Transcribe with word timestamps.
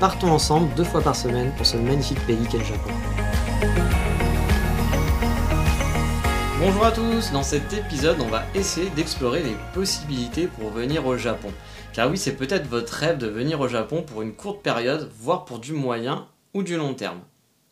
partons 0.00 0.30
ensemble 0.30 0.74
deux 0.74 0.84
fois 0.84 1.00
par 1.00 1.16
semaine 1.16 1.52
pour 1.56 1.66
ce 1.66 1.76
magnifique 1.76 2.24
pays 2.26 2.46
qu'est 2.50 2.58
le 2.58 2.64
Japon. 2.64 2.90
Bonjour 6.60 6.84
à 6.84 6.92
tous, 6.92 7.30
dans 7.32 7.42
cet 7.42 7.72
épisode 7.72 8.20
on 8.20 8.28
va 8.28 8.44
essayer 8.54 8.90
d'explorer 8.90 9.42
les 9.42 9.56
possibilités 9.72 10.46
pour 10.46 10.70
venir 10.70 11.06
au 11.06 11.16
Japon. 11.16 11.52
Car 11.92 12.10
oui, 12.10 12.18
c'est 12.18 12.36
peut-être 12.36 12.66
votre 12.68 12.92
rêve 12.92 13.18
de 13.18 13.28
venir 13.28 13.60
au 13.60 13.68
Japon 13.68 14.02
pour 14.02 14.22
une 14.22 14.32
courte 14.32 14.62
période, 14.62 15.10
voire 15.20 15.44
pour 15.44 15.58
du 15.58 15.72
moyen 15.72 16.26
ou 16.54 16.62
du 16.62 16.76
long 16.76 16.94
terme. 16.94 17.20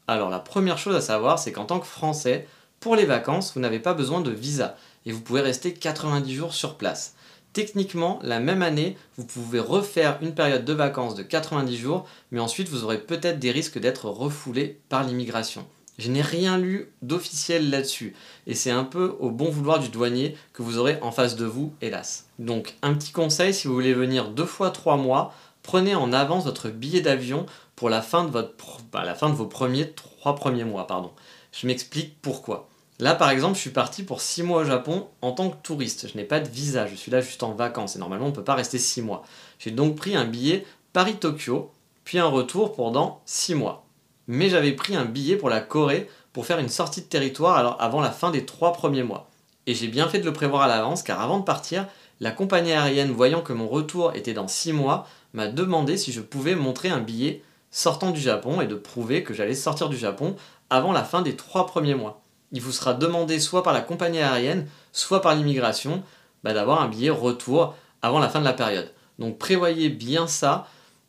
Alors 0.07 0.31
la 0.31 0.39
première 0.39 0.79
chose 0.79 0.95
à 0.95 1.01
savoir, 1.01 1.39
c'est 1.39 1.53
qu'en 1.53 1.65
tant 1.65 1.81
que 1.81 1.87
Français, 1.87 2.47
pour 2.81 2.97
les 2.97 3.05
vacances, 3.05 3.53
vous 3.55 3.61
n'avez 3.61 3.79
pas 3.79 3.95
besoin 3.95 4.21
de 4.21 4.31
visa 4.31 4.77
et 5.07 5.13
vous 5.13 5.21
pouvez 5.21 5.41
rester 5.41 5.73
90 5.73 6.35
jours 6.35 6.55
sur 6.55 6.77
place. 6.77 7.15
Techniquement, 7.53 8.19
la 8.23 8.41
même 8.41 8.63
année, 8.63 8.97
vous 9.19 9.27
pouvez 9.27 9.61
refaire 9.61 10.19
une 10.23 10.35
période 10.35 10.65
de 10.65 10.73
vacances 10.73 11.15
de 11.15 11.23
90 11.23 11.77
jours, 11.77 12.07
mais 12.31 12.41
ensuite 12.41 12.69
vous 12.69 12.85
aurez 12.85 12.99
peut-être 12.99 13.39
des 13.39 13.51
risques 13.51 13.79
d'être 13.79 14.07
refoulé 14.09 14.81
par 14.89 15.05
l'immigration. 15.05 15.67
Je 15.99 16.11
n'ai 16.11 16.23
rien 16.23 16.57
lu 16.57 16.91
d'officiel 17.03 17.69
là-dessus, 17.69 18.15
et 18.47 18.55
c'est 18.55 18.71
un 18.71 18.85
peu 18.85 19.17
au 19.21 19.31
bon 19.31 19.51
vouloir 19.51 19.81
du 19.81 19.91
douanier 19.91 20.35
que 20.55 20.63
vous 20.63 20.79
aurez 20.79 20.99
en 21.03 21.13
face 21.13 21.37
de 21.37 21.45
vous, 21.45 21.75
hélas. 21.83 22.27
Donc, 22.39 22.75
un 22.81 22.95
petit 22.95 23.13
conseil, 23.13 23.53
si 23.53 23.69
vous 23.69 23.75
voulez 23.75 23.93
venir 23.93 24.31
deux 24.31 24.47
fois 24.47 24.71
trois 24.71 24.97
mois, 24.97 25.35
prenez 25.63 25.95
en 25.95 26.13
avance 26.15 26.45
votre 26.45 26.71
billet 26.71 27.03
d'avion 27.03 27.45
pour 27.77 27.91
la 27.91 28.01
fin 28.01 28.25
de, 28.25 28.31
bah, 28.31 29.05
la 29.05 29.15
fin 29.15 29.29
de 29.29 29.35
vos 29.35 29.47
premiers 29.47 29.91
trois 29.91 30.35
premiers 30.35 30.65
mois. 30.65 30.87
Pardon. 30.87 31.13
Je 31.53 31.67
m'explique 31.67 32.17
pourquoi. 32.23 32.69
Là, 33.03 33.17
par 33.17 33.31
exemple, 33.31 33.57
je 33.57 33.61
suis 33.61 33.71
parti 33.71 34.05
pour 34.05 34.21
6 34.21 34.45
mois 34.45 34.61
au 34.61 34.65
Japon 34.65 35.09
en 35.23 35.33
tant 35.33 35.51
que 35.51 35.57
touriste. 35.61 36.07
Je 36.07 36.17
n'ai 36.17 36.23
pas 36.23 36.39
de 36.39 36.49
visa, 36.49 36.87
je 36.87 36.95
suis 36.95 37.11
là 37.11 37.21
juste 37.21 37.43
en 37.43 37.51
vacances 37.51 37.97
et 37.97 37.99
normalement 37.99 38.27
on 38.27 38.29
ne 38.29 38.35
peut 38.35 38.45
pas 38.45 38.55
rester 38.55 38.79
6 38.79 39.03
mois. 39.03 39.25
J'ai 39.59 39.73
donc 39.73 39.97
pris 39.97 40.15
un 40.15 40.25
billet 40.25 40.65
Paris-Tokyo, 40.93 41.73
puis 42.05 42.21
un 42.21 42.29
retour 42.29 42.75
pendant 42.75 43.21
6 43.27 43.57
mois. 43.57 43.87
Mais 44.29 44.49
j'avais 44.49 44.71
pris 44.71 44.95
un 44.95 45.05
billet 45.05 45.35
pour 45.35 45.51
la 45.51 45.61
Corée 45.61 46.09
pour 46.33 46.47
faire 46.47 46.61
une 46.61 46.69
sortie 46.69 47.01
de 47.01 47.07
territoire 47.07 47.77
avant 47.83 48.01
la 48.01 48.13
fin 48.13 48.31
des 48.31 48.47
3 48.47 48.73
premiers 48.73 49.03
mois. 49.03 49.29
Et 49.67 49.75
j'ai 49.75 49.89
bien 49.89 50.07
fait 50.07 50.21
de 50.21 50.25
le 50.25 50.33
prévoir 50.33 50.63
à 50.63 50.69
l'avance 50.69 51.03
car 51.03 51.21
avant 51.21 51.41
de 51.41 51.45
partir, 51.45 51.89
la 52.21 52.31
compagnie 52.31 52.71
aérienne, 52.71 53.11
voyant 53.11 53.43
que 53.43 53.53
mon 53.53 53.67
retour 53.67 54.15
était 54.15 54.33
dans 54.33 54.47
6 54.47 54.75
mois, 54.75 55.09
m'a 55.33 55.49
demandé 55.49 55.97
si 55.97 56.13
je 56.13 56.21
pouvais 56.21 56.55
montrer 56.55 56.91
un 56.91 57.01
billet 57.01 57.43
sortant 57.73 58.13
du 58.13 58.21
Japon 58.21 58.61
et 58.61 58.69
de 58.69 58.77
prouver 58.77 59.25
que 59.25 59.35
j'allais 59.35 59.57
sortir 59.57 59.89
du 59.89 59.97
Japon 59.97 60.37
avant 60.71 60.93
la 60.93 61.03
fin 61.03 61.23
des 61.23 61.35
3 61.35 61.67
premiers 61.67 61.97
mois 61.97 62.22
il 62.53 62.61
vous 62.61 62.73
sera 62.73 62.95
demandé 62.95 63.41
soit 63.41 63.63
par 63.63 63.73
la 63.73 63.81
compagnie 63.81 64.21
aérienne, 64.21 64.67
soit 64.93 65.23
par 65.23 65.35
l'immigration, 65.35 66.03
bah, 66.45 66.53
d'avoir 66.53 66.83
un 66.83 66.89
billet 66.89 67.11
retour 67.11 67.75
avant 68.03 68.19
la 68.19 68.29
fin 68.29 68.41
de 68.41 68.45
la 68.45 68.53
période. 68.53 68.91
Donc 69.19 69.39
prévoyez 69.39 69.89
bien 69.89 70.27
ça, 70.27 70.67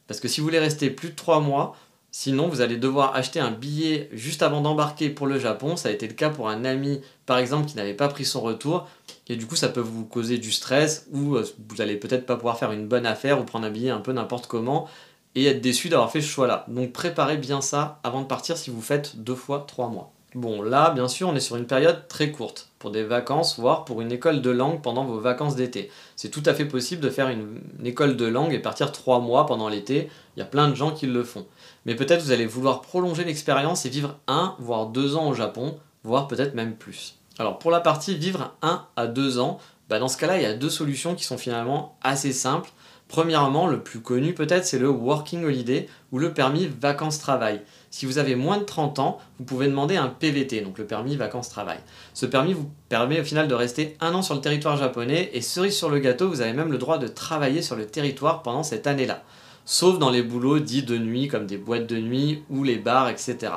parce 0.07 0.19
que 0.19 0.27
si 0.27 0.39
vous 0.39 0.47
voulez 0.47 0.59
rester 0.59 0.89
plus 0.89 1.09
de 1.09 1.15
3 1.15 1.39
mois, 1.39 1.75
sinon 2.11 2.47
vous 2.47 2.61
allez 2.61 2.77
devoir 2.77 3.15
acheter 3.15 3.39
un 3.39 3.51
billet 3.51 4.09
juste 4.13 4.43
avant 4.43 4.61
d'embarquer 4.61 5.09
pour 5.09 5.27
le 5.27 5.39
Japon. 5.39 5.75
Ça 5.75 5.89
a 5.89 5.91
été 5.91 6.07
le 6.07 6.13
cas 6.13 6.29
pour 6.29 6.49
un 6.49 6.63
ami, 6.63 7.01
par 7.25 7.37
exemple, 7.37 7.67
qui 7.67 7.75
n'avait 7.75 7.93
pas 7.93 8.07
pris 8.07 8.25
son 8.25 8.41
retour. 8.41 8.87
Et 9.27 9.35
du 9.35 9.47
coup, 9.47 9.55
ça 9.55 9.69
peut 9.69 9.81
vous 9.81 10.05
causer 10.05 10.37
du 10.37 10.51
stress, 10.51 11.07
ou 11.11 11.35
euh, 11.35 11.45
vous 11.69 11.81
allez 11.81 11.95
peut-être 11.95 12.25
pas 12.25 12.35
pouvoir 12.35 12.57
faire 12.57 12.71
une 12.71 12.87
bonne 12.87 13.05
affaire, 13.05 13.41
ou 13.41 13.43
prendre 13.43 13.65
un 13.65 13.71
billet 13.71 13.89
un 13.89 14.01
peu 14.01 14.11
n'importe 14.11 14.47
comment, 14.47 14.87
et 15.35 15.45
être 15.45 15.61
déçu 15.61 15.89
d'avoir 15.89 16.11
fait 16.11 16.21
ce 16.21 16.27
choix-là. 16.27 16.65
Donc 16.67 16.93
préparez 16.93 17.37
bien 17.37 17.61
ça 17.61 17.99
avant 18.03 18.21
de 18.21 18.27
partir 18.27 18.57
si 18.57 18.69
vous 18.69 18.81
faites 18.81 19.15
deux 19.23 19.35
fois 19.35 19.65
3 19.67 19.89
mois. 19.89 20.13
Bon, 20.35 20.63
là, 20.63 20.89
bien 20.89 21.07
sûr, 21.07 21.29
on 21.29 21.35
est 21.35 21.39
sur 21.39 21.57
une 21.57 21.67
période 21.67 22.07
très 22.07 22.31
courte, 22.31 22.69
pour 22.79 22.89
des 22.89 23.03
vacances, 23.03 23.59
voire 23.59 23.85
pour 23.85 24.01
une 24.01 24.11
école 24.11 24.41
de 24.41 24.49
langue 24.49 24.81
pendant 24.81 25.05
vos 25.05 25.19
vacances 25.19 25.55
d'été. 25.55 25.91
C'est 26.15 26.29
tout 26.29 26.41
à 26.47 26.55
fait 26.55 26.65
possible 26.65 27.01
de 27.01 27.11
faire 27.11 27.29
une, 27.29 27.61
école 27.85 28.17
de 28.17 28.25
langue 28.25 28.51
et 28.51 28.59
partir 28.59 28.91
trois 28.91 29.19
mois 29.19 29.45
pendant 29.45 29.69
l'été. 29.69 30.09
Il 30.35 30.39
y 30.39 30.43
a 30.43 30.47
plein 30.47 30.69
de 30.69 30.75
gens 30.75 30.91
qui 30.91 31.05
le 31.05 31.23
font. 31.23 31.45
Mais 31.85 31.95
peut-être 31.95 32.23
vous 32.23 32.31
allez 32.31 32.47
vouloir 32.47 32.81
prolonger 32.81 33.23
l'expérience 33.23 33.85
et 33.85 33.89
vivre 33.89 34.17
un, 34.27 34.55
voire 34.57 34.87
deux 34.87 35.15
ans 35.15 35.29
au 35.29 35.35
Japon, 35.35 35.77
voire 36.03 36.27
peut-être 36.27 36.55
même 36.55 36.75
plus. 36.75 37.15
Alors, 37.37 37.59
pour 37.59 37.69
la 37.69 37.79
partie 37.79 38.15
vivre 38.15 38.53
un 38.63 38.85
à 38.95 39.05
deux 39.05 39.37
ans, 39.37 39.59
bah, 39.89 39.99
dans 39.99 40.07
ce 40.07 40.17
cas-là, 40.17 40.37
il 40.37 40.43
y 40.43 40.47
a 40.47 40.53
deux 40.53 40.69
solutions 40.69 41.13
qui 41.13 41.25
sont 41.25 41.37
finalement 41.37 41.95
assez 42.01 42.33
simples. 42.33 42.71
Premièrement, 43.13 43.67
le 43.67 43.83
plus 43.83 43.99
connu 43.99 44.33
peut-être, 44.33 44.65
c'est 44.65 44.79
le 44.79 44.89
Working 44.89 45.45
Holiday 45.45 45.87
ou 46.11 46.17
le 46.17 46.33
permis 46.33 46.67
vacances-travail. 46.81 47.61
Si 47.91 48.07
vous 48.07 48.17
avez 48.17 48.33
moins 48.33 48.57
de 48.57 48.63
30 48.63 48.97
ans, 48.97 49.19
vous 49.37 49.45
pouvez 49.45 49.67
demander 49.67 49.97
un 49.97 50.07
PVT, 50.07 50.61
donc 50.61 50.79
le 50.79 50.87
permis 50.87 51.15
vacances-travail. 51.15 51.77
Ce 52.15 52.25
permis 52.25 52.53
vous 52.53 52.71
permet 52.89 53.21
au 53.21 53.23
final 53.23 53.47
de 53.47 53.53
rester 53.53 53.97
un 53.99 54.15
an 54.15 54.23
sur 54.23 54.33
le 54.33 54.41
territoire 54.41 54.77
japonais 54.77 55.29
et 55.33 55.41
cerise 55.41 55.77
sur 55.77 55.91
le 55.91 55.99
gâteau, 55.99 56.27
vous 56.27 56.41
avez 56.41 56.53
même 56.53 56.71
le 56.71 56.79
droit 56.79 56.97
de 56.97 57.07
travailler 57.07 57.61
sur 57.61 57.75
le 57.75 57.85
territoire 57.85 58.41
pendant 58.41 58.63
cette 58.63 58.87
année-là. 58.87 59.21
Sauf 59.63 59.99
dans 59.99 60.09
les 60.09 60.23
boulots 60.23 60.57
dits 60.57 60.81
de 60.81 60.97
nuit 60.97 61.27
comme 61.27 61.45
des 61.45 61.57
boîtes 61.57 61.85
de 61.85 61.97
nuit 61.97 62.41
ou 62.49 62.63
les 62.63 62.77
bars, 62.77 63.09
etc. 63.09 63.53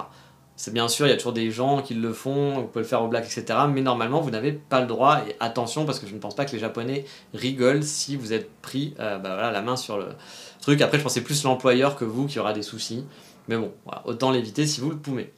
C'est 0.57 0.73
bien 0.73 0.89
sûr, 0.89 1.07
il 1.07 1.11
y 1.11 1.13
a 1.13 1.17
toujours 1.17 1.35
des 1.35 1.51
gens 1.51 1.83
qui 1.83 1.93
le 1.93 2.13
font, 2.15 2.55
vous 2.55 2.67
pouvez 2.67 2.83
le 2.83 2.89
faire 2.89 3.03
au 3.03 3.09
black, 3.09 3.27
etc. 3.27 3.59
Mais 3.71 3.83
normalement, 3.83 4.21
vous 4.21 4.31
n'avez 4.31 4.53
pas 4.53 4.81
le 4.81 4.87
droit. 4.87 5.21
Et 5.29 5.37
attention, 5.39 5.85
parce 5.85 5.99
que 5.99 6.07
je 6.07 6.15
ne 6.15 6.19
pense 6.19 6.35
pas 6.35 6.47
que 6.47 6.53
les 6.53 6.59
Japonais 6.59 7.05
rigolent 7.35 7.83
si 7.83 8.17
vous 8.17 8.33
êtes 8.33 8.51
pris 8.63 8.95
euh, 8.99 9.19
bah 9.19 9.51
la 9.51 9.63
main 9.63 9.77
sur 9.77 9.99
le 9.99 10.07
truc. 10.63 10.81
Après, 10.81 10.99
je 10.99 11.03
pensais 11.03 11.21
plus 11.21 11.45
l'employeur 11.45 11.97
que 11.97 12.07
vous 12.07 12.27
qui 12.27 12.39
aura 12.39 12.55
des 12.55 12.63
soucis. 12.63 13.05
Mais 13.49 13.57
bon, 13.57 13.73
autant 14.07 14.31
l'éviter 14.31 14.67
si 14.67 14.81
vous 14.81 14.91
le 14.91 14.97
pouvez. 14.97 15.33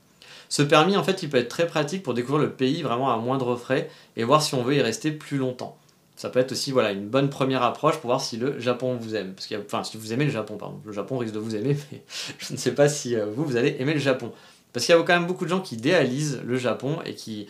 Ce 0.48 0.62
permis, 0.62 0.96
en 0.96 1.02
fait, 1.02 1.22
il 1.22 1.28
peut 1.28 1.36
être 1.36 1.48
très 1.48 1.66
pratique 1.66 2.02
pour 2.02 2.14
découvrir 2.14 2.42
le 2.42 2.52
pays 2.52 2.82
vraiment 2.82 3.12
à 3.12 3.16
moindre 3.16 3.56
frais 3.56 3.90
et 4.16 4.24
voir 4.24 4.40
si 4.40 4.54
on 4.54 4.62
veut 4.62 4.76
y 4.76 4.80
rester 4.80 5.10
plus 5.10 5.36
longtemps. 5.36 5.76
Ça 6.16 6.30
peut 6.30 6.40
être 6.40 6.52
aussi 6.52 6.72
une 6.72 7.08
bonne 7.08 7.30
première 7.30 7.62
approche 7.62 7.98
pour 7.98 8.08
voir 8.08 8.20
si 8.20 8.38
le 8.38 8.58
Japon 8.58 8.96
vous 9.00 9.14
aime. 9.14 9.34
Parce 9.34 9.48
enfin, 9.64 9.84
si 9.84 9.96
vous 9.96 10.12
aimez 10.12 10.24
le 10.24 10.32
Japon, 10.32 10.56
pardon. 10.56 10.80
Le 10.84 10.92
Japon 10.92 11.18
risque 11.18 11.34
de 11.34 11.38
vous 11.38 11.54
aimer, 11.54 11.76
mais 11.92 12.02
je 12.38 12.52
ne 12.52 12.58
sais 12.58 12.74
pas 12.74 12.88
si 12.88 13.14
euh, 13.14 13.26
vous, 13.26 13.44
vous 13.44 13.56
allez 13.56 13.76
aimer 13.78 13.94
le 13.94 14.00
Japon. 14.00 14.32
Parce 14.72 14.86
qu'il 14.86 14.94
y 14.94 14.98
a 14.98 15.02
quand 15.02 15.14
même 15.14 15.26
beaucoup 15.26 15.44
de 15.44 15.50
gens 15.50 15.60
qui 15.60 15.76
idéalisent 15.76 16.40
le 16.44 16.56
Japon 16.56 16.98
et 17.04 17.14
qui 17.14 17.48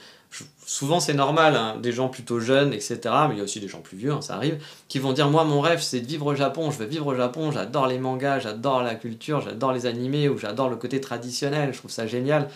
souvent 0.67 1.01
c'est 1.01 1.15
normal, 1.15 1.57
hein, 1.57 1.77
des 1.81 1.93
gens 1.93 2.09
plutôt 2.09 2.41
jeunes, 2.41 2.73
etc., 2.73 2.99
mais 3.29 3.35
il 3.35 3.39
y 3.39 3.41
a 3.41 3.45
aussi 3.45 3.61
des 3.61 3.69
gens 3.69 3.81
plus 3.81 3.97
vieux, 3.97 4.13
hein, 4.13 4.21
ça 4.21 4.35
arrive, 4.35 4.63
qui 4.89 4.99
vont 4.99 5.13
dire 5.13 5.31
moi 5.31 5.45
mon 5.45 5.61
rêve 5.61 5.81
c'est 5.81 6.01
de 6.01 6.07
vivre 6.07 6.27
au 6.27 6.35
Japon, 6.35 6.71
je 6.71 6.79
veux 6.79 6.87
vivre 6.87 7.07
au 7.07 7.15
Japon, 7.15 7.51
j'adore 7.51 7.87
les 7.87 7.99
mangas, 7.99 8.41
j'adore 8.41 8.83
la 8.83 8.95
culture, 8.95 9.41
j'adore 9.41 9.73
les 9.73 9.87
animés, 9.87 10.29
ou 10.29 10.37
j'adore 10.37 10.69
le 10.69 10.77
côté 10.77 11.01
traditionnel, 11.01 11.73
je 11.73 11.79
trouve 11.79 11.91
ça 11.91 12.07
génial. 12.07 12.49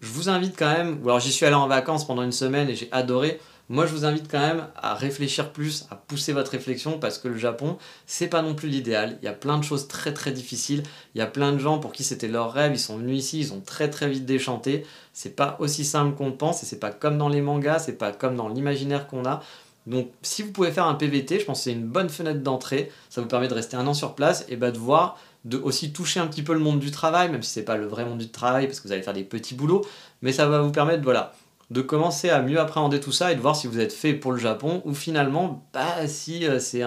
Je 0.00 0.08
vous 0.08 0.28
invite 0.28 0.56
quand 0.58 0.70
même, 0.70 0.98
ou 1.02 1.08
alors 1.08 1.20
j'y 1.20 1.32
suis 1.32 1.46
allé 1.46 1.54
en 1.54 1.68
vacances 1.68 2.06
pendant 2.06 2.22
une 2.22 2.32
semaine 2.32 2.68
et 2.68 2.74
j'ai 2.74 2.88
adoré, 2.92 3.40
moi, 3.70 3.86
je 3.86 3.92
vous 3.92 4.04
invite 4.04 4.30
quand 4.30 4.40
même 4.40 4.66
à 4.76 4.94
réfléchir 4.94 5.50
plus, 5.50 5.86
à 5.90 5.96
pousser 5.96 6.34
votre 6.34 6.50
réflexion 6.50 6.98
parce 6.98 7.18
que 7.18 7.28
le 7.28 7.38
Japon, 7.38 7.78
c'est 8.06 8.28
pas 8.28 8.42
non 8.42 8.54
plus 8.54 8.68
l'idéal. 8.68 9.18
Il 9.22 9.24
y 9.24 9.28
a 9.28 9.32
plein 9.32 9.56
de 9.56 9.64
choses 9.64 9.88
très 9.88 10.12
très 10.12 10.32
difficiles. 10.32 10.82
Il 11.14 11.18
y 11.18 11.22
a 11.22 11.26
plein 11.26 11.52
de 11.52 11.58
gens 11.58 11.78
pour 11.78 11.92
qui 11.92 12.04
c'était 12.04 12.28
leur 12.28 12.52
rêve. 12.52 12.72
Ils 12.74 12.78
sont 12.78 12.98
venus 12.98 13.18
ici, 13.18 13.40
ils 13.40 13.52
ont 13.54 13.60
très 13.60 13.88
très 13.88 14.08
vite 14.10 14.26
déchanté. 14.26 14.84
C'est 15.14 15.34
pas 15.34 15.56
aussi 15.60 15.86
simple 15.86 16.14
qu'on 16.14 16.32
pense 16.32 16.62
et 16.62 16.66
c'est 16.66 16.78
pas 16.78 16.90
comme 16.90 17.16
dans 17.16 17.30
les 17.30 17.40
mangas, 17.40 17.78
c'est 17.78 17.96
pas 17.96 18.12
comme 18.12 18.36
dans 18.36 18.48
l'imaginaire 18.48 19.06
qu'on 19.06 19.24
a. 19.24 19.42
Donc, 19.86 20.10
si 20.22 20.42
vous 20.42 20.52
pouvez 20.52 20.70
faire 20.70 20.86
un 20.86 20.94
PVT, 20.94 21.40
je 21.40 21.44
pense 21.44 21.58
que 21.58 21.64
c'est 21.64 21.72
une 21.72 21.86
bonne 21.86 22.08
fenêtre 22.08 22.40
d'entrée. 22.40 22.90
Ça 23.08 23.20
vous 23.20 23.28
permet 23.28 23.48
de 23.48 23.54
rester 23.54 23.76
un 23.76 23.86
an 23.86 23.94
sur 23.94 24.14
place 24.14 24.44
et 24.48 24.56
bah, 24.56 24.70
de 24.70 24.78
voir, 24.78 25.18
de 25.44 25.58
aussi 25.58 25.92
toucher 25.92 26.20
un 26.20 26.26
petit 26.26 26.42
peu 26.42 26.52
le 26.52 26.58
monde 26.58 26.80
du 26.80 26.90
travail, 26.90 27.30
même 27.30 27.42
si 27.42 27.50
c'est 27.50 27.64
pas 27.64 27.76
le 27.76 27.86
vrai 27.86 28.04
monde 28.04 28.18
du 28.18 28.30
travail 28.30 28.66
parce 28.66 28.80
que 28.80 28.88
vous 28.88 28.92
allez 28.92 29.02
faire 29.02 29.14
des 29.14 29.24
petits 29.24 29.54
boulots, 29.54 29.86
mais 30.22 30.32
ça 30.32 30.46
va 30.46 30.60
vous 30.62 30.72
permettre, 30.72 31.02
voilà, 31.02 31.34
de 31.70 31.80
commencer 31.80 32.30
à 32.30 32.42
mieux 32.42 32.60
appréhender 32.60 33.00
tout 33.00 33.12
ça 33.12 33.32
et 33.32 33.36
de 33.36 33.40
voir 33.40 33.56
si 33.56 33.66
vous 33.66 33.80
êtes 33.80 33.92
fait 33.92 34.14
pour 34.14 34.32
le 34.32 34.38
Japon 34.38 34.82
ou 34.84 34.94
finalement, 34.94 35.66
bah, 35.72 36.06
si 36.06 36.46
euh, 36.46 36.58
c'est 36.58 36.82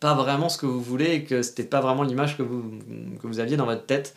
pas 0.00 0.14
vraiment 0.14 0.48
ce 0.48 0.58
que 0.58 0.66
vous 0.66 0.80
voulez 0.80 1.12
et 1.14 1.24
que 1.24 1.42
c'était 1.42 1.64
pas 1.64 1.80
vraiment 1.80 2.02
l'image 2.02 2.36
que 2.36 2.42
vous, 2.42 3.40
aviez 3.40 3.56
dans 3.56 3.66
votre 3.66 3.86
tête, 3.86 4.14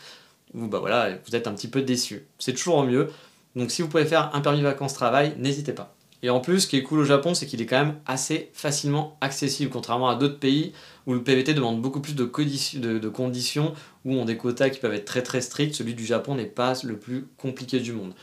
ou 0.54 0.68
bah 0.68 0.80
voilà, 0.80 1.10
vous 1.26 1.36
êtes 1.36 1.48
un 1.48 1.54
petit 1.54 1.68
peu 1.68 1.82
déçu. 1.82 2.26
C'est 2.38 2.54
toujours 2.54 2.84
mieux. 2.84 3.10
Donc 3.56 3.72
si 3.72 3.82
vous 3.82 3.88
pouvez 3.88 4.06
faire 4.06 4.32
un 4.34 4.42
permis 4.42 4.62
vacances-travail, 4.62 5.36
n'hésitez 5.38 5.74
pas. 5.74 5.96
Et 6.22 6.30
en 6.30 6.42
plus, 6.42 6.62
ce 6.62 6.68
qui 6.68 6.76
est 6.76 6.84
cool 6.84 7.00
au 7.00 7.04
Japon, 7.06 7.34
c'est 7.34 7.46
qu'il 7.46 7.62
est 7.62 7.66
quand 7.66 7.80
même 7.80 7.96
assez 8.06 8.50
facilement 8.54 9.18
accessible, 9.22 9.72
contrairement 9.72 10.10
à 10.10 10.16
d'autres 10.16 10.38
pays 10.38 10.74
où 11.08 11.14
le 11.14 11.24
PVT 11.24 11.54
demande 11.54 11.82
beaucoup 11.82 12.02
plus 12.02 12.14
de, 12.14 12.26
de, 12.26 13.10
conditions, 13.10 13.74
où 14.04 14.14
on 14.16 14.26
des 14.26 14.36
quotas 14.36 14.70
qui 14.70 14.80
peuvent 14.80 14.94
être 14.94 15.06
très 15.06 15.24
très 15.24 15.40
stricts. 15.40 15.76
Celui 15.76 15.94
du 15.94 16.06
Japon 16.06 16.36
n'est 16.36 16.46
pas 16.46 16.74
le 16.84 16.98
plus 16.98 17.28
compliqué 17.38 17.80
du 17.80 17.94
monde. 17.94 18.14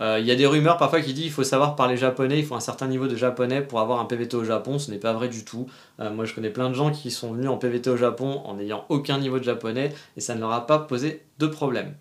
Euh, 0.00 0.18
il 0.20 0.26
y 0.26 0.30
a 0.30 0.34
des 0.34 0.46
rumeurs 0.46 0.76
parfois 0.76 1.00
qui 1.00 1.14
disent 1.14 1.24
qu'il 1.24 1.32
faut 1.32 1.44
savoir 1.44 1.74
parler 1.74 1.96
japonais, 1.96 2.38
il 2.38 2.44
faut 2.44 2.54
un 2.54 2.60
certain 2.60 2.86
niveau 2.86 3.06
de 3.06 3.16
japonais 3.16 3.62
pour 3.62 3.80
avoir 3.80 4.00
un 4.00 4.04
PVT 4.04 4.36
au 4.36 4.44
Japon. 4.44 4.78
Ce 4.78 4.90
n'est 4.90 4.98
pas 4.98 5.12
vrai 5.12 5.28
du 5.28 5.44
tout. 5.44 5.66
Euh, 6.00 6.10
moi, 6.10 6.24
je 6.24 6.34
connais 6.34 6.50
plein 6.50 6.68
de 6.68 6.74
gens 6.74 6.90
qui 6.90 7.10
sont 7.10 7.32
venus 7.32 7.48
en 7.48 7.56
PVT 7.56 7.90
au 7.90 7.96
Japon 7.96 8.42
en 8.44 8.54
n'ayant 8.54 8.84
aucun 8.88 9.18
niveau 9.18 9.38
de 9.38 9.44
japonais 9.44 9.92
et 10.16 10.20
ça 10.20 10.34
ne 10.34 10.40
leur 10.40 10.52
a 10.52 10.66
pas 10.66 10.78
posé 10.78 11.22
de 11.38 11.46
problème. 11.46 11.94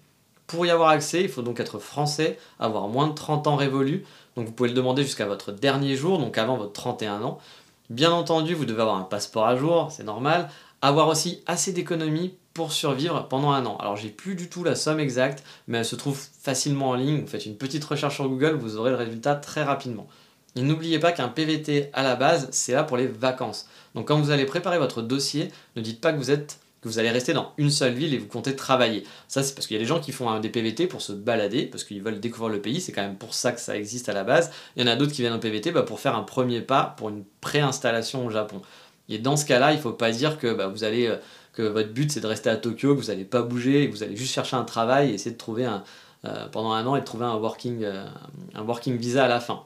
Pour 0.47 0.65
y 0.65 0.69
avoir 0.69 0.89
accès, 0.89 1.24
il 1.24 1.30
faut 1.30 1.42
donc 1.42 1.59
être 1.59 1.80
français, 1.80 2.38
avoir 2.59 2.88
moins 2.88 3.07
de 3.07 3.13
30 3.13 3.47
ans 3.47 3.56
révolus. 3.56 4.06
Donc 4.36 4.45
vous 4.45 4.51
pouvez 4.51 4.69
le 4.69 4.75
demander 4.75 5.03
jusqu'à 5.03 5.25
votre 5.25 5.51
dernier 5.51 5.95
jour, 5.95 6.19
donc 6.19 6.38
avant 6.38 6.57
votre 6.57 6.74
31 6.74 7.24
ans. 7.24 7.39
Bien 7.89 8.12
entendu, 8.12 8.53
vous 8.53 8.65
devez 8.65 8.81
avoir 8.81 8.97
un 8.97 9.03
passeport 9.03 9.45
à 9.45 9.56
jour, 9.56 9.88
c'est 9.92 10.03
normal. 10.03 10.50
Avoir 10.81 11.07
aussi 11.07 11.42
assez 11.47 11.71
d'économies 11.71 12.36
pour 12.56 12.72
survivre 12.72 13.28
pendant 13.28 13.52
un 13.52 13.66
an. 13.68 13.78
Alors 13.78 13.98
j'ai 13.98 14.10
plus 14.10 14.34
du 14.34 14.50
tout 14.50 14.63
la 14.63 14.74
somme 14.74 15.00
exacte, 15.00 15.44
mais 15.68 15.78
elle 15.78 15.86
se 15.86 15.96
trouve 15.96 16.19
facilement 16.42 16.90
en 16.90 16.96
ligne. 16.96 17.22
Vous 17.22 17.28
faites 17.28 17.46
une 17.46 17.57
petite 17.57 17.86
recherche 17.86 18.16
sur 18.16 18.28
Google, 18.28 18.56
vous 18.56 18.78
aurez 18.78 18.90
le 18.90 18.96
résultat 18.96 19.36
très 19.36 19.62
rapidement. 19.62 20.07
Et 20.56 20.62
n'oubliez 20.62 20.98
pas 20.98 21.12
qu'un 21.12 21.28
PVT 21.28 21.90
à 21.94 22.02
la 22.02 22.16
base, 22.16 22.48
c'est 22.52 22.74
là 22.74 22.84
pour 22.84 22.98
les 22.98 23.07
vacances. 23.07 23.68
Donc 23.94 24.07
quand 24.07 24.19
vous 24.19 24.31
allez 24.31 24.46
préparer 24.46 24.80
votre 24.80 25.04
dossier, 25.04 25.52
ne 25.75 25.81
dites 25.81 26.02
pas 26.02 26.13
que 26.13 26.18
vous 26.18 26.31
êtes 26.31 26.60
vous 26.86 27.00
allez 27.00 27.10
rester 27.10 27.34
dans 27.34 27.52
une 27.57 27.72
seule 27.72 27.94
ville 27.94 28.13
et 28.13 28.18
vous 28.18 28.28
comptez 28.28 28.56
travailler. 28.56 29.04
Ça, 29.28 29.42
c'est 29.42 29.56
parce 29.56 29.66
qu'il 29.66 29.75
y 29.75 29.80
a 29.80 29.81
des 29.81 29.88
gens 29.88 30.00
qui 30.00 30.12
font 30.12 30.40
des 30.40 30.50
PVT 30.50 30.86
pour 30.88 31.02
se 31.02 31.13
balader, 31.13 31.66
parce 31.66 31.84
qu'ils 31.84 32.02
veulent 32.02 32.19
découvrir 32.19 32.54
le 32.54 32.62
pays, 32.62 32.80
c'est 32.80 32.92
quand 32.92 33.02
même 33.02 33.18
pour 33.18 33.34
ça 33.34 33.52
que 33.52 33.60
ça 33.60 33.75
existe 33.75 34.07
à 34.07 34.13
la 34.13 34.24
base. 34.24 34.52
Il 34.75 34.84
y 34.84 34.86
en 34.88 34.92
a 34.92 34.96
d'autres 34.96 35.12
qui 35.12 35.22
viennent 35.22 35.34
en 35.34 35.40
PVT 35.40 35.72
bah, 35.72 35.81
pour 35.81 36.00
faire 36.00 36.16
un 36.16 36.22
premier 36.22 36.62
pas 36.62 36.94
pour 36.98 37.10
une 37.10 37.24
préinstallation 37.42 38.25
au 38.25 38.30
Japon. 38.30 38.62
Et 39.10 39.18
dans 39.18 39.36
ce 39.36 39.46
cas-là, 39.46 39.72
il 39.72 39.78
ne 39.78 39.81
faut 39.81 39.94
pas 39.94 40.12
dire 40.12 40.38
que 40.38 40.54
bah, 40.54 40.68
vous 40.68 40.84
allez, 40.84 41.07
euh, 41.07 41.18
que 41.56 41.63
votre 41.63 41.90
but 41.90 42.12
c'est 42.12 42.19
de 42.22 42.28
rester 42.28 42.50
à 42.50 42.57
Tokyo, 42.57 42.96
que 42.96 43.02
vous 43.02 43.07
n'allez 43.07 43.25
pas 43.25 43.42
bouger, 43.42 43.90
que 43.90 43.96
vous 43.96 44.04
allez 44.04 44.16
juste 44.16 44.34
chercher 44.34 44.56
un 44.56 44.63
travail 44.63 45.12
et 45.12 45.13
essayer 45.13 45.31
de 45.31 45.38
trouver 45.38 45.66
un, 45.66 45.84
euh, 46.25 46.48
pendant 46.52 46.74
un 46.74 46.86
an 46.86 46.96
et 46.96 47.00
de 47.00 47.06
trouver 47.06 47.25
un 47.25 47.36
working, 47.36 47.84
euh, 47.84 48.06
un 48.54 48.62
working 48.63 48.98
visa 48.98 49.25
à 49.25 49.28
la 49.28 49.40
fin. 49.40 49.63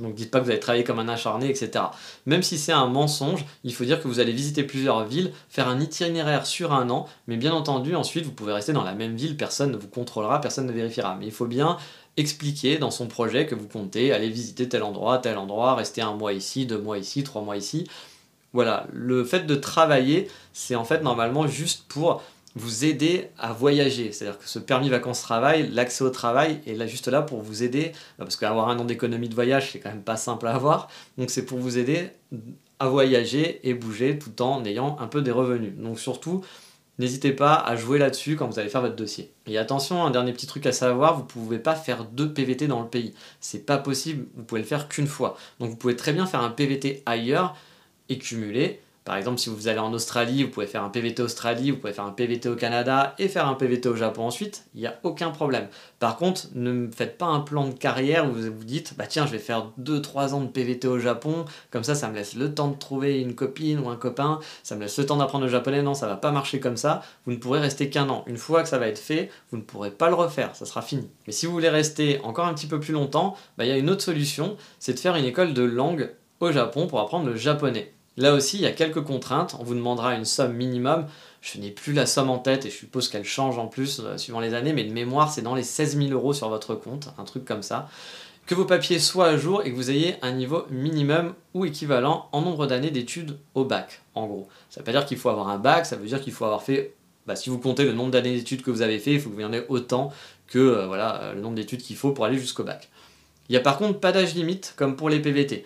Donc 0.00 0.14
dites 0.14 0.30
pas 0.30 0.38
que 0.38 0.44
vous 0.44 0.50
allez 0.50 0.60
travailler 0.60 0.84
comme 0.84 1.00
un 1.00 1.08
acharné, 1.08 1.50
etc. 1.50 1.86
Même 2.26 2.42
si 2.42 2.56
c'est 2.56 2.72
un 2.72 2.86
mensonge, 2.86 3.44
il 3.64 3.74
faut 3.74 3.84
dire 3.84 4.00
que 4.00 4.06
vous 4.06 4.20
allez 4.20 4.32
visiter 4.32 4.62
plusieurs 4.62 5.04
villes, 5.04 5.32
faire 5.48 5.68
un 5.68 5.80
itinéraire 5.80 6.46
sur 6.46 6.72
un 6.72 6.88
an, 6.90 7.08
mais 7.26 7.36
bien 7.36 7.52
entendu, 7.52 7.96
ensuite, 7.96 8.24
vous 8.24 8.32
pouvez 8.32 8.52
rester 8.52 8.72
dans 8.72 8.84
la 8.84 8.94
même 8.94 9.16
ville, 9.16 9.36
personne 9.36 9.72
ne 9.72 9.76
vous 9.76 9.88
contrôlera, 9.88 10.40
personne 10.40 10.66
ne 10.66 10.72
vérifiera. 10.72 11.16
Mais 11.18 11.26
il 11.26 11.32
faut 11.32 11.46
bien 11.46 11.78
expliquer 12.16 12.78
dans 12.78 12.90
son 12.90 13.06
projet 13.06 13.46
que 13.46 13.54
vous 13.54 13.66
comptez 13.66 14.12
aller 14.12 14.28
visiter 14.28 14.68
tel 14.68 14.82
endroit, 14.82 15.18
tel 15.18 15.38
endroit, 15.38 15.74
rester 15.74 16.00
un 16.00 16.14
mois 16.14 16.32
ici, 16.32 16.66
deux 16.66 16.78
mois 16.78 16.98
ici, 16.98 17.24
trois 17.24 17.42
mois 17.42 17.56
ici. 17.56 17.84
Voilà, 18.52 18.86
le 18.92 19.24
fait 19.24 19.46
de 19.46 19.54
travailler, 19.54 20.28
c'est 20.52 20.74
en 20.74 20.84
fait 20.84 21.02
normalement 21.02 21.46
juste 21.46 21.84
pour 21.88 22.22
vous 22.54 22.84
aider 22.84 23.28
à 23.38 23.52
voyager. 23.52 24.12
C'est-à-dire 24.12 24.38
que 24.38 24.48
ce 24.48 24.58
permis 24.58 24.88
vacances-travail, 24.88 25.70
l'accès 25.70 26.02
au 26.02 26.10
travail 26.10 26.60
est 26.66 26.74
là 26.74 26.86
juste 26.86 27.08
là 27.08 27.22
pour 27.22 27.40
vous 27.40 27.62
aider, 27.62 27.92
bah, 28.18 28.24
parce 28.24 28.36
qu'avoir 28.36 28.68
un 28.68 28.78
an 28.78 28.84
d'économie 28.84 29.28
de 29.28 29.34
voyage, 29.34 29.72
c'est 29.72 29.78
quand 29.78 29.90
même 29.90 30.02
pas 30.02 30.16
simple 30.16 30.46
à 30.46 30.54
avoir. 30.54 30.88
Donc 31.16 31.30
c'est 31.30 31.44
pour 31.44 31.58
vous 31.58 31.78
aider 31.78 32.10
à 32.78 32.88
voyager 32.88 33.60
et 33.68 33.74
bouger 33.74 34.18
tout 34.18 34.42
en 34.42 34.64
ayant 34.64 34.96
un 35.00 35.06
peu 35.06 35.22
des 35.22 35.30
revenus. 35.30 35.74
Donc 35.76 35.98
surtout, 35.98 36.44
n'hésitez 36.98 37.32
pas 37.32 37.54
à 37.54 37.76
jouer 37.76 37.98
là-dessus 37.98 38.36
quand 38.36 38.48
vous 38.48 38.58
allez 38.58 38.70
faire 38.70 38.80
votre 38.80 38.96
dossier. 38.96 39.30
Et 39.46 39.58
attention, 39.58 40.04
un 40.04 40.10
dernier 40.10 40.32
petit 40.32 40.46
truc 40.46 40.66
à 40.66 40.72
savoir, 40.72 41.16
vous 41.16 41.22
ne 41.22 41.28
pouvez 41.28 41.58
pas 41.58 41.74
faire 41.74 42.04
deux 42.04 42.32
PVT 42.32 42.66
dans 42.66 42.80
le 42.80 42.88
pays. 42.88 43.14
C'est 43.40 43.66
pas 43.66 43.78
possible, 43.78 44.26
vous 44.36 44.44
pouvez 44.44 44.60
le 44.60 44.66
faire 44.66 44.88
qu'une 44.88 45.06
fois. 45.06 45.36
Donc 45.60 45.70
vous 45.70 45.76
pouvez 45.76 45.96
très 45.96 46.12
bien 46.12 46.26
faire 46.26 46.40
un 46.40 46.50
PVT 46.50 47.02
ailleurs 47.06 47.56
et 48.08 48.18
cumuler 48.18 48.80
par 49.08 49.16
exemple, 49.16 49.38
si 49.38 49.48
vous 49.48 49.68
allez 49.68 49.78
en 49.78 49.94
Australie, 49.94 50.42
vous 50.42 50.50
pouvez 50.50 50.66
faire 50.66 50.84
un 50.84 50.90
PVT 50.90 51.22
Australie, 51.22 51.70
vous 51.70 51.78
pouvez 51.78 51.94
faire 51.94 52.04
un 52.04 52.12
PVT 52.12 52.50
au 52.50 52.56
Canada 52.56 53.14
et 53.18 53.28
faire 53.28 53.48
un 53.48 53.54
PVT 53.54 53.88
au 53.88 53.96
Japon 53.96 54.24
ensuite, 54.24 54.66
il 54.74 54.82
n'y 54.82 54.86
a 54.86 55.00
aucun 55.02 55.30
problème. 55.30 55.68
Par 55.98 56.18
contre, 56.18 56.48
ne 56.54 56.90
faites 56.90 57.16
pas 57.16 57.24
un 57.24 57.40
plan 57.40 57.66
de 57.66 57.72
carrière 57.72 58.26
où 58.28 58.34
vous 58.34 58.52
vous 58.54 58.64
dites, 58.64 58.98
bah 58.98 59.06
tiens, 59.06 59.24
je 59.24 59.32
vais 59.32 59.38
faire 59.38 59.70
2-3 59.80 60.34
ans 60.34 60.42
de 60.42 60.48
PVT 60.48 60.88
au 60.88 60.98
Japon, 60.98 61.46
comme 61.70 61.84
ça, 61.84 61.94
ça 61.94 62.10
me 62.10 62.16
laisse 62.16 62.34
le 62.34 62.52
temps 62.54 62.68
de 62.68 62.76
trouver 62.76 63.18
une 63.22 63.34
copine 63.34 63.78
ou 63.78 63.88
un 63.88 63.96
copain, 63.96 64.40
ça 64.62 64.76
me 64.76 64.82
laisse 64.82 64.98
le 64.98 65.06
temps 65.06 65.16
d'apprendre 65.16 65.46
le 65.46 65.50
japonais, 65.50 65.80
non, 65.80 65.94
ça 65.94 66.06
va 66.06 66.16
pas 66.16 66.30
marcher 66.30 66.60
comme 66.60 66.76
ça, 66.76 67.00
vous 67.24 67.32
ne 67.32 67.38
pourrez 67.38 67.60
rester 67.60 67.88
qu'un 67.88 68.10
an. 68.10 68.24
Une 68.26 68.36
fois 68.36 68.62
que 68.62 68.68
ça 68.68 68.76
va 68.76 68.88
être 68.88 68.98
fait, 68.98 69.30
vous 69.50 69.56
ne 69.56 69.62
pourrez 69.62 69.90
pas 69.90 70.10
le 70.10 70.16
refaire, 70.16 70.54
ça 70.54 70.66
sera 70.66 70.82
fini. 70.82 71.08
Mais 71.26 71.32
si 71.32 71.46
vous 71.46 71.52
voulez 71.52 71.70
rester 71.70 72.20
encore 72.24 72.44
un 72.44 72.52
petit 72.52 72.66
peu 72.66 72.78
plus 72.78 72.92
longtemps, 72.92 73.38
bah, 73.56 73.64
il 73.64 73.68
y 73.70 73.72
a 73.72 73.78
une 73.78 73.88
autre 73.88 74.02
solution, 74.02 74.58
c'est 74.80 74.92
de 74.92 74.98
faire 74.98 75.16
une 75.16 75.24
école 75.24 75.54
de 75.54 75.62
langue 75.62 76.10
au 76.40 76.52
Japon 76.52 76.86
pour 76.86 77.00
apprendre 77.00 77.24
le 77.24 77.36
japonais. 77.36 77.94
Là 78.18 78.34
aussi, 78.34 78.56
il 78.56 78.62
y 78.62 78.66
a 78.66 78.72
quelques 78.72 79.02
contraintes. 79.02 79.56
On 79.60 79.62
vous 79.62 79.76
demandera 79.76 80.14
une 80.14 80.24
somme 80.24 80.52
minimum. 80.52 81.06
Je 81.40 81.58
n'ai 81.58 81.70
plus 81.70 81.92
la 81.92 82.04
somme 82.04 82.30
en 82.30 82.38
tête 82.38 82.66
et 82.66 82.70
je 82.70 82.74
suppose 82.74 83.08
qu'elle 83.08 83.24
change 83.24 83.58
en 83.58 83.68
plus 83.68 84.00
euh, 84.00 84.18
suivant 84.18 84.40
les 84.40 84.54
années, 84.54 84.72
mais 84.72 84.82
de 84.82 84.92
mémoire, 84.92 85.32
c'est 85.32 85.40
dans 85.40 85.54
les 85.54 85.62
16 85.62 85.96
000 85.96 86.10
euros 86.10 86.32
sur 86.32 86.48
votre 86.48 86.74
compte, 86.74 87.10
un 87.16 87.22
truc 87.22 87.44
comme 87.44 87.62
ça. 87.62 87.88
Que 88.46 88.56
vos 88.56 88.64
papiers 88.64 88.98
soient 88.98 89.28
à 89.28 89.36
jour 89.36 89.62
et 89.64 89.70
que 89.70 89.76
vous 89.76 89.92
ayez 89.92 90.16
un 90.22 90.32
niveau 90.32 90.66
minimum 90.68 91.34
ou 91.54 91.64
équivalent 91.64 92.28
en 92.32 92.40
nombre 92.40 92.66
d'années 92.66 92.90
d'études 92.90 93.38
au 93.54 93.64
bac, 93.64 94.02
en 94.16 94.26
gros. 94.26 94.48
Ça 94.68 94.80
veut 94.80 94.84
pas 94.84 94.90
dire 94.90 95.06
qu'il 95.06 95.16
faut 95.16 95.28
avoir 95.28 95.48
un 95.48 95.58
bac, 95.58 95.86
ça 95.86 95.94
veut 95.94 96.06
dire 96.06 96.20
qu'il 96.20 96.32
faut 96.32 96.44
avoir 96.44 96.62
fait, 96.62 96.94
bah, 97.26 97.36
si 97.36 97.50
vous 97.50 97.58
comptez 97.58 97.84
le 97.84 97.92
nombre 97.92 98.10
d'années 98.10 98.34
d'études 98.34 98.62
que 98.62 98.72
vous 98.72 98.82
avez 98.82 98.98
fait, 98.98 99.12
il 99.12 99.20
faut 99.20 99.30
que 99.30 99.36
vous 99.36 99.44
en 99.44 99.52
ayez 99.52 99.64
autant 99.68 100.12
que 100.48 100.58
euh, 100.58 100.86
voilà, 100.88 101.22
euh, 101.22 101.34
le 101.34 101.40
nombre 101.40 101.54
d'études 101.54 101.82
qu'il 101.82 101.96
faut 101.96 102.10
pour 102.10 102.24
aller 102.24 102.38
jusqu'au 102.38 102.64
bac. 102.64 102.88
Il 103.48 103.52
n'y 103.52 103.58
a 103.58 103.60
par 103.60 103.78
contre 103.78 104.00
pas 104.00 104.10
d'âge 104.10 104.34
limite 104.34 104.74
comme 104.76 104.96
pour 104.96 105.08
les 105.08 105.20
PVT. 105.20 105.64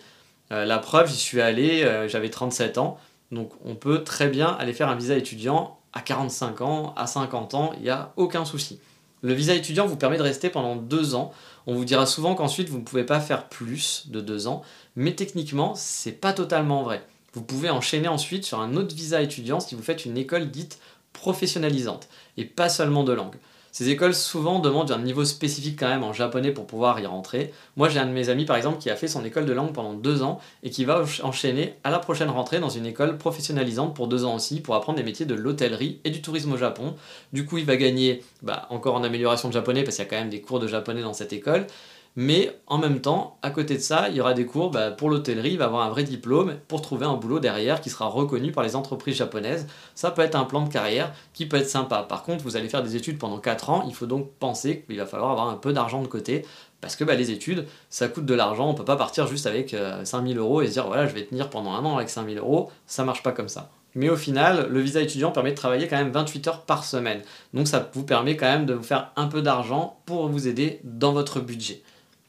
Euh, 0.52 0.64
la 0.64 0.78
preuve, 0.78 1.08
j'y 1.08 1.16
suis 1.16 1.40
allé, 1.40 1.82
euh, 1.82 2.08
j'avais 2.08 2.30
37 2.30 2.78
ans, 2.78 2.98
donc 3.30 3.52
on 3.64 3.74
peut 3.74 4.04
très 4.04 4.28
bien 4.28 4.48
aller 4.48 4.72
faire 4.72 4.88
un 4.88 4.94
visa 4.94 5.16
étudiant 5.16 5.78
à 5.92 6.00
45 6.00 6.60
ans, 6.60 6.94
à 6.96 7.06
50 7.06 7.54
ans, 7.54 7.72
il 7.76 7.82
n'y 7.82 7.90
a 7.90 8.12
aucun 8.16 8.44
souci. 8.44 8.78
Le 9.22 9.34
visa 9.34 9.54
étudiant 9.54 9.86
vous 9.86 9.96
permet 9.96 10.18
de 10.18 10.22
rester 10.22 10.50
pendant 10.50 10.74
deux 10.74 11.14
ans. 11.14 11.32
On 11.66 11.74
vous 11.74 11.84
dira 11.84 12.06
souvent 12.06 12.34
qu'ensuite 12.34 12.68
vous 12.68 12.78
ne 12.78 12.82
pouvez 12.84 13.04
pas 13.04 13.20
faire 13.20 13.48
plus 13.48 14.04
de 14.08 14.20
deux 14.20 14.48
ans, 14.48 14.62
mais 14.96 15.14
techniquement 15.14 15.74
c'est 15.74 16.12
pas 16.12 16.32
totalement 16.32 16.82
vrai. 16.82 17.04
Vous 17.32 17.42
pouvez 17.42 17.70
enchaîner 17.70 18.08
ensuite 18.08 18.44
sur 18.44 18.60
un 18.60 18.74
autre 18.74 18.94
visa 18.94 19.22
étudiant 19.22 19.60
si 19.60 19.74
vous 19.74 19.82
faites 19.82 20.04
une 20.04 20.18
école 20.18 20.50
dite 20.50 20.78
professionnalisante 21.12 22.08
et 22.36 22.44
pas 22.44 22.68
seulement 22.68 23.04
de 23.04 23.12
langue. 23.12 23.36
Ces 23.72 23.88
écoles 23.88 24.14
souvent 24.14 24.58
demandent 24.58 24.92
un 24.92 24.98
niveau 24.98 25.24
spécifique 25.24 25.78
quand 25.78 25.88
même 25.88 26.04
en 26.04 26.12
japonais 26.12 26.50
pour 26.50 26.66
pouvoir 26.66 27.00
y 27.00 27.06
rentrer. 27.06 27.54
Moi 27.76 27.88
j'ai 27.88 27.98
un 27.98 28.06
de 28.06 28.12
mes 28.12 28.28
amis 28.28 28.44
par 28.44 28.56
exemple 28.56 28.76
qui 28.76 28.90
a 28.90 28.96
fait 28.96 29.08
son 29.08 29.24
école 29.24 29.46
de 29.46 29.52
langue 29.54 29.72
pendant 29.72 29.94
deux 29.94 30.22
ans 30.22 30.40
et 30.62 30.68
qui 30.68 30.84
va 30.84 31.02
enchaîner 31.22 31.76
à 31.82 31.90
la 31.90 31.98
prochaine 31.98 32.28
rentrée 32.28 32.60
dans 32.60 32.68
une 32.68 32.84
école 32.84 33.16
professionnalisante 33.16 33.96
pour 33.96 34.08
deux 34.08 34.26
ans 34.26 34.34
aussi 34.34 34.60
pour 34.60 34.74
apprendre 34.74 34.98
des 34.98 35.04
métiers 35.04 35.24
de 35.24 35.34
l'hôtellerie 35.34 36.00
et 36.04 36.10
du 36.10 36.20
tourisme 36.20 36.52
au 36.52 36.58
Japon. 36.58 36.94
Du 37.32 37.46
coup 37.46 37.56
il 37.56 37.64
va 37.64 37.76
gagner 37.76 38.22
bah, 38.42 38.66
encore 38.68 38.94
en 38.94 39.04
amélioration 39.04 39.48
de 39.48 39.54
japonais 39.54 39.84
parce 39.84 39.96
qu'il 39.96 40.04
y 40.04 40.06
a 40.06 40.10
quand 40.10 40.18
même 40.18 40.28
des 40.28 40.42
cours 40.42 40.60
de 40.60 40.66
japonais 40.66 41.00
dans 41.00 41.14
cette 41.14 41.32
école 41.32 41.66
mais 42.14 42.54
en 42.66 42.76
même 42.76 43.00
temps, 43.00 43.38
à 43.40 43.50
côté 43.50 43.76
de 43.76 43.80
ça, 43.80 44.08
il 44.10 44.16
y 44.16 44.20
aura 44.20 44.34
des 44.34 44.44
cours 44.44 44.70
bah, 44.70 44.90
pour 44.90 45.08
l'hôtellerie, 45.08 45.52
il 45.52 45.58
va 45.58 45.64
avoir 45.64 45.86
un 45.86 45.88
vrai 45.88 46.04
diplôme 46.04 46.56
pour 46.68 46.82
trouver 46.82 47.06
un 47.06 47.14
boulot 47.14 47.40
derrière 47.40 47.80
qui 47.80 47.88
sera 47.88 48.06
reconnu 48.06 48.52
par 48.52 48.62
les 48.62 48.76
entreprises 48.76 49.16
japonaises. 49.16 49.66
Ça 49.94 50.10
peut 50.10 50.20
être 50.20 50.34
un 50.34 50.44
plan 50.44 50.62
de 50.62 50.68
carrière 50.68 51.12
qui 51.32 51.46
peut 51.46 51.56
être 51.56 51.70
sympa. 51.70 52.02
Par 52.02 52.22
contre, 52.22 52.44
vous 52.44 52.56
allez 52.56 52.68
faire 52.68 52.82
des 52.82 52.96
études 52.96 53.18
pendant 53.18 53.38
4 53.38 53.70
ans, 53.70 53.84
il 53.88 53.94
faut 53.94 54.06
donc 54.06 54.30
penser 54.38 54.84
qu'il 54.86 54.98
va 54.98 55.06
falloir 55.06 55.30
avoir 55.30 55.48
un 55.48 55.56
peu 55.56 55.72
d'argent 55.72 56.02
de 56.02 56.06
côté 56.06 56.44
parce 56.82 56.96
que 56.96 57.04
bah, 57.04 57.14
les 57.14 57.30
études, 57.30 57.66
ça 57.88 58.08
coûte 58.08 58.26
de 58.26 58.34
l'argent, 58.34 58.68
on 58.68 58.74
peut 58.74 58.84
pas 58.84 58.96
partir 58.96 59.26
juste 59.26 59.46
avec 59.46 59.74
5000 60.04 60.36
euh, 60.36 60.40
euros 60.40 60.60
et 60.60 60.66
se 60.66 60.72
dire 60.72 60.86
voilà, 60.86 61.06
je 61.06 61.14
vais 61.14 61.24
tenir 61.24 61.48
pendant 61.48 61.72
un 61.72 61.84
an 61.84 61.96
avec 61.96 62.10
5000 62.10 62.38
euros, 62.38 62.70
ça 62.86 63.04
marche 63.04 63.22
pas 63.22 63.32
comme 63.32 63.48
ça. 63.48 63.70
Mais 63.94 64.08
au 64.08 64.16
final, 64.16 64.68
le 64.70 64.80
visa 64.80 65.00
étudiant 65.00 65.30
permet 65.30 65.50
de 65.50 65.56
travailler 65.56 65.86
quand 65.86 65.96
même 65.96 66.10
28 66.10 66.48
heures 66.48 66.60
par 66.62 66.84
semaine. 66.84 67.20
Donc 67.54 67.68
ça 67.68 67.90
vous 67.92 68.04
permet 68.04 68.36
quand 68.36 68.46
même 68.46 68.66
de 68.66 68.74
vous 68.74 68.82
faire 68.82 69.12
un 69.16 69.28
peu 69.28 69.42
d'argent 69.42 70.00
pour 70.06 70.28
vous 70.28 70.48
aider 70.48 70.80
dans 70.84 71.12
votre 71.12 71.40
budget. 71.40 71.82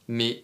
Mais 0.07 0.43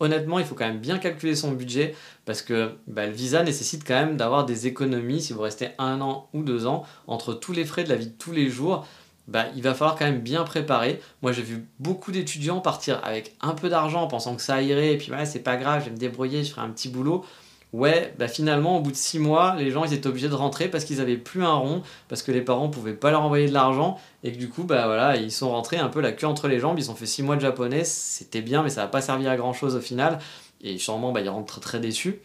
honnêtement, 0.00 0.38
il 0.38 0.44
faut 0.44 0.54
quand 0.54 0.66
même 0.66 0.80
bien 0.80 0.98
calculer 0.98 1.36
son 1.36 1.52
budget 1.52 1.94
parce 2.24 2.42
que 2.42 2.74
bah, 2.86 3.06
le 3.06 3.12
visa 3.12 3.42
nécessite 3.42 3.84
quand 3.86 3.94
même 3.94 4.16
d'avoir 4.16 4.44
des 4.44 4.66
économies 4.66 5.22
si 5.22 5.32
vous 5.32 5.42
restez 5.42 5.68
un 5.78 6.00
an 6.00 6.28
ou 6.32 6.42
deux 6.42 6.66
ans 6.66 6.84
entre 7.06 7.34
tous 7.34 7.52
les 7.52 7.64
frais 7.64 7.84
de 7.84 7.88
la 7.88 7.96
vie 7.96 8.08
de 8.08 8.16
tous 8.18 8.32
les 8.32 8.48
jours. 8.48 8.86
Bah, 9.28 9.46
il 9.54 9.62
va 9.62 9.72
falloir 9.74 9.96
quand 9.96 10.04
même 10.04 10.20
bien 10.20 10.42
préparer. 10.42 11.00
Moi, 11.22 11.30
j'ai 11.30 11.42
vu 11.42 11.64
beaucoup 11.78 12.10
d'étudiants 12.10 12.60
partir 12.60 13.00
avec 13.04 13.36
un 13.40 13.54
peu 13.54 13.68
d'argent 13.68 14.02
en 14.02 14.08
pensant 14.08 14.34
que 14.34 14.42
ça 14.42 14.60
irait, 14.60 14.94
et 14.94 14.98
puis 14.98 15.12
ouais, 15.12 15.26
c'est 15.26 15.40
pas 15.40 15.56
grave, 15.56 15.80
je 15.80 15.84
vais 15.86 15.92
me 15.92 15.96
débrouiller, 15.96 16.42
je 16.42 16.50
ferai 16.50 16.62
un 16.62 16.70
petit 16.70 16.88
boulot 16.88 17.24
ouais, 17.72 18.14
bah 18.18 18.28
finalement, 18.28 18.78
au 18.78 18.80
bout 18.80 18.90
de 18.90 18.96
six 18.96 19.18
mois, 19.18 19.54
les 19.56 19.70
gens 19.70 19.84
ils 19.84 19.92
étaient 19.92 20.06
obligés 20.06 20.28
de 20.28 20.34
rentrer 20.34 20.68
parce 20.68 20.84
qu'ils 20.84 21.00
avaient 21.00 21.16
plus 21.16 21.44
un 21.44 21.54
rond, 21.54 21.82
parce 22.08 22.22
que 22.22 22.32
les 22.32 22.42
parents 22.42 22.68
pouvaient 22.68 22.94
pas 22.94 23.10
leur 23.10 23.22
envoyer 23.22 23.48
de 23.48 23.52
l'argent, 23.52 23.98
et 24.24 24.32
que 24.32 24.38
du 24.38 24.48
coup, 24.48 24.64
bah 24.64 24.86
voilà, 24.86 25.16
ils 25.16 25.32
sont 25.32 25.50
rentrés 25.50 25.78
un 25.78 25.88
peu 25.88 26.00
la 26.00 26.12
queue 26.12 26.26
entre 26.26 26.48
les 26.48 26.58
jambes, 26.58 26.78
ils 26.78 26.90
ont 26.90 26.94
fait 26.94 27.06
six 27.06 27.22
mois 27.22 27.36
de 27.36 27.40
japonais, 27.40 27.84
c'était 27.84 28.42
bien, 28.42 28.62
mais 28.62 28.70
ça 28.70 28.82
n'a 28.82 28.88
pas 28.88 29.00
servi 29.00 29.26
à 29.26 29.36
grand 29.36 29.52
chose 29.52 29.76
au 29.76 29.80
final, 29.80 30.18
et 30.62 30.78
sûrement, 30.78 31.12
bah, 31.12 31.20
ils 31.20 31.28
rentrent 31.28 31.60
très 31.60 31.80
déçus. 31.80 32.20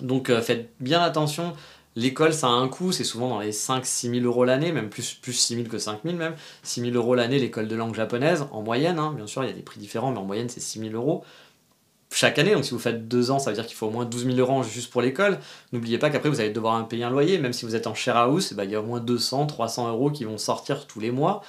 Donc 0.00 0.28
euh, 0.28 0.42
faites 0.42 0.70
bien 0.80 1.00
attention 1.00 1.54
l'école 1.96 2.32
ça 2.32 2.48
a 2.48 2.50
un 2.50 2.68
coût, 2.68 2.92
c'est 2.92 3.04
souvent 3.04 3.28
dans 3.28 3.40
les 3.40 3.52
5-6 3.52 4.10
000 4.10 4.26
euros 4.26 4.44
l'année, 4.44 4.72
même 4.72 4.90
plus, 4.90 5.14
plus 5.14 5.32
6 5.32 5.56
000 5.56 5.68
que 5.68 5.78
5 5.78 6.00
000 6.04 6.16
même. 6.16 6.34
6 6.62 6.80
000 6.80 6.94
euros 6.94 7.14
l'année 7.14 7.38
l'école 7.38 7.68
de 7.68 7.76
langue 7.76 7.94
japonaise, 7.94 8.46
en 8.50 8.62
moyenne, 8.62 8.98
hein. 8.98 9.12
bien 9.16 9.26
sûr 9.26 9.44
il 9.44 9.48
y 9.48 9.52
a 9.52 9.54
des 9.54 9.62
prix 9.62 9.78
différents, 9.78 10.10
mais 10.10 10.18
en 10.18 10.24
moyenne 10.24 10.48
c'est 10.48 10.60
6 10.60 10.80
000 10.80 10.94
euros 10.94 11.24
chaque 12.14 12.38
année. 12.38 12.54
Donc 12.54 12.64
si 12.64 12.70
vous 12.70 12.78
faites 12.78 13.08
deux 13.08 13.30
ans, 13.30 13.38
ça 13.38 13.50
veut 13.50 13.56
dire 13.56 13.66
qu'il 13.66 13.76
faut 13.76 13.86
au 13.86 13.90
moins 13.90 14.04
12 14.04 14.26
000 14.26 14.36
euros 14.38 14.62
juste 14.62 14.90
pour 14.90 15.02
l'école. 15.02 15.38
N'oubliez 15.72 15.98
pas 15.98 16.10
qu'après 16.10 16.28
vous 16.28 16.40
allez 16.40 16.50
devoir 16.50 16.86
payer 16.88 17.04
un 17.04 17.10
loyer, 17.10 17.38
même 17.38 17.52
si 17.52 17.64
vous 17.64 17.74
êtes 17.74 17.86
en 17.86 17.94
share 17.94 18.16
house, 18.16 18.52
bah, 18.52 18.64
il 18.64 18.70
y 18.70 18.74
a 18.74 18.80
au 18.80 18.84
moins 18.84 19.00
200, 19.00 19.46
300 19.46 19.88
euros 19.88 20.10
qui 20.10 20.24
vont 20.24 20.38
sortir 20.38 20.86
tous 20.86 21.00
les 21.00 21.10
mois. 21.10 21.42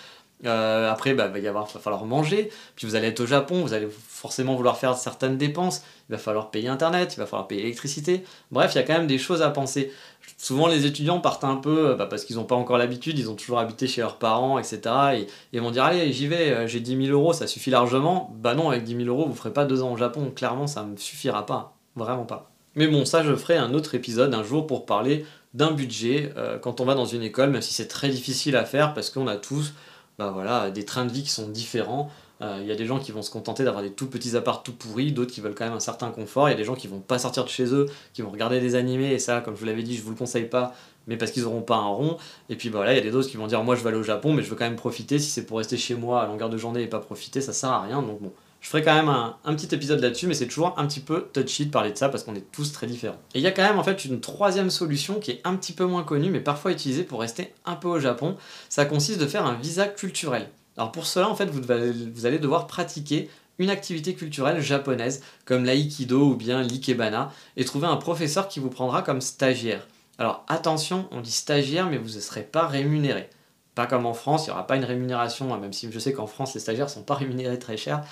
Euh, 0.45 0.91
après, 0.91 1.13
bah, 1.13 1.31
il 1.34 1.41
va, 1.41 1.65
falloir 1.65 2.05
manger. 2.05 2.51
Puis 2.75 2.88
vous 2.88 2.95
allez 2.95 3.07
être 3.07 3.22
au 3.22 3.25
Japon, 3.25 3.62
vous 3.62 3.74
allez 3.74 3.88
forcément 3.89 4.55
vouloir 4.55 4.77
faire 4.77 4.95
certaines 4.95 5.38
dépenses. 5.38 5.84
Il 6.10 6.13
va 6.13 6.17
falloir 6.17 6.51
payer 6.51 6.67
Internet, 6.67 7.13
il 7.15 7.19
va 7.19 7.25
falloir 7.25 7.48
payer 7.48 7.62
l'électricité. 7.62 8.24
Bref, 8.51 8.74
il 8.74 8.77
y 8.77 8.81
a 8.81 8.84
quand 8.84 8.93
même 8.93 9.07
des 9.07 9.17
choses 9.17 9.41
à 9.41 9.50
penser. 9.50 9.91
Souvent, 10.38 10.67
les 10.67 10.86
étudiants 10.86 11.20
partent 11.20 11.44
un 11.44 11.55
peu 11.55 11.89
euh, 11.89 11.96
bah, 11.96 12.05
parce 12.05 12.25
qu'ils 12.25 12.36
n'ont 12.36 12.44
pas 12.44 12.55
encore 12.55 12.77
l'habitude, 12.77 13.17
ils 13.17 13.29
ont 13.29 13.36
toujours 13.36 13.60
habité 13.60 13.88
chez 13.88 14.01
leurs 14.01 14.17
parents, 14.17 14.60
etc. 14.60 14.82
Et 15.15 15.27
ils 15.53 15.62
vont 15.62 15.72
dire 15.72 15.84
Allez, 15.84 16.12
j'y 16.12 16.27
vais, 16.27 16.51
euh, 16.51 16.67
j'ai 16.67 16.79
10 16.79 17.08
000 17.08 17.17
euros, 17.17 17.34
ça 17.34 17.48
suffit 17.48 17.70
largement. 17.70 18.34
Bah 18.41 18.53
non, 18.53 18.70
avec 18.70 18.84
10 18.84 18.98
000 18.98 19.08
euros, 19.08 19.24
vous 19.24 19.32
ne 19.32 19.38
ferez 19.38 19.53
pas 19.53 19.65
deux 19.65 19.82
ans 19.82 19.94
au 19.94 19.98
Japon. 19.98 20.32
Clairement, 20.36 20.67
ça 20.67 20.84
ne 20.84 20.91
me 20.91 20.98
suffira 20.98 21.46
pas. 21.46 21.75
Vraiment 21.96 22.25
pas. 22.25 22.51
Mais 22.75 22.88
bon, 22.88 23.05
ça, 23.05 23.24
je 23.24 23.34
ferai 23.36 23.55
un 23.55 23.74
autre 23.74 23.96
épisode 23.96 24.34
un 24.34 24.44
jour 24.44 24.67
pour 24.67 24.86
parler 24.86 25.25
d'un 25.53 25.72
budget 25.72 26.34
quand 26.62 26.82
on 26.82 26.86
va 26.86 26.94
dans 26.94 27.05
une 27.05 27.22
école, 27.24 27.50
même 27.50 27.62
si 27.62 27.74
c'est 27.74 27.88
très 27.88 28.10
difficile 28.10 28.58
à 28.58 28.65
faire 28.65 28.94
parce 28.94 29.10
qu'on 29.10 29.27
a 29.27 29.38
tous 29.38 29.72
bah 30.20 30.32
voilà, 30.34 30.72
des 30.72 30.84
trains 30.86 31.05
de 31.05 31.12
vie 31.12 31.24
qui 31.24 31.29
sont 31.29 31.48
différents. 31.48 32.12
Euh, 32.42 32.60
il 32.62 32.68
y 32.68 32.72
a 32.72 32.75
des 32.75 32.86
gens 32.86 33.00
qui 33.00 33.12
vont 33.12 33.22
se 33.22 33.32
contenter 33.32 33.63
d'avoir 33.63 33.82
des 33.82 33.92
tout 33.92 34.08
petits 34.08 34.36
apparts 34.36 34.63
tout 34.63 34.74
pourris, 34.74 35.12
d'autres 35.12 35.32
qui 35.32 35.42
veulent 35.42 35.56
quand 35.56 35.65
même 35.65 35.74
un 35.74 35.80
certain 35.80 36.12
confort. 36.12 36.50
Il 36.50 36.51
y 36.51 36.56
a 36.56 36.58
des 36.58 36.65
gens 36.65 36.75
qui 36.75 36.88
vont 36.88 37.00
pas 37.00 37.18
sortir 37.20 37.44
de 37.46 37.50
chez 37.50 37.74
eux, 37.74 37.86
qui 38.13 38.22
vont 38.22 38.30
regarder 38.30 38.60
des 38.60 38.75
animés, 38.75 39.13
et 39.13 39.20
ça, 39.20 39.42
comme 39.42 39.56
je 39.56 39.60
vous 39.60 39.65
l'avais 39.65 39.84
dit, 39.84 39.96
je 39.96 40.01
vous 40.01 40.10
le 40.10 40.18
conseille 40.18 40.46
pas, 40.46 40.74
mais 41.08 41.18
parce 41.18 41.32
qu'ils 41.32 41.44
n'auront 41.44 41.62
pas 41.62 41.77
un 41.77 41.88
rond. 41.88 42.18
Et 42.50 42.56
puis 42.56 42.70
bah, 42.70 42.80
voilà, 42.80 42.94
il 42.94 42.98
y 42.98 43.00
a 43.00 43.04
des 43.04 43.12
d'autres 43.12 43.30
qui 43.30 43.38
vont 43.38 43.48
dire 43.48 43.63
moi 43.63 43.75
je 43.75 43.82
vais 43.82 43.89
aller 43.89 43.98
au 43.98 44.04
Japon, 44.04 44.34
mais 44.34 44.44
je 44.44 44.50
veux 44.50 44.56
quand 44.56 44.65
même 44.65 44.75
profiter. 44.75 45.20
Si 45.20 45.30
c'est 45.30 45.46
pour 45.46 45.58
rester 45.58 45.77
chez 45.77 45.96
moi 45.96 46.22
à 46.22 46.27
longueur 46.27 46.50
de 46.50 46.58
journée 46.58 46.84
et 46.84 46.88
pas 46.88 47.00
profiter, 47.00 47.42
ça 47.42 47.54
sert 47.54 47.70
à 47.70 47.82
rien. 47.82 48.01
Donc 48.01 48.22
bon, 48.22 48.32
je 48.62 48.70
ferai 48.70 48.84
quand 48.84 48.96
même 48.96 49.10
un, 49.10 49.54
petit 49.54 49.74
épisode 49.75 50.00
là-dessus, 50.00 50.27
mais 50.27 50.34
c'est 50.34 50.48
toujours 50.48 50.74
un 50.77 50.88
petit 50.88 51.00
peu 51.00 51.27
touchy 51.32 51.68
de 51.68 51.72
parler 51.72 51.92
de 51.92 51.98
ça 51.98 52.10
parce 52.10 52.24
qu'on 52.24 52.36
est 52.36 52.51
tous 52.51 52.72
très 52.72 52.88
différents. 52.88 53.20
Et 53.36 53.39
il 53.39 53.42
y 53.42 53.48
a 53.48 53.51
quand 53.51 53.63
même 53.63 53.77
en 53.77 53.84
fait 53.84 54.06
une 54.06 54.20
troisième 54.20 54.72
solution 54.72 55.20
qui 55.20 55.32
est 55.32 55.42
un 55.44 55.56
petit 55.56 55.74
peu 55.74 55.86
moins 55.86 56.04
connue, 56.04 56.32
mais 56.32 56.39
parfois 56.39 56.72
utilisée 56.72 57.04
pour 57.04 57.22
rester 57.22 57.54
un 57.65 57.75
peu 57.75 57.88
au 57.88 58.00
Japon. 58.00 58.36
Ça 58.70 58.86
consiste 58.86 59.22
de 59.22 59.27
faire 59.27 59.46
un 59.46 59.54
visa 59.54 59.88
culturel. 59.88 60.50
Alors 60.77 60.91
pour 60.91 61.05
cela, 61.05 61.29
en 61.29 61.36
fait, 61.36 61.46
vous, 61.46 62.25
allez 62.25 62.39
devoir 62.39 62.67
pratiquer 62.67 63.29
une 63.60 63.70
activité 63.70 64.13
culturelle 64.13 64.62
japonaise 64.62 65.24
comme 65.46 65.63
l'aïkido 65.63 66.32
ou 66.32 66.36
bien 66.36 66.62
l'ikebana 66.62 67.32
et 67.55 67.63
trouver 67.63 67.88
un 67.88 67.96
professeur 67.96 68.48
qui 68.48 68.60
vous 68.60 68.70
prendra 68.70 69.01
comme 69.01 69.22
stagiaire. 69.22 69.88
Alors 70.17 70.44
attention, 70.48 71.08
on 71.12 71.22
dit 71.22 71.32
stagiaire, 71.32 71.89
mais 71.89 71.98
vous 71.98 72.15
ne 72.15 72.20
serez 72.20 72.44
pas 72.44 72.67
rémunéré. 72.67 73.29
Pas 73.74 73.88
comme 73.88 74.05
en 74.05 74.13
France, 74.13 74.46
il 74.46 74.50
n'y 74.50 74.53
aura 74.53 74.67
pas 74.67 74.77
une 74.77 74.86
rémunération, 74.86 75.53
hein, 75.53 75.58
même 75.58 75.74
si 75.74 75.91
je 75.91 76.00
sais 76.00 76.13
qu'en 76.13 76.27
France 76.27 76.53
les 76.53 76.60
stagiaires 76.60 76.88
ne 76.88 76.91
sont 76.91 77.03
pas 77.03 77.13
rémunérés 77.15 77.60
très 77.60 77.77
cher 77.77 78.03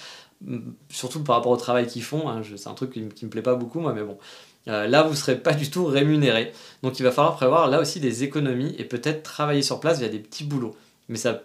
surtout 0.89 1.23
par 1.23 1.37
rapport 1.37 1.51
au 1.51 1.57
travail 1.57 1.87
qu'ils 1.87 2.03
font, 2.03 2.29
hein, 2.29 2.41
c'est 2.55 2.67
un 2.67 2.73
truc 2.73 2.91
qui, 2.91 3.07
qui 3.09 3.25
me 3.25 3.29
plaît 3.29 3.41
pas 3.41 3.55
beaucoup 3.55 3.79
moi, 3.79 3.93
mais 3.93 4.03
bon. 4.03 4.17
Euh, 4.69 4.87
là, 4.87 5.03
vous 5.03 5.11
ne 5.11 5.15
serez 5.15 5.37
pas 5.37 5.53
du 5.53 5.69
tout 5.69 5.85
rémunéré. 5.85 6.53
Donc 6.83 6.99
il 6.99 7.03
va 7.03 7.11
falloir 7.11 7.35
prévoir 7.35 7.67
là 7.67 7.79
aussi 7.79 7.99
des 7.99 8.23
économies 8.23 8.73
et 8.77 8.85
peut-être 8.85 9.23
travailler 9.23 9.61
sur 9.61 9.79
place 9.79 9.99
via 9.99 10.07
des 10.07 10.19
petits 10.19 10.45
boulots. 10.45 10.75
Mais 11.09 11.17
ça 11.17 11.43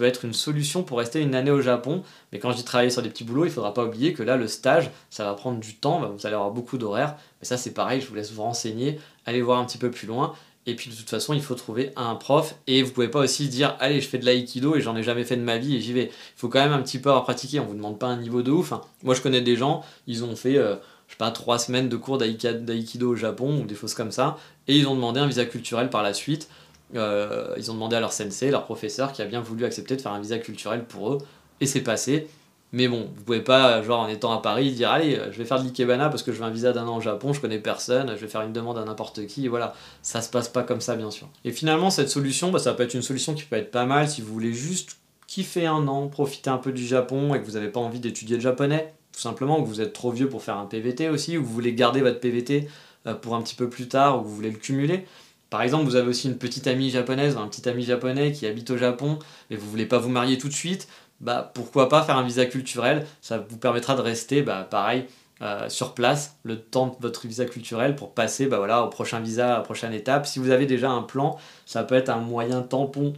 peut 0.00 0.06
être 0.06 0.24
une 0.24 0.32
solution 0.32 0.82
pour 0.82 0.96
rester 0.96 1.20
une 1.20 1.34
année 1.34 1.50
au 1.50 1.60
Japon. 1.60 2.02
Mais 2.32 2.38
quand 2.38 2.52
je 2.52 2.56
dis 2.56 2.64
travailler 2.64 2.88
sur 2.88 3.02
des 3.02 3.10
petits 3.10 3.22
boulots, 3.22 3.44
il 3.44 3.50
faudra 3.50 3.74
pas 3.74 3.84
oublier 3.84 4.14
que 4.14 4.22
là, 4.22 4.38
le 4.38 4.48
stage, 4.48 4.90
ça 5.10 5.26
va 5.26 5.34
prendre 5.34 5.60
du 5.60 5.74
temps, 5.74 6.10
vous 6.10 6.26
allez 6.26 6.34
avoir 6.34 6.52
beaucoup 6.52 6.78
d'horaires. 6.78 7.16
Mais 7.38 7.46
ça, 7.46 7.58
c'est 7.58 7.74
pareil, 7.74 8.00
je 8.00 8.06
vous 8.06 8.14
laisse 8.14 8.32
vous 8.32 8.42
renseigner, 8.42 8.98
allez 9.26 9.42
voir 9.42 9.58
un 9.58 9.66
petit 9.66 9.76
peu 9.76 9.90
plus 9.90 10.06
loin. 10.06 10.32
Et 10.64 10.74
puis 10.74 10.88
de 10.88 10.94
toute 10.94 11.10
façon, 11.10 11.34
il 11.34 11.42
faut 11.42 11.54
trouver 11.54 11.92
un 11.96 12.14
prof. 12.14 12.54
Et 12.66 12.82
vous 12.82 12.92
pouvez 12.92 13.08
pas 13.08 13.20
aussi 13.20 13.50
dire, 13.50 13.76
allez, 13.78 14.00
je 14.00 14.08
fais 14.08 14.16
de 14.16 14.24
l'aïkido 14.24 14.74
et 14.74 14.80
j'en 14.80 14.96
ai 14.96 15.02
jamais 15.02 15.24
fait 15.24 15.36
de 15.36 15.42
ma 15.42 15.58
vie 15.58 15.76
et 15.76 15.80
j'y 15.80 15.92
vais. 15.92 16.06
Il 16.06 16.38
faut 16.38 16.48
quand 16.48 16.60
même 16.60 16.72
un 16.72 16.80
petit 16.80 16.98
peu 16.98 17.10
avoir 17.10 17.24
pratiqué. 17.24 17.60
On 17.60 17.66
vous 17.66 17.74
demande 17.74 17.98
pas 17.98 18.06
un 18.06 18.16
niveau 18.16 18.40
de 18.40 18.50
ouf. 18.50 18.72
Hein. 18.72 18.80
Moi, 19.02 19.14
je 19.14 19.20
connais 19.20 19.42
des 19.42 19.56
gens, 19.56 19.84
ils 20.06 20.24
ont 20.24 20.34
fait, 20.34 20.56
euh, 20.56 20.76
je 21.08 21.12
sais 21.12 21.18
pas, 21.18 21.30
trois 21.30 21.58
semaines 21.58 21.90
de 21.90 21.96
cours 21.98 22.16
d'aïkido 22.16 23.10
au 23.10 23.16
Japon 23.16 23.60
ou 23.60 23.66
des 23.66 23.74
choses 23.74 23.92
comme 23.92 24.12
ça. 24.12 24.38
Et 24.66 24.78
ils 24.78 24.86
ont 24.86 24.94
demandé 24.94 25.20
un 25.20 25.26
visa 25.26 25.44
culturel 25.44 25.90
par 25.90 26.02
la 26.02 26.14
suite. 26.14 26.48
Euh, 26.96 27.54
ils 27.56 27.70
ont 27.70 27.74
demandé 27.74 27.96
à 27.96 28.00
leur 28.00 28.12
sensei, 28.12 28.50
leur 28.50 28.64
professeur, 28.64 29.12
qui 29.12 29.22
a 29.22 29.26
bien 29.26 29.40
voulu 29.40 29.64
accepter 29.64 29.96
de 29.96 30.00
faire 30.00 30.12
un 30.12 30.20
visa 30.20 30.38
culturel 30.38 30.84
pour 30.84 31.12
eux. 31.12 31.18
Et 31.60 31.66
c'est 31.66 31.82
passé. 31.82 32.28
Mais 32.72 32.86
bon, 32.86 33.08
vous 33.16 33.24
pouvez 33.24 33.40
pas, 33.40 33.82
genre 33.82 34.00
en 34.00 34.08
étant 34.08 34.32
à 34.32 34.40
Paris, 34.40 34.70
dire 34.70 34.90
allez, 34.90 35.20
je 35.32 35.38
vais 35.38 35.44
faire 35.44 35.58
de 35.58 35.64
l'ikebana 35.64 36.08
parce 36.08 36.22
que 36.22 36.30
je 36.30 36.38
veux 36.38 36.44
un 36.44 36.50
visa 36.50 36.72
d'un 36.72 36.86
an 36.86 36.98
au 36.98 37.00
Japon, 37.00 37.32
je 37.32 37.40
connais 37.40 37.58
personne, 37.58 38.12
je 38.14 38.20
vais 38.20 38.28
faire 38.28 38.42
une 38.42 38.52
demande 38.52 38.78
à 38.78 38.84
n'importe 38.84 39.26
qui, 39.26 39.46
et 39.46 39.48
voilà. 39.48 39.74
Ça 40.02 40.22
se 40.22 40.30
passe 40.30 40.48
pas 40.48 40.62
comme 40.62 40.80
ça, 40.80 40.94
bien 40.94 41.10
sûr. 41.10 41.28
Et 41.44 41.50
finalement, 41.50 41.90
cette 41.90 42.08
solution, 42.08 42.52
bah, 42.52 42.60
ça 42.60 42.72
peut 42.72 42.84
être 42.84 42.94
une 42.94 43.02
solution 43.02 43.34
qui 43.34 43.42
peut 43.42 43.56
être 43.56 43.72
pas 43.72 43.86
mal 43.86 44.08
si 44.08 44.22
vous 44.22 44.32
voulez 44.32 44.52
juste 44.52 44.98
kiffer 45.26 45.66
un 45.66 45.86
an, 45.88 46.06
profiter 46.08 46.50
un 46.50 46.58
peu 46.58 46.72
du 46.72 46.86
Japon 46.86 47.34
et 47.34 47.40
que 47.40 47.46
vous 47.46 47.52
n'avez 47.52 47.68
pas 47.68 47.80
envie 47.80 48.00
d'étudier 48.00 48.36
le 48.36 48.42
japonais, 48.42 48.92
tout 49.12 49.20
simplement, 49.20 49.58
ou 49.58 49.62
que 49.62 49.68
vous 49.68 49.80
êtes 49.80 49.92
trop 49.92 50.12
vieux 50.12 50.28
pour 50.28 50.42
faire 50.42 50.56
un 50.56 50.66
PVT 50.66 51.08
aussi, 51.08 51.38
ou 51.38 51.42
que 51.42 51.46
vous 51.46 51.54
voulez 51.54 51.72
garder 51.72 52.00
votre 52.00 52.20
PVT 52.20 52.68
euh, 53.08 53.14
pour 53.14 53.34
un 53.34 53.42
petit 53.42 53.56
peu 53.56 53.68
plus 53.68 53.88
tard, 53.88 54.18
ou 54.18 54.22
que 54.22 54.28
vous 54.28 54.36
voulez 54.36 54.50
le 54.50 54.58
cumuler. 54.58 55.06
Par 55.50 55.62
exemple, 55.62 55.84
vous 55.84 55.96
avez 55.96 56.08
aussi 56.08 56.28
une 56.28 56.38
petite 56.38 56.66
amie 56.68 56.90
japonaise, 56.90 57.36
un 57.36 57.48
petit 57.48 57.68
ami 57.68 57.82
japonais 57.82 58.32
qui 58.32 58.46
habite 58.46 58.70
au 58.70 58.76
Japon, 58.76 59.18
et 59.50 59.56
vous 59.56 59.68
voulez 59.68 59.86
pas 59.86 59.98
vous 59.98 60.08
marier 60.08 60.38
tout 60.38 60.48
de 60.48 60.54
suite, 60.54 60.88
bah, 61.20 61.50
pourquoi 61.54 61.88
pas 61.88 62.02
faire 62.02 62.16
un 62.16 62.22
visa 62.22 62.46
culturel? 62.46 63.06
Ça 63.20 63.38
vous 63.38 63.58
permettra 63.58 63.94
de 63.96 64.00
rester, 64.00 64.42
bah, 64.42 64.66
pareil, 64.68 65.06
euh, 65.42 65.68
sur 65.68 65.94
place 65.94 66.36
le 66.44 66.60
temps 66.60 66.86
de 66.86 66.96
votre 67.00 67.26
visa 67.26 67.46
culturel 67.46 67.96
pour 67.96 68.12
passer 68.12 68.46
bah, 68.46 68.58
voilà, 68.58 68.84
au 68.84 68.88
prochain 68.88 69.20
visa, 69.20 69.54
à 69.54 69.58
la 69.58 69.62
prochaine 69.62 69.92
étape. 69.92 70.26
Si 70.26 70.38
vous 70.38 70.50
avez 70.50 70.66
déjà 70.66 70.90
un 70.90 71.02
plan, 71.02 71.36
ça 71.66 71.82
peut 71.82 71.94
être 71.94 72.10
un 72.10 72.18
moyen 72.18 72.62
tampon, 72.62 73.14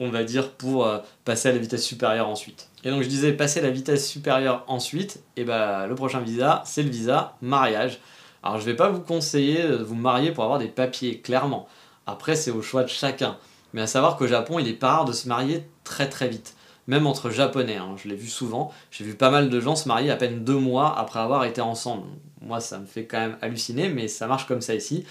on 0.00 0.10
va 0.10 0.24
dire, 0.24 0.52
pour 0.52 0.86
euh, 0.86 0.98
passer 1.24 1.48
à 1.50 1.52
la 1.52 1.58
vitesse 1.58 1.84
supérieure 1.84 2.28
ensuite. 2.28 2.68
Et 2.84 2.90
donc 2.90 3.02
je 3.02 3.08
disais 3.08 3.32
passer 3.32 3.60
à 3.60 3.62
la 3.62 3.70
vitesse 3.70 4.08
supérieure 4.08 4.64
ensuite, 4.66 5.22
et 5.36 5.44
bah, 5.44 5.86
le 5.86 5.94
prochain 5.94 6.20
visa, 6.20 6.62
c'est 6.66 6.82
le 6.82 6.90
visa 6.90 7.36
mariage. 7.40 8.00
Alors 8.42 8.60
je 8.60 8.64
vais 8.64 8.76
pas 8.76 8.90
vous 8.90 9.00
conseiller 9.00 9.62
de 9.62 9.82
vous 9.82 9.94
marier 9.94 10.30
pour 10.32 10.44
avoir 10.44 10.58
des 10.58 10.68
papiers, 10.68 11.20
clairement. 11.20 11.68
Après, 12.06 12.36
c'est 12.36 12.50
au 12.50 12.62
choix 12.62 12.82
de 12.82 12.88
chacun. 12.88 13.36
Mais 13.72 13.82
à 13.82 13.86
savoir 13.86 14.16
qu'au 14.16 14.26
Japon, 14.26 14.58
il 14.58 14.68
est 14.68 14.72
pas 14.72 14.92
rare 14.92 15.04
de 15.04 15.12
se 15.12 15.28
marier 15.28 15.66
très 15.84 16.08
très 16.08 16.28
vite 16.28 16.56
même 16.86 17.06
entre 17.06 17.30
japonais, 17.30 17.76
hein, 17.76 17.96
je 18.02 18.08
l'ai 18.08 18.14
vu 18.14 18.28
souvent. 18.28 18.72
J'ai 18.90 19.04
vu 19.04 19.14
pas 19.14 19.30
mal 19.30 19.50
de 19.50 19.60
gens 19.60 19.76
se 19.76 19.88
marier 19.88 20.10
à 20.10 20.16
peine 20.16 20.44
deux 20.44 20.58
mois 20.58 20.98
après 20.98 21.20
avoir 21.20 21.44
été 21.44 21.60
ensemble. 21.60 22.06
Moi, 22.40 22.60
ça 22.60 22.78
me 22.78 22.86
fait 22.86 23.06
quand 23.06 23.18
même 23.18 23.36
halluciner, 23.42 23.88
mais 23.88 24.08
ça 24.08 24.26
marche 24.26 24.46
comme 24.46 24.60
ça 24.60 24.74
ici. 24.74 25.04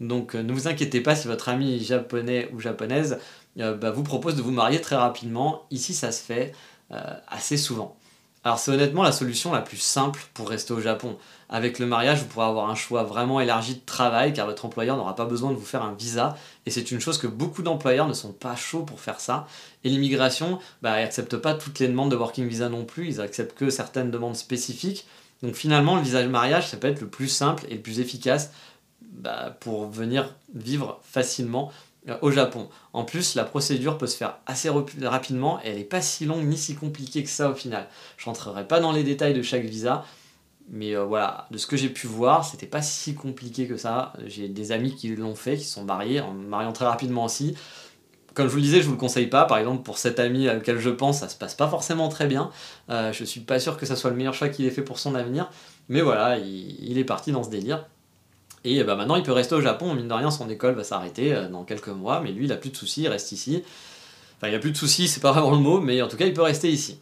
Donc 0.00 0.34
euh, 0.34 0.42
ne 0.42 0.52
vous 0.52 0.68
inquiétez 0.68 1.00
pas 1.00 1.14
si 1.14 1.28
votre 1.28 1.48
ami 1.48 1.78
japonais 1.78 2.50
ou 2.52 2.60
japonaise 2.60 3.18
euh, 3.60 3.74
bah, 3.74 3.90
vous 3.90 4.02
propose 4.02 4.36
de 4.36 4.42
vous 4.42 4.50
marier 4.50 4.80
très 4.80 4.96
rapidement. 4.96 5.66
Ici, 5.70 5.94
ça 5.94 6.12
se 6.12 6.22
fait 6.22 6.52
euh, 6.90 7.00
assez 7.28 7.56
souvent. 7.56 7.96
Alors 8.44 8.58
c'est 8.58 8.72
honnêtement 8.72 9.04
la 9.04 9.12
solution 9.12 9.52
la 9.52 9.60
plus 9.60 9.76
simple 9.76 10.20
pour 10.34 10.48
rester 10.48 10.72
au 10.72 10.80
Japon. 10.80 11.16
Avec 11.48 11.78
le 11.78 11.86
mariage, 11.86 12.20
vous 12.20 12.26
pourrez 12.26 12.46
avoir 12.46 12.70
un 12.70 12.74
choix 12.74 13.04
vraiment 13.04 13.40
élargi 13.40 13.76
de 13.76 13.80
travail 13.86 14.32
car 14.32 14.46
votre 14.46 14.64
employeur 14.64 14.96
n'aura 14.96 15.14
pas 15.14 15.26
besoin 15.26 15.50
de 15.50 15.56
vous 15.56 15.64
faire 15.64 15.82
un 15.82 15.92
visa. 15.92 16.36
Et 16.66 16.70
c'est 16.70 16.90
une 16.90 17.00
chose 17.00 17.18
que 17.18 17.28
beaucoup 17.28 17.62
d'employeurs 17.62 18.08
ne 18.08 18.14
sont 18.14 18.32
pas 18.32 18.56
chauds 18.56 18.82
pour 18.82 18.98
faire 18.98 19.20
ça. 19.20 19.46
Et 19.84 19.90
l'immigration, 19.90 20.58
bah, 20.80 20.98
ils 20.98 21.04
n'acceptent 21.04 21.36
pas 21.36 21.54
toutes 21.54 21.78
les 21.78 21.86
demandes 21.86 22.10
de 22.10 22.16
working 22.16 22.48
visa 22.48 22.68
non 22.68 22.84
plus, 22.84 23.06
ils 23.06 23.20
acceptent 23.20 23.56
que 23.56 23.70
certaines 23.70 24.10
demandes 24.10 24.36
spécifiques. 24.36 25.06
Donc 25.42 25.54
finalement, 25.54 25.96
le 25.96 26.02
visa 26.02 26.22
de 26.22 26.28
mariage, 26.28 26.68
ça 26.68 26.76
peut 26.76 26.88
être 26.88 27.00
le 27.00 27.08
plus 27.08 27.28
simple 27.28 27.64
et 27.68 27.74
le 27.74 27.80
plus 27.80 28.00
efficace 28.00 28.50
bah, 29.02 29.56
pour 29.60 29.88
venir 29.88 30.34
vivre 30.54 31.00
facilement 31.04 31.70
au 32.20 32.30
Japon. 32.30 32.68
En 32.92 33.04
plus, 33.04 33.34
la 33.34 33.44
procédure 33.44 33.98
peut 33.98 34.06
se 34.06 34.16
faire 34.16 34.38
assez 34.46 34.70
rapidement 35.02 35.60
et 35.62 35.68
elle 35.68 35.76
n'est 35.76 35.84
pas 35.84 36.02
si 36.02 36.24
longue 36.24 36.44
ni 36.44 36.56
si 36.56 36.74
compliquée 36.74 37.22
que 37.22 37.28
ça 37.28 37.50
au 37.50 37.54
final. 37.54 37.86
Je 38.16 38.24
rentrerai 38.24 38.66
pas 38.66 38.80
dans 38.80 38.92
les 38.92 39.04
détails 39.04 39.34
de 39.34 39.42
chaque 39.42 39.64
visa, 39.64 40.04
mais 40.68 40.96
euh, 40.96 41.04
voilà, 41.04 41.46
de 41.50 41.58
ce 41.58 41.66
que 41.66 41.76
j'ai 41.76 41.88
pu 41.88 42.06
voir, 42.06 42.44
c'était 42.44 42.66
pas 42.66 42.82
si 42.82 43.14
compliqué 43.14 43.66
que 43.66 43.76
ça. 43.76 44.12
J'ai 44.26 44.48
des 44.48 44.72
amis 44.72 44.94
qui 44.94 45.14
l'ont 45.14 45.34
fait, 45.34 45.56
qui 45.56 45.64
sont 45.64 45.84
mariés, 45.84 46.20
en 46.20 46.32
mariant 46.32 46.72
très 46.72 46.86
rapidement 46.86 47.24
aussi. 47.24 47.54
Comme 48.34 48.46
je 48.46 48.52
vous 48.52 48.56
le 48.56 48.62
disais, 48.62 48.80
je 48.80 48.86
vous 48.86 48.92
le 48.92 48.98
conseille 48.98 49.26
pas. 49.26 49.44
Par 49.44 49.58
exemple, 49.58 49.82
pour 49.82 49.98
cet 49.98 50.18
ami 50.18 50.48
auquel 50.48 50.78
je 50.78 50.90
pense, 50.90 51.20
ça 51.20 51.28
se 51.28 51.36
passe 51.36 51.54
pas 51.54 51.68
forcément 51.68 52.08
très 52.08 52.26
bien. 52.26 52.50
Euh, 52.88 53.12
je 53.12 53.24
suis 53.24 53.40
pas 53.40 53.60
sûr 53.60 53.76
que 53.76 53.86
ça 53.86 53.94
soit 53.94 54.10
le 54.10 54.16
meilleur 54.16 54.34
choix 54.34 54.48
qu'il 54.48 54.64
ait 54.64 54.70
fait 54.70 54.82
pour 54.82 54.98
son 54.98 55.14
avenir. 55.14 55.50
Mais 55.88 56.00
voilà, 56.00 56.38
il 56.38 56.96
est 56.96 57.04
parti 57.04 57.30
dans 57.30 57.42
ce 57.42 57.50
délire. 57.50 57.86
Et 58.64 58.84
bah, 58.84 58.94
maintenant, 58.94 59.16
il 59.16 59.22
peut 59.22 59.32
rester 59.32 59.54
au 59.54 59.60
Japon. 59.60 59.94
Mine 59.94 60.08
de 60.08 60.14
rien, 60.14 60.30
son 60.30 60.48
école 60.48 60.74
va 60.74 60.84
s'arrêter 60.84 61.34
euh, 61.34 61.48
dans 61.48 61.64
quelques 61.64 61.88
mois. 61.88 62.20
Mais 62.20 62.32
lui, 62.32 62.44
il 62.46 62.52
a 62.52 62.56
plus 62.56 62.70
de 62.70 62.76
soucis, 62.76 63.02
il 63.02 63.08
reste 63.08 63.32
ici. 63.32 63.62
Enfin, 64.36 64.48
il 64.48 64.54
a 64.54 64.58
plus 64.58 64.72
de 64.72 64.76
soucis, 64.76 65.08
c'est 65.08 65.20
pas 65.20 65.32
vraiment 65.32 65.52
le 65.52 65.58
mot, 65.58 65.80
mais 65.80 66.02
en 66.02 66.08
tout 66.08 66.16
cas, 66.16 66.26
il 66.26 66.34
peut 66.34 66.42
rester 66.42 66.70
ici. 66.70 66.98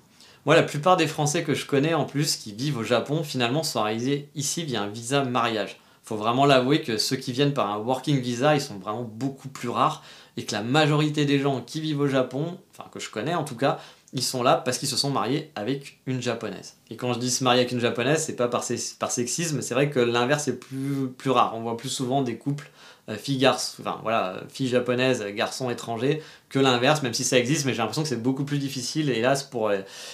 Moi, 0.46 0.54
la 0.54 0.62
plupart 0.62 0.96
des 0.96 1.06
Français 1.06 1.42
que 1.42 1.54
je 1.54 1.66
connais 1.66 1.94
en 1.94 2.04
plus 2.04 2.36
qui 2.36 2.52
vivent 2.52 2.78
au 2.78 2.82
Japon, 2.82 3.22
finalement, 3.22 3.62
sont 3.62 3.80
arrivés 3.80 4.28
ici 4.34 4.62
via 4.64 4.82
un 4.82 4.88
visa 4.88 5.22
mariage. 5.24 5.78
Faut 6.02 6.16
vraiment 6.16 6.46
l'avouer 6.46 6.82
que 6.82 6.96
ceux 6.96 7.16
qui 7.16 7.32
viennent 7.32 7.52
par 7.52 7.70
un 7.70 7.78
working 7.78 8.20
visa, 8.20 8.54
ils 8.54 8.60
sont 8.60 8.78
vraiment 8.78 9.02
beaucoup 9.02 9.48
plus 9.48 9.68
rares 9.68 10.02
et 10.36 10.44
que 10.44 10.52
la 10.52 10.62
majorité 10.62 11.24
des 11.24 11.38
gens 11.38 11.60
qui 11.60 11.80
vivent 11.80 12.00
au 12.00 12.08
Japon, 12.08 12.58
enfin 12.72 12.88
que 12.90 13.00
je 13.00 13.10
connais 13.10 13.34
en 13.34 13.44
tout 13.44 13.56
cas, 13.56 13.78
ils 14.12 14.22
sont 14.22 14.42
là 14.42 14.56
parce 14.56 14.78
qu'ils 14.78 14.88
se 14.88 14.96
sont 14.96 15.10
mariés 15.10 15.50
avec 15.54 16.00
une 16.06 16.20
japonaise. 16.20 16.76
Et 16.90 16.96
quand 16.96 17.12
je 17.12 17.18
dis 17.18 17.30
se 17.30 17.44
marier 17.44 17.60
avec 17.60 17.72
une 17.72 17.80
japonaise, 17.80 18.24
c'est 18.24 18.36
pas 18.36 18.48
par, 18.48 18.64
par 18.98 19.10
sexisme, 19.10 19.62
c'est 19.62 19.74
vrai 19.74 19.90
que 19.90 20.00
l'inverse 20.00 20.48
est 20.48 20.58
plus, 20.58 21.08
plus 21.16 21.30
rare. 21.30 21.54
On 21.54 21.60
voit 21.60 21.76
plus 21.76 21.88
souvent 21.88 22.22
des 22.22 22.36
couples 22.36 22.70
fille 23.16 23.38
garçon, 23.38 23.82
enfin 23.82 23.98
voilà, 24.02 24.40
fille 24.48 24.68
japonaise, 24.68 25.24
garçon 25.34 25.70
étranger, 25.70 26.22
que 26.48 26.58
l'inverse, 26.58 27.02
même 27.02 27.14
si 27.14 27.24
ça 27.24 27.38
existe, 27.38 27.64
mais 27.64 27.72
j'ai 27.72 27.78
l'impression 27.78 28.02
que 28.02 28.08
c'est 28.08 28.22
beaucoup 28.22 28.44
plus 28.44 28.58
difficile, 28.58 29.10
hélas, 29.10 29.42
pour 29.42 29.70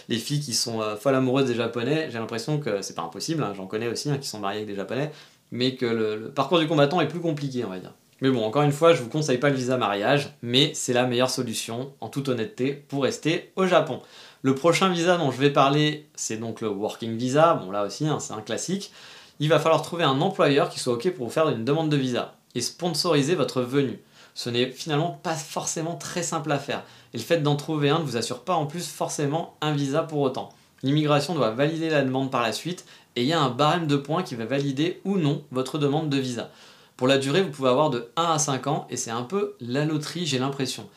les 0.09 0.19
filles 0.19 0.41
qui 0.41 0.55
sont 0.55 0.83
folles 0.99 1.15
amoureuses 1.15 1.47
des 1.47 1.55
japonais, 1.55 2.09
j'ai 2.11 2.19
l'impression 2.19 2.59
que 2.59 2.83
c'est 2.83 2.95
pas 2.95 3.03
impossible, 3.03 3.43
hein, 3.43 3.53
j'en 3.57 3.67
connais 3.67 3.89
aussi, 3.89 4.11
hein, 4.11 4.19
qui 4.19 4.29
sont 4.29 4.39
mariés 4.39 4.59
avec 4.59 4.69
des 4.69 4.77
japonais, 4.77 5.11
mais 5.51 5.77
que 5.77 5.87
le, 5.87 6.31
parcours 6.31 6.59
du 6.59 6.67
combattant 6.67 7.01
est 7.01 7.09
plus 7.09 7.21
compliqué, 7.21 7.65
on 7.65 7.71
va 7.71 7.79
dire. 7.79 7.93
Mais 8.23 8.31
bon, 8.31 8.45
encore 8.45 8.63
une 8.63 8.73
fois, 8.73 8.95
je 8.95 9.03
vous 9.03 9.11
conseille 9.11 9.39
pas 9.39 9.51
le 9.51 9.57
visa 9.57 9.77
mariage, 9.77 10.35
mais 10.43 10.73
c'est 10.75 10.95
la 10.95 11.07
meilleure 11.07 11.31
solution, 11.31 11.93
en 12.01 12.09
toute 12.09 12.29
honnêteté, 12.29 12.73
pour 12.73 13.03
rester 13.03 13.53
au 13.57 13.67
Japon. 13.67 14.01
Le 14.43 14.55
prochain 14.55 14.89
visa 14.89 15.19
dont 15.19 15.31
je 15.31 15.39
vais 15.39 15.51
parler, 15.51 16.09
c'est 16.15 16.39
donc 16.39 16.61
le 16.61 16.69
Working 16.69 17.17
Visa. 17.17 17.55
Bon, 17.55 17.71
là 17.71 17.85
aussi, 17.85 18.07
hein, 18.07 18.19
c'est 18.21 18.33
un 18.33 18.41
classique. 18.41 18.93
Il 19.39 19.49
va 19.49 19.59
falloir 19.59 19.83
trouver 19.83 20.05
un 20.05 20.21
employeur 20.21 20.71
qui 20.71 20.79
soit 20.79 20.95
OK 20.95 21.11
pour 21.11 21.27
vous 21.27 21.33
faire 21.33 21.49
une 21.49 21.65
demande 21.65 21.91
de 21.91 21.97
visa 21.97 22.35
et 22.55 22.63
sponsoriser 22.63 23.35
votre 23.35 23.61
venue. 23.61 24.01
Ce 24.35 24.49
n'est 24.49 24.71
finalement 24.71 25.19
pas 25.23 25.35
forcément 25.35 25.97
très 25.97 26.23
simple 26.23 26.53
à 26.53 26.59
faire. 26.59 26.85
Et 27.13 27.19
le 27.19 27.23
fait 27.23 27.43
d'en 27.43 27.57
trouver 27.57 27.91
un 27.91 27.99
ne 27.99 28.05
vous 28.05 28.17
assure 28.17 28.45
pas 28.45 28.55
en 28.55 28.67
plus 28.67 28.89
forcément 28.89 29.57
un 29.61 29.73
visa 29.73 30.03
pour 30.03 30.21
autant. 30.21 30.51
L'immigration 30.83 31.35
doit 31.35 31.51
valider 31.51 31.91
la 31.91 32.03
demande 32.03 32.31
par 32.31 32.43
la 32.43 32.53
suite 32.53 32.87
et 33.15 33.23
il 33.23 33.29
y 33.29 33.33
a 33.33 33.41
un 33.41 33.51
barème 33.51 33.87
de 33.87 33.97
points 33.97 34.23
qui 34.23 34.35
va 34.35 34.45
valider 34.45 35.01
ou 35.05 35.17
non 35.17 35.43
votre 35.51 35.79
demande 35.79 36.09
de 36.09 36.19
visa. 36.19 36.51
Pour 36.97 37.09
la 37.09 37.19
durée, 37.19 37.43
vous 37.43 37.51
pouvez 37.51 37.69
avoir 37.69 37.91
de 37.91 38.09
1 38.17 38.25
à 38.25 38.39
5 38.39 38.67
ans 38.69 38.87
et 38.89 38.97
c'est 38.97 39.11
un 39.11 39.23
peu 39.23 39.55
la 39.61 39.85
loterie, 39.85 40.25
j'ai 40.25 40.39
l'impression. 40.39 40.89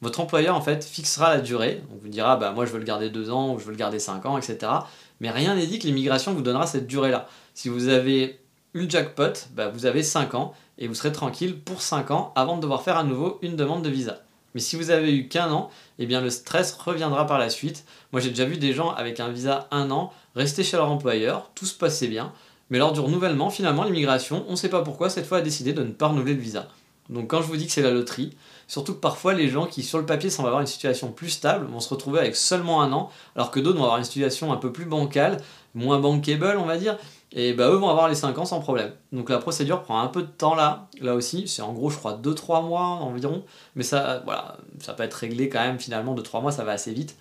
Votre 0.00 0.20
employeur 0.20 0.54
en 0.54 0.60
fait 0.60 0.84
fixera 0.84 1.34
la 1.34 1.40
durée, 1.40 1.82
on 1.92 1.96
vous 2.00 2.08
dira 2.08 2.36
bah 2.36 2.52
moi 2.52 2.64
je 2.64 2.70
veux 2.70 2.78
le 2.78 2.84
garder 2.84 3.10
2 3.10 3.30
ans 3.30 3.54
ou 3.54 3.58
je 3.58 3.64
veux 3.64 3.72
le 3.72 3.76
garder 3.76 3.98
5 3.98 4.24
ans, 4.26 4.38
etc. 4.38 4.70
Mais 5.18 5.30
rien 5.30 5.56
n'est 5.56 5.66
dit 5.66 5.80
que 5.80 5.86
l'immigration 5.88 6.32
vous 6.32 6.42
donnera 6.42 6.68
cette 6.68 6.86
durée-là. 6.86 7.26
Si 7.54 7.68
vous 7.68 7.88
avez 7.88 8.38
eu 8.74 8.82
le 8.82 8.88
jackpot, 8.88 9.32
bah, 9.56 9.68
vous 9.68 9.86
avez 9.86 10.04
5 10.04 10.34
ans 10.34 10.54
et 10.78 10.86
vous 10.86 10.94
serez 10.94 11.10
tranquille 11.10 11.58
pour 11.58 11.82
5 11.82 12.12
ans 12.12 12.32
avant 12.36 12.56
de 12.56 12.62
devoir 12.62 12.82
faire 12.82 12.96
à 12.96 13.02
nouveau 13.02 13.40
une 13.42 13.56
demande 13.56 13.82
de 13.82 13.88
visa. 13.88 14.20
Mais 14.54 14.60
si 14.60 14.76
vous 14.76 14.90
avez 14.90 15.12
eu 15.12 15.26
qu'un 15.26 15.50
an, 15.50 15.70
eh 15.98 16.06
bien 16.06 16.20
le 16.20 16.30
stress 16.30 16.74
reviendra 16.74 17.26
par 17.26 17.38
la 17.38 17.50
suite. 17.50 17.84
Moi 18.12 18.20
j'ai 18.20 18.30
déjà 18.30 18.44
vu 18.44 18.58
des 18.58 18.72
gens 18.72 18.90
avec 18.90 19.18
un 19.18 19.28
visa 19.28 19.66
un 19.72 19.90
an 19.90 20.12
rester 20.36 20.62
chez 20.62 20.76
leur 20.76 20.90
employeur, 20.90 21.50
tout 21.56 21.66
se 21.66 21.74
passait 21.74 22.06
bien, 22.06 22.32
mais 22.70 22.78
lors 22.78 22.92
du 22.92 23.00
renouvellement, 23.00 23.50
finalement 23.50 23.84
l'immigration, 23.84 24.44
on 24.48 24.52
ne 24.52 24.56
sait 24.56 24.68
pas 24.68 24.82
pourquoi 24.82 25.10
cette 25.10 25.26
fois 25.26 25.38
a 25.38 25.42
décidé 25.42 25.72
de 25.72 25.82
ne 25.82 25.92
pas 25.92 26.08
renouveler 26.08 26.34
le 26.34 26.40
visa. 26.40 26.68
Donc 27.08 27.28
quand 27.28 27.40
je 27.40 27.46
vous 27.46 27.56
dis 27.56 27.66
que 27.66 27.72
c'est 27.72 27.82
la 27.82 27.90
loterie, 27.90 28.36
Surtout 28.68 28.92
que 28.92 29.00
parfois, 29.00 29.32
les 29.32 29.48
gens 29.48 29.64
qui, 29.64 29.82
sur 29.82 29.98
le 29.98 30.04
papier, 30.04 30.28
semblent 30.28 30.48
avoir 30.48 30.60
une 30.60 30.66
situation 30.66 31.10
plus 31.10 31.30
stable, 31.30 31.66
vont 31.66 31.80
se 31.80 31.88
retrouver 31.88 32.20
avec 32.20 32.36
seulement 32.36 32.82
un 32.82 32.92
an, 32.92 33.10
alors 33.34 33.50
que 33.50 33.60
d'autres 33.60 33.78
vont 33.78 33.84
avoir 33.84 33.96
une 33.96 34.04
situation 34.04 34.52
un 34.52 34.58
peu 34.58 34.70
plus 34.70 34.84
bancale, 34.84 35.38
moins 35.74 35.98
bankable, 35.98 36.58
on 36.58 36.66
va 36.66 36.76
dire, 36.76 36.98
et 37.32 37.54
bah, 37.54 37.70
eux 37.70 37.76
vont 37.76 37.88
avoir 37.88 38.08
les 38.08 38.14
5 38.14 38.36
ans 38.36 38.44
sans 38.44 38.60
problème. 38.60 38.92
Donc 39.10 39.30
la 39.30 39.38
procédure 39.38 39.82
prend 39.82 40.00
un 40.02 40.08
peu 40.08 40.20
de 40.20 40.28
temps 40.28 40.54
là, 40.54 40.86
là 41.00 41.14
aussi, 41.14 41.48
c'est 41.48 41.62
en 41.62 41.72
gros, 41.72 41.88
je 41.88 41.96
crois, 41.96 42.18
2-3 42.22 42.62
mois 42.66 42.82
environ, 42.82 43.42
mais 43.74 43.84
ça, 43.84 44.20
voilà, 44.26 44.58
ça 44.80 44.92
peut 44.92 45.02
être 45.02 45.14
réglé 45.14 45.48
quand 45.48 45.60
même 45.60 45.78
finalement, 45.78 46.12
de 46.14 46.22
3 46.22 46.42
mois, 46.42 46.52
ça 46.52 46.64
va 46.64 46.72
assez 46.72 46.92
vite. 46.92 47.16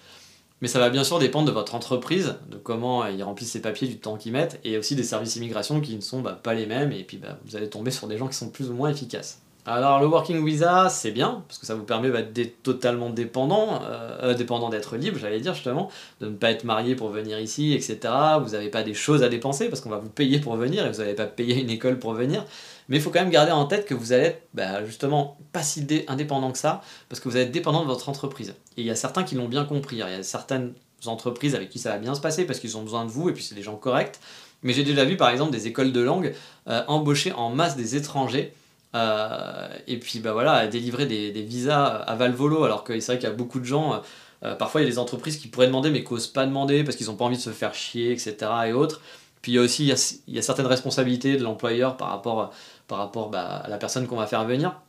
Mais 0.61 0.67
ça 0.67 0.79
va 0.79 0.89
bien 0.89 1.03
sûr 1.03 1.19
dépendre 1.19 1.47
de 1.47 1.51
votre 1.51 1.75
entreprise, 1.75 2.35
de 2.49 2.57
comment 2.57 3.05
ils 3.05 3.21
remplissent 3.23 3.51
ces 3.51 3.61
papiers, 3.61 3.87
du 3.87 3.99
temps 3.99 4.17
qu'ils 4.17 4.31
mettent, 4.31 4.59
et 4.63 4.77
aussi 4.77 4.95
des 4.95 5.03
services 5.03 5.35
immigration 5.35 5.81
qui 5.81 5.95
ne 5.95 6.01
sont 6.01 6.21
bah, 6.21 6.39
pas 6.41 6.55
les 6.55 6.65
mêmes, 6.65 6.91
et 6.91 7.03
puis 7.03 7.17
bah, 7.17 7.37
vous 7.45 7.55
allez 7.55 7.69
tomber 7.69 7.91
sur 7.91 8.07
des 8.07 8.17
gens 8.17 8.27
qui 8.27 8.35
sont 8.35 8.49
plus 8.49 8.69
ou 8.69 8.73
moins 8.73 8.89
efficaces. 8.89 9.41
Alors 9.67 9.99
le 9.99 10.07
working 10.07 10.43
visa, 10.45 10.87
c'est 10.89 11.11
bien, 11.11 11.43
parce 11.47 11.59
que 11.59 11.65
ça 11.65 11.75
vous 11.75 11.83
permet 11.83 12.09
bah, 12.09 12.21
d'être 12.21 12.63
totalement 12.63 13.09
dépendant, 13.09 13.81
euh, 13.83 14.17
euh, 14.23 14.33
dépendant 14.33 14.69
d'être 14.69 14.95
libre, 14.95 15.17
j'allais 15.19 15.41
dire 15.41 15.53
justement, 15.53 15.91
de 16.21 16.27
ne 16.27 16.35
pas 16.35 16.51
être 16.51 16.63
marié 16.63 16.95
pour 16.95 17.09
venir 17.09 17.37
ici, 17.39 17.73
etc. 17.73 17.99
Vous 18.41 18.51
n'avez 18.51 18.69
pas 18.69 18.81
des 18.81 18.93
choses 18.93 19.23
à 19.23 19.29
dépenser, 19.29 19.67
parce 19.67 19.81
qu'on 19.81 19.89
va 19.89 19.99
vous 19.99 20.09
payer 20.09 20.39
pour 20.39 20.55
venir, 20.55 20.85
et 20.85 20.91
vous 20.91 20.99
n'allez 20.99 21.15
pas 21.15 21.25
payer 21.25 21.61
une 21.61 21.69
école 21.69 21.99
pour 21.99 22.13
venir. 22.13 22.45
Mais 22.89 22.97
il 22.97 23.01
faut 23.01 23.09
quand 23.09 23.19
même 23.19 23.29
garder 23.29 23.51
en 23.51 23.65
tête 23.65 23.85
que 23.85 23.93
vous 23.93 24.13
allez 24.13 24.25
être 24.25 24.47
bah, 24.53 24.85
justement 24.85 25.37
pas 25.51 25.63
si 25.63 25.85
indépendant 26.07 26.51
que 26.51 26.57
ça, 26.57 26.81
parce 27.09 27.19
que 27.19 27.27
vous 27.27 27.37
êtes 27.37 27.51
dépendant 27.51 27.81
de 27.81 27.87
votre 27.87 28.09
entreprise. 28.09 28.55
Et 28.77 28.81
il 28.81 28.85
y 28.85 28.91
a 28.91 28.95
certains 28.95 29.23
qui 29.23 29.35
l'ont 29.35 29.47
bien 29.47 29.65
compris, 29.65 29.97
il 29.97 29.99
y 29.99 30.03
a 30.03 30.23
certaines 30.23 30.73
entreprises 31.05 31.55
avec 31.55 31.69
qui 31.69 31.79
ça 31.79 31.91
va 31.91 31.97
bien 31.97 32.15
se 32.15 32.21
passer, 32.21 32.45
parce 32.45 32.59
qu'ils 32.59 32.77
ont 32.77 32.83
besoin 32.83 33.05
de 33.05 33.09
vous, 33.09 33.29
et 33.29 33.33
puis 33.33 33.43
c'est 33.43 33.55
des 33.55 33.63
gens 33.63 33.75
corrects. 33.75 34.19
Mais 34.63 34.73
j'ai 34.73 34.83
déjà 34.83 35.05
vu 35.05 35.17
par 35.17 35.29
exemple 35.29 35.51
des 35.51 35.67
écoles 35.67 35.91
de 35.91 35.99
langue 35.99 36.33
euh, 36.67 36.83
embaucher 36.87 37.31
en 37.33 37.49
masse 37.49 37.75
des 37.75 37.95
étrangers 37.95 38.53
euh, 38.95 39.67
et 39.85 39.99
puis 39.99 40.19
bah 40.19 40.33
voilà, 40.33 40.67
délivrer 40.67 41.05
des, 41.05 41.41
visas 41.43 41.85
à 41.85 42.15
Valvolo, 42.15 42.63
alors 42.63 42.83
que 42.83 42.99
c'est 42.99 43.11
vrai 43.11 43.19
qu'il 43.19 43.29
y 43.29 43.31
a 43.31 43.35
beaucoup 43.35 43.59
de 43.59 43.65
gens, 43.65 44.01
euh, 44.43 44.55
parfois 44.55 44.81
il 44.81 44.85
y 44.85 44.87
a 44.87 44.89
des 44.89 44.99
entreprises 44.99 45.37
qui 45.37 45.47
pourraient 45.47 45.67
demander 45.67 45.89
mais 45.89 46.03
qui 46.03 46.13
n'osent 46.13 46.27
pas 46.27 46.45
demander 46.45 46.83
parce 46.83 46.95
qu'ils 46.95 47.07
n'ont 47.07 47.15
pas 47.15 47.25
envie 47.25 47.37
de 47.37 47.41
se 47.41 47.51
faire 47.51 47.73
chier, 47.75 48.11
etc. 48.11 48.35
et 48.67 48.73
autres. 48.73 49.01
Puis 49.41 49.51
il 49.51 49.55
y 49.55 49.59
a 49.59 49.61
aussi 49.61 49.85
y 49.85 50.37
a, 50.39 50.41
certaines 50.41 50.65
responsabilités 50.65 51.37
de 51.37 51.43
l'employeur 51.43 51.95
par 51.97 52.09
rapport, 52.09 52.51
par 52.87 52.99
rapport 52.99 53.29
bah, 53.29 53.61
à 53.63 53.67
la 53.67 53.77
personne 53.77 54.07
qu'on 54.07 54.17
va 54.17 54.27
faire 54.27 54.45
venir. 54.45 54.79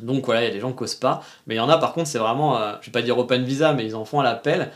Donc 0.00 0.26
voilà, 0.26 0.42
il 0.42 0.46
y 0.46 0.50
a 0.50 0.52
des 0.52 0.60
gens 0.60 0.72
qui 0.72 0.82
n'osent 0.82 0.94
pas. 0.94 1.22
Mais 1.46 1.54
il 1.54 1.58
y 1.58 1.60
en 1.60 1.68
a 1.68 1.78
par 1.78 1.92
contre, 1.92 2.08
c'est 2.08 2.18
vraiment, 2.18 2.58
euh, 2.58 2.74
je 2.80 2.86
vais 2.86 2.92
pas 2.92 3.02
dire 3.02 3.16
open 3.18 3.44
visa, 3.44 3.72
mais 3.72 3.84
ils 3.84 3.94
en 3.94 4.04
font 4.04 4.20
à 4.20 4.24
l'appel. 4.24 4.70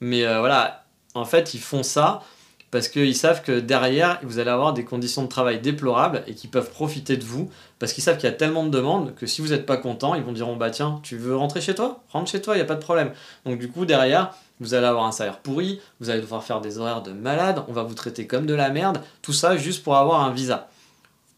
Mais 0.00 0.24
voilà, 0.38 0.84
en 1.14 1.24
fait, 1.24 1.54
ils 1.54 1.60
font 1.60 1.82
ça 1.82 2.22
parce 2.72 2.88
qu'ils 2.88 3.14
savent 3.14 3.42
que 3.42 3.60
derrière, 3.60 4.18
vous 4.22 4.38
allez 4.38 4.50
avoir 4.50 4.72
des 4.72 4.84
conditions 4.84 5.22
de 5.22 5.28
travail 5.28 5.60
déplorables 5.60 6.24
et 6.26 6.34
qu'ils 6.34 6.48
peuvent 6.48 6.70
profiter 6.70 7.18
de 7.18 7.22
vous, 7.24 7.50
parce 7.78 7.92
qu'ils 7.92 8.02
savent 8.02 8.16
qu'il 8.16 8.30
y 8.30 8.32
a 8.32 8.34
tellement 8.34 8.64
de 8.64 8.70
demandes 8.70 9.14
que 9.14 9.26
si 9.26 9.42
vous 9.42 9.48
n'êtes 9.48 9.66
pas 9.66 9.76
content, 9.76 10.14
ils 10.14 10.22
vont 10.22 10.32
dire 10.32 10.48
bah 10.56 10.70
tiens, 10.70 10.98
tu 11.02 11.18
veux 11.18 11.36
rentrer 11.36 11.60
chez 11.60 11.74
toi? 11.74 12.02
Rentre 12.08 12.30
chez 12.30 12.40
toi, 12.40 12.54
il 12.54 12.56
n'y 12.56 12.62
a 12.62 12.66
pas 12.66 12.74
de 12.74 12.80
problème. 12.80 13.12
Donc 13.44 13.58
du 13.58 13.70
coup, 13.70 13.84
derrière, 13.84 14.34
vous 14.58 14.72
allez 14.72 14.86
avoir 14.86 15.04
un 15.04 15.12
salaire 15.12 15.40
pourri, 15.40 15.82
vous 16.00 16.08
allez 16.08 16.22
devoir 16.22 16.44
faire 16.44 16.62
des 16.62 16.78
horaires 16.78 17.02
de 17.02 17.12
malade, 17.12 17.62
on 17.68 17.74
va 17.74 17.82
vous 17.82 17.94
traiter 17.94 18.26
comme 18.26 18.46
de 18.46 18.54
la 18.54 18.70
merde, 18.70 19.02
tout 19.20 19.34
ça 19.34 19.58
juste 19.58 19.84
pour 19.84 19.96
avoir 19.98 20.22
un 20.22 20.32
visa. 20.32 20.70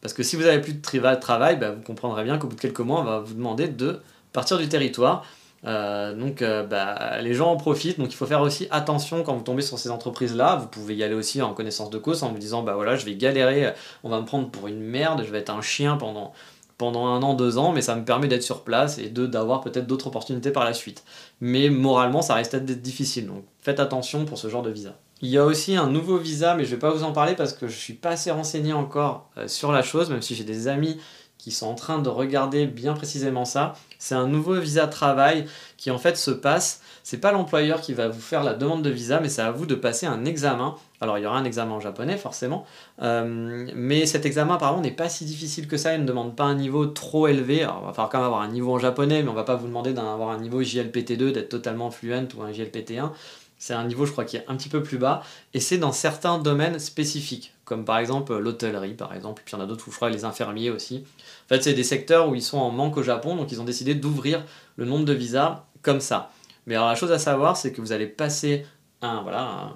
Parce 0.05 0.13
que 0.13 0.23
si 0.23 0.37
vous 0.37 0.43
n'avez 0.43 0.61
plus 0.61 0.75
de 0.75 1.15
travail, 1.19 1.57
bah, 1.57 1.71
vous 1.71 1.81
comprendrez 1.81 2.25
bien 2.25 2.37
qu'au 2.37 2.47
bout 2.47 2.57
de 2.57 2.61
quelques 2.61 2.81
mois, 2.81 3.01
on 3.01 3.05
va 3.05 3.21
vous 3.21 3.33
demander 3.33 3.69
de 3.69 4.01
partir 4.35 4.59
du 4.59 4.69
territoire. 4.69 5.25
Euh, 5.65 6.15
donc 6.15 6.43
euh, 6.43 6.63
bah, 6.63 7.23
les 7.23 7.33
gens 7.33 7.51
en 7.51 7.57
profitent, 7.57 7.99
donc 7.99 8.13
il 8.13 8.15
faut 8.15 8.27
faire 8.27 8.43
aussi 8.43 8.69
attention 8.71 9.23
quand 9.23 9.35
vous 9.35 9.43
tombez 9.43 9.63
sur 9.63 9.79
ces 9.79 9.91
entreprises-là. 9.91 10.57
Vous 10.57 10.67
pouvez 10.67 10.95
y 10.95 11.03
aller 11.03 11.15
aussi 11.15 11.41
en 11.41 11.55
connaissance 11.55 11.89
de 11.89 11.97
cause 11.97 12.23
en 12.23 12.29
vous 12.33 12.37
disant 12.37 12.63
bah 12.63 12.75
voilà 12.75 12.97
je 12.97 13.07
vais 13.07 13.15
galérer, 13.15 13.73
on 14.03 14.11
va 14.11 14.21
me 14.21 14.27
prendre 14.27 14.51
pour 14.51 14.69
une 14.69 14.81
merde, 14.81 15.23
je 15.25 15.33
vais 15.33 15.39
être 15.39 15.49
un 15.49 15.63
chien 15.63 15.97
pendant, 15.97 16.35
un 16.83 17.23
an, 17.23 17.33
deux 17.33 17.57
ans, 17.57 17.73
mais 17.73 17.81
ça 17.81 17.97
me 17.97 18.05
permet 18.05 18.29
d'être 18.29 18.43
sur 18.43 18.63
place 18.63 18.99
et 18.99 19.09
d'avoir 19.09 19.63
peut-être 19.63 19.87
d'autres 19.87 20.09
opportunités 20.09 20.51
par 20.51 20.65
la 20.65 20.75
suite. 20.75 21.03
Mais 21.41 21.71
moralement 21.71 22.21
ça 22.21 22.35
reste 22.35 22.57
d'être 22.57 22.83
difficile, 22.83 23.27
donc 23.27 23.43
faites 23.63 23.81
attention 23.81 24.27
pour 24.27 24.37
ce 24.37 24.51
genre 24.51 24.63
de 24.63 24.71
visa. 24.71 24.99
Il 25.25 25.31
y 25.31 25.39
a 25.39 25.47
aussi 25.47 25.75
un 25.75 25.87
nouveau 25.87 26.19
visa, 26.19 26.55
mais 26.55 26.67
je 26.67 26.71
ne 26.73 26.75
vais 26.75 26.81
pas 26.81 26.91
vous 26.91 27.03
en 27.03 27.13
parler 27.13 27.35
parce 27.35 27.55
que 27.55 27.67
je 27.67 27.79
suis 27.79 27.95
pas 27.95 28.11
assez 28.11 28.31
renseigné 28.31 28.75
encore 28.75 29.31
euh, 29.39 29.49
sur 29.49 29.73
la 29.73 29.81
chose, 29.83 30.11
même 30.11 30.21
si 30.21 30.35
j'ai 30.35 30.45
des 30.45 30.69
amis 30.69 31.01
qui 31.39 31.51
sont 31.51 31.67
en 31.67 31.75
train 31.75 31.99
de 31.99 32.11
regarder 32.11 32.67
bien 32.67 32.93
précisément 32.93 33.47
ça. 33.47 33.73
C'est 33.99 34.15
un 34.15 34.27
nouveau 34.27 34.61
visa 34.61 34.87
travail 34.87 35.47
qui 35.79 35.91
en 35.91 35.97
fait 35.97 36.19
se 36.19 36.31
passe. 36.31 36.83
C'est 37.03 37.23
pas 37.23 37.33
l'employeur 37.33 37.81
qui 37.81 37.95
va 37.95 38.09
vous 38.09 38.21
faire 38.21 38.45
la 38.45 38.53
demande 38.53 38.83
de 38.83 38.91
visa, 38.91 39.19
mais 39.19 39.31
c'est 39.31 39.41
à 39.41 39.51
vous 39.51 39.65
de 39.65 39.75
passer 39.75 40.05
un 40.05 40.27
examen. 40.27 40.75
Alors 41.01 41.17
il 41.17 41.25
y 41.25 41.27
aura 41.27 41.39
un 41.39 41.45
examen 41.45 41.73
en 41.73 41.81
japonais 41.81 42.19
forcément, 42.19 42.67
euh, 43.03 43.67
mais 43.75 44.05
cet 44.05 44.27
examen 44.27 44.55
apparemment 44.55 44.83
n'est 44.83 44.91
pas 44.91 45.09
si 45.09 45.25
difficile 45.25 45.69
que 45.69 45.79
ça. 45.79 45.95
Il 45.95 46.03
ne 46.03 46.07
demande 46.07 46.37
pas 46.37 46.45
un 46.45 46.55
niveau 46.55 46.85
trop 46.85 47.29
élevé. 47.29 47.63
Alors 47.63 47.81
il 47.83 47.87
va 47.87 47.93
falloir 47.95 48.11
quand 48.11 48.19
même 48.19 48.27
avoir 48.27 48.43
un 48.43 48.49
niveau 48.49 48.75
en 48.75 48.79
japonais, 48.79 49.23
mais 49.23 49.31
on 49.31 49.35
va 49.35 49.45
pas 49.45 49.57
vous 49.57 49.69
demander 49.69 49.95
d'avoir 49.95 50.29
un 50.29 50.39
niveau 50.39 50.63
JLPT2, 50.63 51.33
d'être 51.33 51.49
totalement 51.49 51.91
fluent 51.91 52.29
ou 52.37 52.43
un 52.43 52.53
JLPT1. 52.53 53.11
C'est 53.59 53.75
un 53.75 53.87
niveau, 53.87 54.05
je 54.05 54.13
crois, 54.13 54.25
qui 54.25 54.37
est 54.37 54.45
un 54.49 54.57
petit 54.57 54.69
peu 54.69 54.83
plus 54.83 54.99
bas, 54.99 55.23
et 55.55 55.61
c'est 55.61 55.79
dans 55.79 55.93
certains 55.93 56.39
domaines 56.39 56.79
spécifiques, 56.79 57.55
comme 57.65 57.85
par 57.85 57.99
exemple 57.99 58.37
l'hôtellerie, 58.37 58.95
par 58.95 59.15
exemple, 59.15 59.43
puis 59.45 59.55
il 59.55 59.59
y 59.59 59.61
en 59.61 59.65
a 59.65 59.67
d'autres 59.67 59.89
où 59.89 59.91
je 59.91 59.97
crois 59.97 60.11
les 60.11 60.25
infirmiers 60.25 60.71
aussi. 60.71 61.05
En 61.47 61.49
fait, 61.49 61.63
c'est 61.63 61.75
des 61.75 61.85
secteurs 61.85 62.29
où 62.29 62.35
ils 62.35 62.43
sont 62.43 62.59
en 62.59 62.71
manque 62.71 62.97
au 62.97 63.03
Japon, 63.03 63.37
donc 63.37 63.53
ils 63.53 63.61
ont 63.61 63.65
décidé 63.65 63.95
d'ouvrir 63.95 64.45
le 64.77 64.85
nombre 64.85 65.05
de 65.05 65.13
visas 65.13 65.65
comme 65.83 66.01
ça. 66.01 66.31
Mais 66.67 66.75
alors 66.75 66.89
la 66.89 66.95
chose 66.95 67.13
à 67.13 67.19
savoir, 67.19 67.57
c'est 67.57 67.73
que 67.73 67.81
vous 67.81 67.93
allez 67.93 68.07
passer 68.07 68.67
un, 69.03 69.23
voilà, 69.23 69.73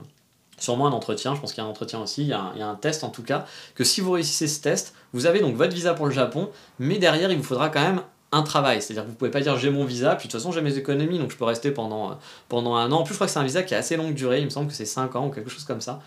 sûrement 0.59 0.87
un 0.87 0.93
entretien, 0.93 1.35
je 1.35 1.41
pense 1.41 1.53
qu'il 1.53 1.63
y 1.63 1.65
a 1.65 1.69
un 1.69 1.71
entretien 1.71 2.01
aussi, 2.01 2.23
il 2.23 2.29
y 2.29 2.33
a 2.33 2.41
un, 2.41 2.75
test 2.75 3.05
en 3.05 3.11
tout 3.11 3.23
cas, 3.23 3.47
que 3.75 3.85
si 3.85 4.01
vous 4.01 4.13
réussissez 4.13 4.49
ce 4.49 4.61
test, 4.61 4.95
vous 5.13 5.27
avez 5.27 5.41
donc 5.41 5.55
votre 5.57 5.75
visa 5.75 5.95
pour 5.95 6.07
le 6.07 6.13
Japon, 6.13 6.51
mais 6.79 6.99
derrière 6.99 7.31
il 7.31 7.39
vous 7.39 7.45
faudra 7.45 7.69
quand 7.69 7.83
même 7.83 8.03
un 8.31 8.43
travail, 8.43 8.83
c'est-à-dire 8.83 9.05
que 9.05 9.09
vous 9.09 9.15
pouvez 9.15 9.31
pas 9.31 9.41
dire 9.41 9.57
j'ai 9.57 9.71
mon 9.71 9.85
visa, 9.85 10.15
puis 10.15 10.29
de 10.29 10.33
toute 10.33 10.41
façon 10.41 10.53
j'ai 10.53 10.61
mes 10.61 10.77
économies, 10.77 11.19
donc 11.19 11.31
je 11.31 11.37
peux 11.37 11.45
rester 11.45 11.71
pendant, 11.71 12.19
pendant 12.49 12.75
un 12.75 12.93
an. 12.93 13.01
En 13.01 13.03
plus 13.03 13.15
je 13.15 13.19
crois 13.19 13.27
que 13.27 13.33
c'est 13.33 13.39
un 13.39 13.45
visa 13.45 13.63
qui 13.63 13.75
est 13.75 13.77
assez 13.77 13.97
longue 13.97 14.15
durée, 14.15 14.41
il 14.41 14.45
me 14.45 14.51
semble 14.51 14.69
que 14.69 14.75
c'est 14.75 14.85
5 14.85 15.17
ans 15.17 15.29
ou 15.29 15.31
quelque 15.31 15.51
chose 15.51 15.65
comme 15.65 15.81
ça. 15.81 16.01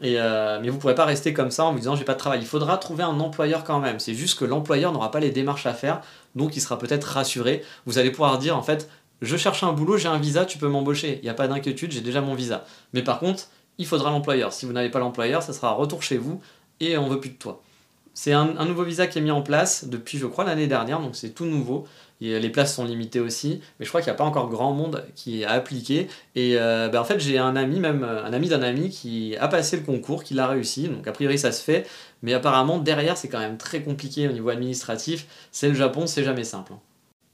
Et 0.00 0.14
euh, 0.18 0.60
mais 0.60 0.68
vous 0.68 0.76
ne 0.76 0.80
pourrez 0.80 0.94
pas 0.94 1.04
rester 1.04 1.32
comme 1.32 1.50
ça 1.50 1.64
en 1.64 1.72
vous 1.72 1.78
disant 1.78 1.96
j'ai 1.96 2.04
pas 2.04 2.14
de 2.14 2.18
travail. 2.18 2.38
Il 2.40 2.46
faudra 2.46 2.78
trouver 2.78 3.02
un 3.02 3.18
employeur 3.20 3.64
quand 3.64 3.80
même. 3.80 3.98
C'est 3.98 4.14
juste 4.14 4.38
que 4.38 4.44
l'employeur 4.44 4.92
n'aura 4.92 5.10
pas 5.10 5.20
les 5.20 5.30
démarches 5.30 5.66
à 5.66 5.74
faire, 5.74 6.00
donc 6.36 6.56
il 6.56 6.60
sera 6.60 6.78
peut-être 6.78 7.04
rassuré. 7.04 7.64
Vous 7.84 7.98
allez 7.98 8.10
pouvoir 8.10 8.38
dire 8.38 8.56
en 8.56 8.62
fait 8.62 8.88
je 9.20 9.36
cherche 9.36 9.64
un 9.64 9.72
boulot, 9.72 9.96
j'ai 9.96 10.08
un 10.08 10.18
visa, 10.18 10.44
tu 10.44 10.58
peux 10.58 10.68
m'embaucher. 10.68 11.18
Il 11.22 11.24
n'y 11.24 11.28
a 11.28 11.34
pas 11.34 11.48
d'inquiétude, 11.48 11.90
j'ai 11.92 12.00
déjà 12.00 12.20
mon 12.20 12.34
visa. 12.34 12.64
Mais 12.92 13.02
par 13.02 13.18
contre, 13.18 13.48
il 13.78 13.86
faudra 13.86 14.10
l'employeur. 14.10 14.52
Si 14.52 14.64
vous 14.66 14.72
n'avez 14.72 14.90
pas 14.90 15.00
l'employeur, 15.00 15.42
ça 15.42 15.52
sera 15.52 15.72
retour 15.72 16.02
chez 16.02 16.18
vous 16.18 16.40
et 16.80 16.96
on 16.98 17.08
veut 17.08 17.20
plus 17.20 17.30
de 17.30 17.36
toi. 17.36 17.60
C'est 18.20 18.32
un, 18.32 18.64
nouveau 18.64 18.82
visa 18.82 19.06
qui 19.06 19.18
est 19.18 19.22
mis 19.22 19.30
en 19.30 19.42
place 19.42 19.84
depuis, 19.84 20.18
je 20.18 20.26
crois, 20.26 20.42
l'année 20.42 20.66
dernière, 20.66 20.98
donc 20.98 21.14
c'est 21.14 21.30
tout 21.30 21.44
nouveau. 21.44 21.86
les 22.20 22.50
places 22.50 22.74
sont 22.74 22.84
limitées 22.84 23.20
aussi, 23.20 23.60
mais 23.78 23.84
je 23.84 23.90
crois 23.90 24.00
qu'il 24.00 24.10
n'y 24.10 24.16
a 24.16 24.18
pas 24.18 24.24
encore 24.24 24.48
grand 24.48 24.72
monde 24.72 25.04
qui 25.14 25.44
a 25.44 25.52
appliqué. 25.52 26.08
Et 26.34 26.56
ben, 26.56 26.96
en 26.96 27.04
fait, 27.04 27.20
j'ai 27.20 27.38
un 27.38 27.54
ami, 27.54 27.78
même 27.78 28.02
un 28.02 28.32
ami 28.32 28.48
d'un 28.48 28.62
ami, 28.62 28.90
qui 28.90 29.36
a 29.36 29.46
passé 29.46 29.76
le 29.76 29.84
concours, 29.84 30.24
qui 30.24 30.34
l'a 30.34 30.48
réussi. 30.48 30.88
Donc 30.88 31.06
a 31.06 31.12
priori, 31.12 31.38
ça 31.38 31.52
se 31.52 31.62
fait. 31.62 31.86
Mais 32.22 32.34
apparemment, 32.34 32.78
derrière, 32.78 33.16
c'est 33.16 33.28
quand 33.28 33.38
même 33.38 33.56
très 33.56 33.82
compliqué 33.84 34.26
au 34.26 34.32
niveau 34.32 34.48
administratif. 34.48 35.28
C'est 35.52 35.68
le 35.68 35.74
Japon, 35.74 36.08
c'est 36.08 36.24
jamais 36.24 36.42
simple. 36.42 36.72
Hein. 36.72 36.80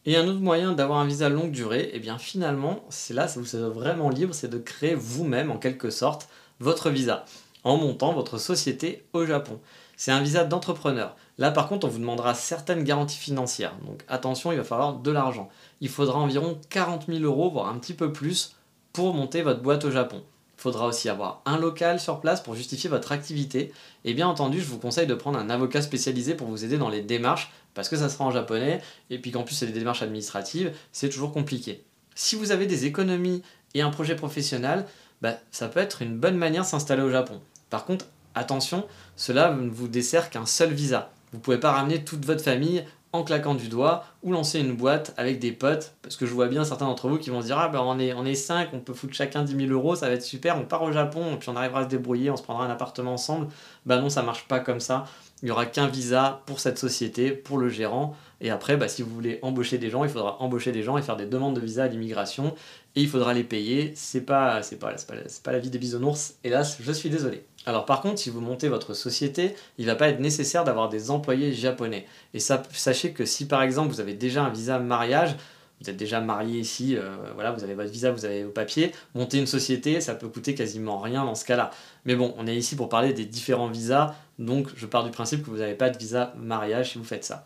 Et 0.05 0.19
un 0.19 0.29
autre 0.29 0.41
moyen 0.41 0.73
d'avoir 0.73 0.99
un 0.99 1.07
visa 1.07 1.31
longue 1.31 1.51
durée, 1.51 1.85
et 1.85 1.93
eh 1.95 1.99
bien 1.99 2.19
finalement, 2.19 2.85
c'est 2.91 3.15
là, 3.15 3.25
vous 3.37 3.57
êtes 3.57 3.63
vraiment 3.63 4.11
libre, 4.11 4.35
c'est 4.35 4.51
de 4.51 4.59
créer 4.59 4.95
vous-même 4.95 5.51
en 5.51 5.57
quelque 5.57 5.89
sorte 5.89 6.29
votre 6.61 6.91
visa 6.91 7.25
en 7.65 7.79
montant 7.79 8.13
votre 8.13 8.37
société 8.37 9.07
au 9.15 9.25
Japon. 9.25 9.59
C'est 9.97 10.13
un 10.13 10.21
visa 10.21 10.45
d'entrepreneur. 10.45 11.17
Là 11.39 11.51
par 11.51 11.69
contre, 11.69 11.87
on 11.87 11.91
vous 11.91 11.99
demandera 11.99 12.35
certaines 12.35 12.85
garanties 12.85 13.19
financières. 13.19 13.75
Donc 13.87 14.03
attention, 14.09 14.53
il 14.53 14.59
va 14.59 14.65
falloir 14.65 14.95
de 14.95 15.11
l'argent. 15.11 15.49
Il 15.81 15.89
faudra 15.89 16.19
environ 16.19 16.59
40 16.71 17.07
000 17.09 17.21
euros, 17.21 17.51
voire 17.51 17.69
un 17.69 17.79
petit 17.79 17.95
peu 17.95 18.13
plus, 18.13 18.57
pour 18.93 19.15
monter 19.15 19.43
votre 19.43 19.61
boîte 19.61 19.85
au 19.85 19.91
Japon. 19.91 20.23
Il 20.57 20.63
faudra 20.63 20.87
aussi 20.87 21.09
avoir 21.09 21.43
un 21.45 21.59
local 21.59 22.01
sur 22.01 22.21
place 22.21 22.41
pour 22.41 22.55
justifier 22.55 22.89
votre 22.89 23.13
activité. 23.13 23.73
Et 24.05 24.15
bien 24.15 24.29
entendu, 24.29 24.61
je 24.61 24.67
vous 24.67 24.79
conseille 24.79 25.07
de 25.07 25.15
prendre 25.15 25.39
un 25.39 25.51
avocat 25.51 25.83
spécialisé 25.83 26.35
pour 26.35 26.47
vous 26.47 26.65
aider 26.65 26.79
dans 26.79 26.89
les 26.89 27.03
démarches, 27.03 27.51
parce 27.75 27.89
que 27.89 27.97
ça 27.97 28.09
sera 28.09 28.25
en 28.25 28.31
japonais, 28.31 28.81
et 29.11 29.19
puis 29.19 29.33
qu'en 29.33 29.43
plus 29.43 29.57
c'est 29.57 29.67
des 29.67 29.73
démarches 29.73 30.03
administratives, 30.03 30.73
c'est 30.93 31.09
toujours 31.09 31.33
compliqué. 31.33 31.85
Si 32.15 32.37
vous 32.37 32.53
avez 32.53 32.67
des 32.67 32.87
économies 32.87 33.43
et 33.75 33.83
un 33.83 33.91
projet 33.91 34.15
professionnel, 34.15 34.87
bah, 35.21 35.35
ça 35.51 35.69
peut 35.69 35.81
être 35.81 36.03
une 36.03 36.17
bonne 36.17 36.37
manière 36.37 36.63
de 36.63 36.69
s'installer 36.69 37.03
au 37.03 37.11
Japon. 37.11 37.41
Par 37.69 37.85
contre, 37.85 38.07
attention, 38.35 38.87
cela 39.17 39.53
ne 39.53 39.69
vous 39.69 39.89
dessert 39.89 40.31
qu'un 40.31 40.47
seul 40.47 40.73
visa. 40.73 41.11
Vous 41.33 41.39
ne 41.39 41.43
pouvez 41.43 41.59
pas 41.59 41.73
ramener 41.73 42.05
toute 42.05 42.25
votre 42.25 42.43
famille 42.43 42.85
en 43.15 43.23
claquant 43.23 43.55
du 43.55 43.69
doigt 43.69 44.05
ou 44.25 44.33
lancer 44.33 44.59
une 44.59 44.75
boîte 44.75 45.15
avec 45.17 45.39
des 45.39 45.53
potes 45.53 45.95
parce 46.03 46.17
que 46.17 46.27
je 46.27 46.35
vois 46.35 46.49
bien 46.49 46.65
certains 46.65 46.87
d'entre 46.87 47.09
vous 47.09 47.17
qui 47.17 47.31
vont 47.31 47.43
se 47.43 47.47
dire 47.47 47.59
ah 47.59 47.69
ben 47.69 47.79
on 47.81 48.01
est 48.01 48.13
on 48.13 48.25
est 48.25 48.35
5 48.35 48.71
on 48.73 48.81
peut 48.81 48.93
foutre 48.93 49.15
chacun 49.15 49.45
10 49.45 49.57
000 49.69 49.71
euros 49.71 49.95
ça 49.95 50.09
va 50.09 50.15
être 50.15 50.23
super 50.23 50.59
on 50.59 50.65
part 50.65 50.83
au 50.83 50.91
Japon 50.91 51.37
puis 51.39 51.49
on 51.49 51.55
arrivera 51.55 51.81
à 51.81 51.85
se 51.85 51.89
débrouiller 51.89 52.33
on 52.33 52.37
se 52.37 52.43
prendra 52.43 52.67
un 52.67 52.71
appartement 52.71 53.13
ensemble 53.13 53.47
bah 53.87 53.99
non 54.01 54.11
ça 54.11 54.25
marche 54.25 54.49
pas 54.49 54.59
comme 54.59 54.81
ça 54.81 55.05
il 55.45 55.49
n'y 55.49 55.51
aura 55.51 55.67
qu'un 55.67 55.89
visa 55.89 56.43
pour 56.47 56.59
cette 56.59 56.79
société 56.79 57.31
pour 57.31 57.59
le 57.59 57.69
gérant. 57.69 58.17
Et 58.41 58.49
après 58.49 58.79
bah, 58.79 58.89
si 58.89 59.03
vous 59.03 59.11
voulez 59.11 59.39
embaucher 59.43 59.77
des 59.77 59.91
gens 59.91 60.03
il 60.03 60.09
faudra 60.09 60.41
embaucher 60.41 60.73
des 60.73 60.83
gens 60.83 60.97
et 60.97 61.03
faire 61.03 61.19
des 61.19 61.27
demandes 61.27 61.55
de 61.55 61.61
visa 61.61 61.85
à 61.85 61.87
l'immigration. 61.87 62.55
Et 62.97 63.03
il 63.03 63.09
faudra 63.11 63.35
les 63.35 63.45
payer. 63.45 63.93
C'est 63.95 64.23
pas 64.23 64.63
c'est 64.63 64.79
pas 64.79 64.97
c'est 64.97 65.43
pas, 65.43 65.53
la 65.53 65.59
vie 65.59 65.69
des 65.69 65.79
bisounours 65.79 66.37
hélas 66.45 66.79
je 66.81 66.93
suis 66.93 67.11
désolé. 67.11 67.45
Alors 67.67 67.85
par 67.85 68.01
contre, 68.01 68.21
si 68.21 68.31
vous 68.31 68.41
montez 68.41 68.69
votre 68.69 68.95
société, 68.95 69.55
il 69.77 69.85
ne 69.85 69.91
va 69.91 69.97
pas 69.97 70.09
être 70.09 70.19
nécessaire 70.19 70.65
d'avoir 70.65 70.89
des 70.89 71.11
employés 71.11 71.53
japonais. 71.53 72.07
Et 72.33 72.41
sachez 72.41 73.13
que 73.13 73.27
si 73.27 73.47
par 73.47 73.63
exemple 73.63 73.93
vous 73.93 74.01
avez 74.01 74.15
déjà 74.15 74.45
un 74.45 74.51
visa 74.51 74.79
mariage, 74.79 75.37
vous 75.81 75.91
êtes 75.91 75.97
déjà 75.97 76.21
marié 76.21 76.61
ici, 76.61 76.97
euh, 76.97 77.17
voilà, 77.35 77.53
vous 77.53 77.65
avez 77.65 77.75
votre 77.75 77.91
visa, 77.91 78.11
vous 78.11 78.25
avez 78.25 78.45
vos 78.45 78.51
papiers, 78.51 78.93
monter 79.15 79.39
une 79.39 79.47
société, 79.47 80.01
ça 80.01 80.15
peut 80.15 80.29
coûter 80.29 80.55
quasiment 80.55 80.99
rien 80.99 81.25
dans 81.25 81.35
ce 81.35 81.45
cas-là. 81.45 81.71
Mais 82.05 82.15
bon, 82.15 82.35
on 82.39 82.47
est 82.47 82.57
ici 82.57 82.77
pour 82.77 82.89
parler 82.89 83.13
des 83.13 83.25
différents 83.25 83.69
visas, 83.69 84.15
donc 84.39 84.69
je 84.77 84.87
pars 84.87 85.05
du 85.05 85.11
principe 85.11 85.45
que 85.45 85.51
vous 85.51 85.59
n'avez 85.59 85.75
pas 85.75 85.91
de 85.91 85.99
visa 85.99 86.33
mariage 86.39 86.93
si 86.93 86.99
vous 86.99 87.05
faites 87.05 87.25
ça. 87.25 87.45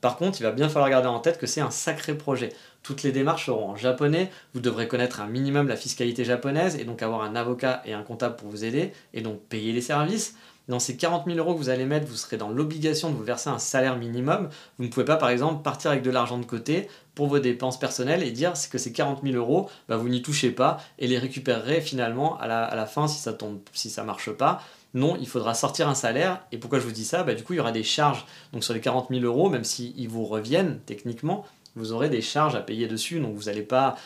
Par 0.00 0.16
contre, 0.16 0.40
il 0.40 0.44
va 0.44 0.52
bien 0.52 0.68
falloir 0.68 0.90
garder 0.90 1.08
en 1.08 1.20
tête 1.20 1.38
que 1.38 1.46
c'est 1.46 1.60
un 1.60 1.70
sacré 1.70 2.16
projet. 2.16 2.52
Toutes 2.82 3.02
les 3.02 3.12
démarches 3.12 3.46
seront 3.46 3.70
en 3.70 3.76
japonais, 3.76 4.30
vous 4.54 4.60
devrez 4.60 4.88
connaître 4.88 5.20
un 5.20 5.26
minimum 5.26 5.68
la 5.68 5.76
fiscalité 5.76 6.24
japonaise 6.24 6.76
et 6.76 6.84
donc 6.84 7.02
avoir 7.02 7.22
un 7.22 7.34
avocat 7.34 7.82
et 7.84 7.92
un 7.92 8.02
comptable 8.02 8.36
pour 8.36 8.48
vous 8.48 8.64
aider 8.64 8.92
et 9.14 9.20
donc 9.20 9.40
payer 9.40 9.72
les 9.72 9.80
services. 9.80 10.36
Dans 10.68 10.80
ces 10.80 10.96
40 10.96 11.26
000 11.26 11.38
euros 11.38 11.54
que 11.54 11.58
vous 11.58 11.68
allez 11.68 11.84
mettre, 11.84 12.08
vous 12.08 12.16
serez 12.16 12.36
dans 12.36 12.48
l'obligation 12.48 13.10
de 13.10 13.14
vous 13.14 13.22
verser 13.22 13.48
un 13.50 13.58
salaire 13.58 13.96
minimum. 13.96 14.48
Vous 14.78 14.84
ne 14.84 14.90
pouvez 14.90 15.06
pas, 15.06 15.16
par 15.16 15.28
exemple, 15.28 15.62
partir 15.62 15.92
avec 15.92 16.02
de 16.02 16.10
l'argent 16.10 16.38
de 16.38 16.44
côté 16.44 16.88
pour 17.14 17.28
vos 17.28 17.38
dépenses 17.38 17.78
personnelles 17.78 18.24
et 18.24 18.32
dire 18.32 18.54
que 18.70 18.78
ces 18.78 18.92
40 18.92 19.22
000 19.22 19.36
euros, 19.36 19.70
bah, 19.88 19.96
vous 19.96 20.08
n'y 20.08 20.22
touchez 20.22 20.50
pas 20.50 20.78
et 20.98 21.06
les 21.06 21.18
récupérerez 21.18 21.80
finalement 21.80 22.36
à 22.38 22.46
la, 22.48 22.86
fin 22.86 23.06
si 23.06 23.20
ça 23.20 23.32
tombe, 23.32 23.60
si 23.72 23.90
ça 23.90 24.02
marche 24.02 24.30
pas. 24.32 24.60
Non, 24.92 25.16
il 25.20 25.28
faudra 25.28 25.54
sortir 25.54 25.88
un 25.88 25.94
salaire. 25.94 26.42
Et 26.50 26.58
pourquoi 26.58 26.80
je 26.80 26.84
vous 26.84 26.92
dis 26.92 27.04
ça? 27.04 27.22
Bah, 27.22 27.34
Du 27.34 27.44
coup, 27.44 27.52
il 27.52 27.56
y 27.56 27.60
aura 27.60 27.72
des 27.72 27.84
charges. 27.84 28.26
Donc 28.52 28.64
sur 28.64 28.74
les 28.74 28.80
40 28.80 29.08
000 29.10 29.24
euros, 29.24 29.48
même 29.48 29.64
s'ils 29.64 30.08
vous 30.08 30.24
reviennent 30.24 30.80
techniquement, 30.84 31.46
vous 31.76 31.92
aurez 31.92 32.08
des 32.08 32.22
charges 32.22 32.56
à 32.56 32.60
payer 32.60 32.88
dessus. 32.88 33.20
Donc 33.20 33.36
vous 33.36 33.44
n'allez 33.44 33.62
pas, 33.62 33.96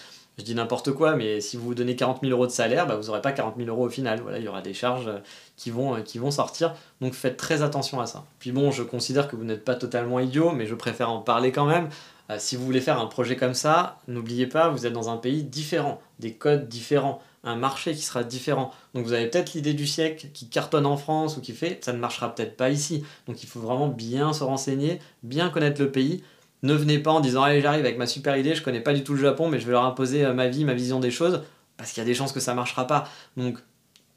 je 0.41 0.45
dis 0.45 0.55
n'importe 0.55 0.93
quoi, 0.93 1.15
mais 1.15 1.41
si 1.41 1.57
vous 1.57 1.65
vous 1.65 1.75
donnez 1.75 1.95
40 1.95 2.21
000 2.23 2.33
euros 2.33 2.47
de 2.47 2.53
salaire, 2.53 2.87
bah, 2.87 2.97
vous 2.97 3.07
n'aurez 3.07 3.21
pas 3.21 3.33
40 3.33 3.57
000 3.57 3.69
euros 3.69 3.87
au 3.87 3.91
final. 3.91 4.21
Voilà, 4.21 4.39
il 4.39 4.45
y 4.45 4.49
aura 4.49 4.63
des 4.63 4.75
charges 4.75 5.09
euh, 5.09 5.19
qui 5.57 5.71
vont, 5.71 5.97
euh, 5.97 6.01
qui 6.01 6.19
vont 6.19 6.31
sortir. 6.31 6.75
Donc 7.01 7.15
faites 7.15 7.37
très 7.37 7.63
attention 7.63 8.01
à 8.01 8.07
ça. 8.07 8.25
Puis 8.39 8.51
bon, 8.51 8.71
je 8.71 8.83
considère 8.83 9.29
que 9.29 9.37
vous 9.37 9.45
n'êtes 9.45 9.65
pas 9.65 9.77
totalement 9.77 10.19
idiot, 10.19 10.53
mais 10.53 10.67
je 10.67 10.75
préfère 10.75 11.11
en 11.11 11.21
parler 11.21 11.53
quand 11.53 11.67
même. 11.67 11.89
Euh, 12.31 12.37
si 12.39 12.57
vous 12.57 12.65
voulez 12.65 12.81
faire 12.81 12.99
un 12.99 13.07
projet 13.07 13.37
comme 13.37 13.55
ça, 13.55 13.99
n'oubliez 14.09 14.47
pas, 14.47 14.69
vous 14.71 14.87
êtes 14.87 14.93
dans 14.93 15.11
un 15.11 15.17
pays 15.17 15.43
différent, 15.45 16.01
des 16.19 16.33
codes 16.33 16.69
différents 16.69 17.21
un 17.45 17.57
marché 17.57 17.95
qui 17.95 18.03
sera 18.03 18.23
différent. 18.23 18.71
Donc 18.95 19.07
vous 19.07 19.13
avez 19.13 19.27
peut-être 19.27 19.55
l'idée 19.55 19.73
du 19.73 19.87
siècle 19.87 20.29
qui 20.33 20.49
cartonne 20.49 20.87
en 20.87 20.97
France 20.97 21.37
ou 21.37 21.41
qui 21.41 21.53
fait, 21.53 21.83
ça 21.85 21.93
ne 21.93 21.99
marchera 21.99 22.35
peut-être 22.35 22.57
pas 22.57 22.71
ici. 22.71 23.05
Donc 23.27 23.43
il 23.43 23.49
faut 23.49 23.61
vraiment 23.61 23.89
bien 23.89 24.33
se 24.33 24.45
renseigner, 24.45 25.01
bien 25.23 25.49
connaître 25.49 25.81
le 25.81 25.91
pays. 25.91 26.23
Ne 26.63 26.75
venez 26.75 26.99
pas 26.99 27.11
en 27.11 27.21
disant 27.21 27.43
allez 27.43 27.61
j'arrive 27.61 27.85
avec 27.85 27.99
ma 27.99 28.07
super 28.07 28.37
idée, 28.37 28.55
je 28.55 28.63
connais 28.63 28.81
pas 28.81 28.93
du 28.93 29.03
tout 29.03 29.15
le 29.15 29.21
Japon, 29.21 29.49
mais 29.49 29.59
je 29.59 29.67
vais 29.67 29.73
leur 29.73 29.85
imposer 29.85 30.25
euh, 30.25 30.35
ma 30.35 30.49
vie, 30.49 30.65
ma 30.65 30.75
vision 30.75 31.01
des 31.01 31.11
choses, 31.11 31.43
parce 31.77 31.93
qu'il 31.93 32.03
y 32.03 32.05
a 32.05 32.07
des 32.07 32.15
chances 32.15 32.33
que 32.33 32.41
ça 32.41 32.55
marchera 32.55 32.87
pas. 32.87 33.09
Donc 33.37 33.59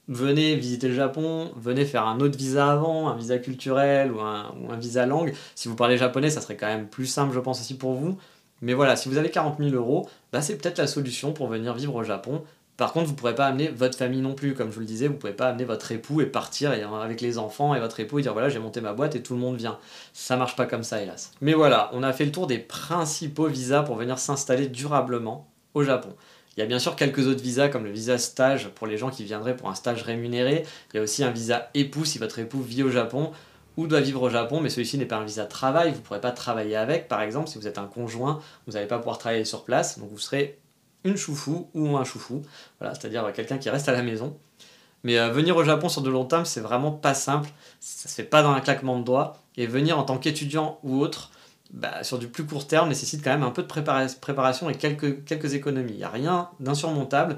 venez 0.08 0.56
visiter 0.56 0.90
le 0.90 0.96
Japon, 0.96 1.52
venez 1.56 1.86
faire 1.86 2.06
un 2.08 2.20
autre 2.20 2.38
visa 2.38 2.72
avant, 2.72 3.08
un 3.08 3.16
visa 3.16 3.38
culturel 3.38 4.12
ou 4.12 4.20
un, 4.20 4.54
ou 4.60 4.72
un 4.72 4.78
visa 4.78 5.06
langue. 5.06 5.34
Si 5.56 5.70
vous 5.70 5.76
parlez 5.76 5.98
japonais, 5.98 6.30
ça 6.30 6.42
serait 6.42 6.58
quand 6.58 6.68
même 6.68 6.88
plus 6.88 7.06
simple, 7.08 7.34
je 7.34 7.40
pense, 7.40 7.62
aussi 7.62 7.78
pour 7.78 7.94
vous. 7.94 8.18
Mais 8.62 8.74
voilà, 8.74 8.96
si 8.96 9.10
vous 9.10 9.18
avez 9.18 9.30
40 9.30 9.58
000 9.60 9.72
euros, 9.72 10.10
bah 10.32 10.42
c'est 10.42 10.58
peut-être 10.58 10.78
la 10.78 10.88
solution 10.88 11.34
pour 11.34 11.48
venir 11.48 11.74
vivre 11.74 11.96
au 11.96 12.04
Japon. 12.04 12.44
Par 12.78 12.92
contre, 12.92 13.06
vous 13.06 13.12
ne 13.12 13.18
pourrez 13.18 13.36
pas 13.36 13.46
amener 13.46 13.68
votre 13.68 13.98
famille 13.98 14.22
non 14.22 14.34
plus, 14.34 14.56
comme 14.56 14.70
je 14.70 14.76
vous 14.76 14.80
le 14.80 14.86
disais, 14.86 15.08
vous 15.08 15.14
ne 15.14 15.20
pouvez 15.20 15.34
pas 15.34 15.50
amener 15.50 15.64
votre 15.64 15.92
époux 15.92 16.22
et 16.22 16.26
partir 16.26 16.72
avec 16.72 17.22
les 17.22 17.38
enfants 17.38 17.76
et 17.76 17.80
votre 17.80 18.00
époux 18.00 18.20
et 18.20 18.24
dire 18.24 18.34
voilà, 18.34 18.50
j'ai 18.50 18.60
monté 18.60 18.82
ma 18.82 18.94
boîte 18.94 19.16
et 19.16 19.22
tout 19.22 19.36
le 19.36 19.40
monde 19.40 19.58
vient. 19.58 19.78
Ça 20.14 20.38
marche 20.38 20.56
pas 20.56 20.66
comme 20.66 20.84
ça, 20.84 21.02
hélas. 21.02 21.32
Mais 21.40 21.54
voilà, 21.54 21.92
on 21.94 22.02
a 22.02 22.12
fait 22.14 22.26
le 22.26 22.32
tour 22.32 22.48
des 22.48 22.58
principaux 22.58 23.48
visas 23.48 23.84
pour 23.84 23.96
venir 23.96 24.18
s'installer 24.18 24.68
durablement 24.68 25.48
au 25.76 25.84
Japon. 25.84 26.16
Il 26.56 26.60
y 26.60 26.64
a 26.64 26.66
bien 26.66 26.80
sûr 26.80 26.96
quelques 26.96 27.28
autres 27.28 27.42
visas 27.42 27.70
comme 27.70 27.84
le 27.84 27.92
visa 27.92 28.18
stage 28.18 28.70
pour 28.70 28.86
les 28.86 28.98
gens 28.98 29.10
qui 29.10 29.24
viendraient 29.24 29.56
pour 29.56 29.70
un 29.70 29.76
stage 29.76 30.04
rémunéré. 30.04 30.66
Il 30.94 30.98
y 30.98 31.00
a 31.00 31.04
aussi 31.04 31.24
un 31.24 31.32
visa 31.32 31.70
époux 31.74 32.06
si 32.06 32.20
votre 32.20 32.40
époux 32.40 32.62
vit 32.62 32.84
au 32.84 32.90
Japon 32.90 33.32
ou 33.78 33.88
doit 33.88 34.02
vivre 34.02 34.22
au 34.22 34.30
Japon, 34.30 34.62
mais 34.62 34.70
celui-ci 34.70 34.98
n'est 34.98 35.06
pas 35.06 35.16
un 35.16 35.26
visa 35.26 35.46
travail, 35.46 35.92
vous 35.92 35.98
ne 35.98 36.04
pourrez 36.04 36.22
pas 36.22 36.32
travailler 36.32 36.76
avec. 36.76 37.08
Par 37.08 37.22
exemple, 37.22 37.50
si 37.50 37.58
vous 37.58 37.68
êtes 37.68 37.80
un 37.80 37.88
conjoint, 37.88 38.40
vous 38.68 38.74
n'allez 38.74 38.88
pas 38.88 39.00
pouvoir 39.00 39.18
travailler 39.18 39.46
sur 39.46 39.64
place, 39.64 39.98
donc 39.98 40.10
vous 40.12 40.20
serez 40.20 40.60
une 41.04 41.18
choufou 41.18 41.70
ou 41.74 41.98
un 41.98 42.04
choufou, 42.04 42.42
voilà, 42.80 42.96
c'est-à-dire 42.96 43.32
quelqu'un 43.34 43.58
qui 43.58 43.70
reste 43.70 43.90
à 43.90 43.92
la 43.92 44.02
maison. 44.02 44.38
Mais 45.04 45.20
euh, 45.20 45.30
venir 45.30 45.58
au 45.58 45.64
Japon 45.64 45.90
sur 45.90 46.02
de 46.02 46.10
long 46.10 46.26
terme, 46.26 46.46
c'est 46.46 46.62
vraiment 46.62 46.92
pas 46.92 47.14
simple, 47.14 47.50
ça 47.80 48.08
se 48.08 48.16
fait 48.16 48.24
pas 48.24 48.42
dans 48.42 48.52
un 48.52 48.62
claquement 48.62 48.98
de 49.00 49.04
doigts, 49.04 49.38
et 49.58 49.68
venir 49.68 50.00
en 50.00 50.04
tant 50.04 50.18
qu'étudiant 50.18 50.80
ou 50.84 51.00
autre, 51.00 51.30
bah, 51.72 52.04
sur 52.04 52.20
du 52.20 52.28
plus 52.28 52.46
court 52.46 52.68
terme, 52.68 52.90
nécessite 52.90 53.24
quand 53.24 53.32
même 53.32 53.44
un 53.44 53.52
peu 53.52 53.64
de 53.64 53.68
préparation 53.68 54.70
et 54.70 54.76
quelques, 54.76 55.54
économies. 55.54 55.94
Il 55.94 55.98
n'y 55.98 56.04
a 56.04 56.10
rien 56.10 56.50
d'insurmontable, 56.60 57.36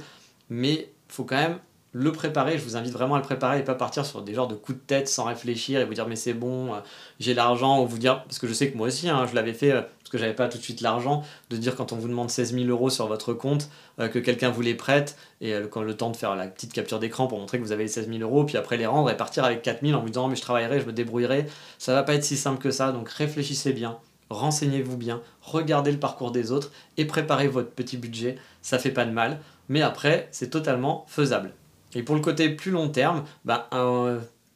mais 0.50 0.92
faut 1.08 1.24
quand 1.24 1.38
même 1.38 1.58
le 1.94 2.12
préparer. 2.12 2.58
Je 2.58 2.64
vous 2.64 2.76
invite 2.76 2.92
vraiment 2.92 3.16
à 3.16 3.20
le 3.20 3.24
préparer 3.24 3.60
et 3.60 3.64
pas 3.64 3.76
partir 3.76 4.06
sur 4.06 4.22
des 4.22 4.34
genres 4.34 4.48
de 4.48 4.56
coups 4.56 4.78
de 4.78 4.84
tête 4.84 5.08
sans 5.08 5.24
réfléchir 5.24 5.80
et 5.80 5.86
vous 5.86 5.94
dire 5.94 6.08
mais 6.08 6.18
c'est 6.18 6.34
bon, 6.34 6.74
euh, 6.74 6.80
j'ai 7.20 7.34
l'argent, 7.34 7.82
ou 7.82 7.88
vous 7.88 7.98
dire, 7.98 8.24
parce 8.26 8.38
que 8.38 8.48
je 8.48 8.54
sais 8.54 8.70
que 8.70 8.78
moi 8.78 8.88
aussi, 8.88 9.10
hein, 9.10 9.26
je 9.30 9.36
l'avais 9.36 9.54
fait, 9.54 9.72
euh, 9.72 9.82
parce 10.06 10.12
que 10.12 10.18
j'avais 10.20 10.36
pas 10.36 10.48
tout 10.48 10.60
de 10.60 10.64
suite 10.64 10.82
l'argent, 10.82 11.24
de 11.50 11.58
dire 11.58 11.76
quand 11.76 11.92
on 11.92 11.96
vous 11.96 12.08
demande 12.08 12.30
16 12.30 12.54
000 12.54 12.66
euros 12.68 12.92
sur 12.92 13.08
votre 13.08 13.34
compte, 13.34 13.72
euh, 14.00 14.08
que 14.08 14.20
quelqu'un 14.20 14.52
vous 14.52 14.62
les 14.62 14.76
prête, 14.76 15.18
et 15.42 15.56
quand 15.72 15.82
le 15.82 15.98
temps 15.98 16.12
de 16.12 16.16
faire 16.16 16.36
la 16.36 16.46
petite 16.46 16.74
capture 16.74 17.00
d'écran 17.00 17.26
pour 17.26 17.40
montrer 17.40 17.58
que 17.58 17.64
vous 17.64 17.72
avez 17.72 17.86
les 17.86 17.90
16 17.90 18.08
000 18.08 18.20
euros, 18.20 18.44
puis 18.44 18.56
après 18.56 18.78
les 18.78 18.86
rendre 18.86 19.10
et 19.10 19.18
partir 19.18 19.44
avec 19.44 19.64
4 19.64 19.84
000 19.84 19.98
en 19.98 20.02
vous 20.02 20.10
disant 20.10 20.28
mais 20.28 20.36
je 20.36 20.44
travaillerai, 20.44 20.80
je 20.80 20.86
me 20.86 20.94
débrouillerai, 20.94 21.48
ça 21.80 21.94
va 21.94 22.04
pas 22.04 22.14
être 22.14 22.24
si 22.24 22.38
simple 22.38 22.62
que 22.62 22.70
ça, 22.70 22.92
donc 22.92 23.10
réfléchissez 23.10 23.74
bien. 23.74 23.98
Renseignez-vous 24.30 24.98
bien, 24.98 25.22
regardez 25.42 25.92
le 25.92 26.00
parcours 26.00 26.32
des 26.32 26.52
autres 26.52 26.72
et 26.98 27.06
préparez 27.06 27.48
votre 27.48 27.72
petit 27.72 27.98
budget, 27.98 28.38
ça 28.62 28.78
fait 28.78 28.92
pas 28.92 29.06
de 29.06 29.12
mal, 29.12 29.40
mais 29.70 29.82
après 29.82 30.28
c'est 30.32 30.52
totalement 30.52 31.06
faisable. 31.08 31.52
Et 31.96 32.04
pour 32.04 32.14
le 32.14 32.22
côté 32.22 32.50
plus 32.50 32.72
long 32.72 32.90
terme, 32.90 33.24
bah, 33.46 33.70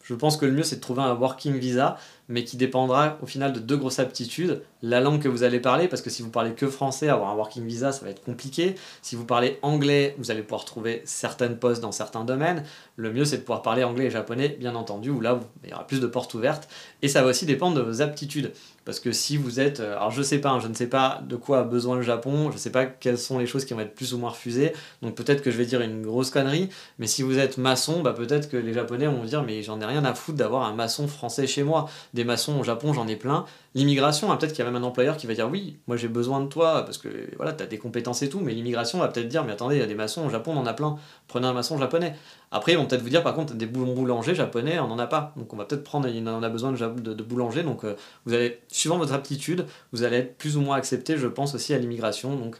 je 0.03 0.13
pense 0.13 0.37
que 0.37 0.45
le 0.45 0.51
mieux 0.51 0.63
c'est 0.63 0.75
de 0.75 0.81
trouver 0.81 1.01
un 1.01 1.13
working 1.13 1.57
visa, 1.57 1.97
mais 2.29 2.43
qui 2.43 2.55
dépendra 2.55 3.17
au 3.21 3.25
final 3.25 3.51
de 3.51 3.59
deux 3.59 3.75
grosses 3.75 3.99
aptitudes. 3.99 4.61
La 4.81 5.01
langue 5.01 5.21
que 5.21 5.27
vous 5.27 5.43
allez 5.43 5.59
parler, 5.59 5.87
parce 5.87 6.01
que 6.01 6.09
si 6.09 6.21
vous 6.21 6.29
parlez 6.29 6.51
que 6.51 6.67
français, 6.67 7.09
avoir 7.09 7.31
un 7.31 7.35
working 7.35 7.65
visa, 7.65 7.91
ça 7.91 8.05
va 8.05 8.11
être 8.11 8.23
compliqué. 8.23 8.75
Si 9.01 9.15
vous 9.17 9.25
parlez 9.25 9.59
anglais, 9.61 10.15
vous 10.17 10.31
allez 10.31 10.43
pouvoir 10.43 10.63
trouver 10.63 11.01
certaines 11.03 11.57
postes 11.57 11.81
dans 11.81 11.91
certains 11.91 12.23
domaines. 12.23 12.63
Le 12.95 13.11
mieux 13.11 13.25
c'est 13.25 13.37
de 13.37 13.41
pouvoir 13.41 13.61
parler 13.61 13.83
anglais 13.83 14.05
et 14.05 14.09
japonais, 14.09 14.55
bien 14.59 14.75
entendu, 14.75 15.09
où 15.09 15.19
là 15.19 15.39
il 15.63 15.71
y 15.71 15.73
aura 15.73 15.85
plus 15.85 15.99
de 15.99 16.07
portes 16.07 16.33
ouvertes. 16.33 16.69
Et 17.01 17.07
ça 17.07 17.21
va 17.23 17.29
aussi 17.29 17.45
dépendre 17.45 17.75
de 17.75 17.81
vos 17.81 18.01
aptitudes. 18.01 18.53
Parce 18.89 18.99
que 18.99 19.11
si 19.11 19.37
vous 19.37 19.59
êtes. 19.59 19.81
Euh, 19.81 19.97
alors 19.97 20.09
je 20.09 20.23
sais 20.23 20.39
pas, 20.39 20.49
hein, 20.49 20.59
je 20.59 20.67
ne 20.67 20.73
sais 20.73 20.87
pas 20.87 21.21
de 21.27 21.35
quoi 21.35 21.59
a 21.59 21.63
besoin 21.63 21.97
le 21.97 22.01
Japon, 22.01 22.49
je 22.49 22.55
ne 22.55 22.59
sais 22.59 22.71
pas 22.71 22.85
quelles 22.87 23.19
sont 23.19 23.37
les 23.37 23.45
choses 23.45 23.65
qui 23.65 23.73
vont 23.73 23.81
être 23.81 23.93
plus 23.93 24.15
ou 24.15 24.17
moins 24.17 24.31
refusées, 24.31 24.73
donc 25.03 25.13
peut-être 25.15 25.43
que 25.43 25.51
je 25.51 25.57
vais 25.57 25.67
dire 25.67 25.81
une 25.81 26.01
grosse 26.01 26.31
connerie, 26.31 26.69
mais 26.97 27.05
si 27.05 27.21
vous 27.21 27.37
êtes 27.37 27.57
maçon, 27.59 28.01
bah 28.01 28.13
peut-être 28.13 28.49
que 28.49 28.57
les 28.57 28.73
Japonais 28.73 29.05
vont 29.05 29.23
dire 29.25 29.43
mais 29.43 29.61
j'en 29.61 29.79
ai 29.79 29.85
rien 29.85 30.03
à 30.05 30.15
foutre 30.15 30.39
d'avoir 30.39 30.63
un 30.63 30.73
maçon 30.73 31.07
français 31.07 31.45
chez 31.45 31.61
moi. 31.61 31.89
Maçons 32.23 32.59
au 32.59 32.63
Japon, 32.63 32.93
j'en 32.93 33.07
ai 33.07 33.15
plein. 33.15 33.45
L'immigration, 33.75 34.31
hein, 34.31 34.37
peut-être 34.37 34.53
qu'il 34.53 34.63
y 34.63 34.67
a 34.67 34.71
même 34.71 34.81
un 34.81 34.85
employeur 34.85 35.17
qui 35.17 35.27
va 35.27 35.33
dire 35.33 35.49
oui, 35.49 35.77
moi 35.87 35.97
j'ai 35.97 36.07
besoin 36.07 36.41
de 36.41 36.47
toi 36.47 36.83
parce 36.83 36.97
que 36.97 37.09
voilà, 37.37 37.53
tu 37.53 37.63
as 37.63 37.67
des 37.67 37.77
compétences 37.77 38.21
et 38.21 38.29
tout, 38.29 38.39
mais 38.39 38.53
l'immigration 38.53 38.99
va 38.99 39.07
peut-être 39.07 39.27
dire 39.27 39.43
mais 39.43 39.51
attendez, 39.51 39.75
il 39.75 39.79
y 39.79 39.83
a 39.83 39.87
des 39.87 39.95
maçons 39.95 40.25
au 40.25 40.29
Japon, 40.29 40.53
on 40.55 40.59
en 40.59 40.65
a 40.65 40.73
plein, 40.73 40.97
prenez 41.27 41.47
un 41.47 41.53
maçon 41.53 41.77
japonais. 41.77 42.15
Après, 42.51 42.73
ils 42.73 42.77
vont 42.77 42.85
peut-être 42.85 43.01
vous 43.01 43.09
dire 43.09 43.23
par 43.23 43.35
contre, 43.35 43.53
des 43.53 43.65
boulangers 43.65 44.35
japonais, 44.35 44.79
on 44.79 44.87
n'en 44.87 44.99
a 44.99 45.07
pas. 45.07 45.33
Donc 45.37 45.53
on 45.53 45.57
va 45.57 45.65
peut-être 45.65 45.83
prendre, 45.83 46.07
il 46.07 46.27
en 46.27 46.41
a 46.41 46.49
besoin 46.49 46.71
de, 46.71 47.13
de, 47.13 47.23
boulanger. 47.23 47.63
Donc 47.63 47.83
euh, 47.83 47.95
vous 48.25 48.33
allez, 48.33 48.59
suivant 48.67 48.97
votre 48.97 49.13
aptitude, 49.13 49.65
vous 49.91 50.03
allez 50.03 50.17
être 50.17 50.37
plus 50.37 50.57
ou 50.57 50.61
moins 50.61 50.77
accepté, 50.77 51.17
je 51.17 51.27
pense 51.27 51.53
aussi 51.55 51.73
à 51.73 51.77
l'immigration. 51.77 52.35
Donc 52.35 52.57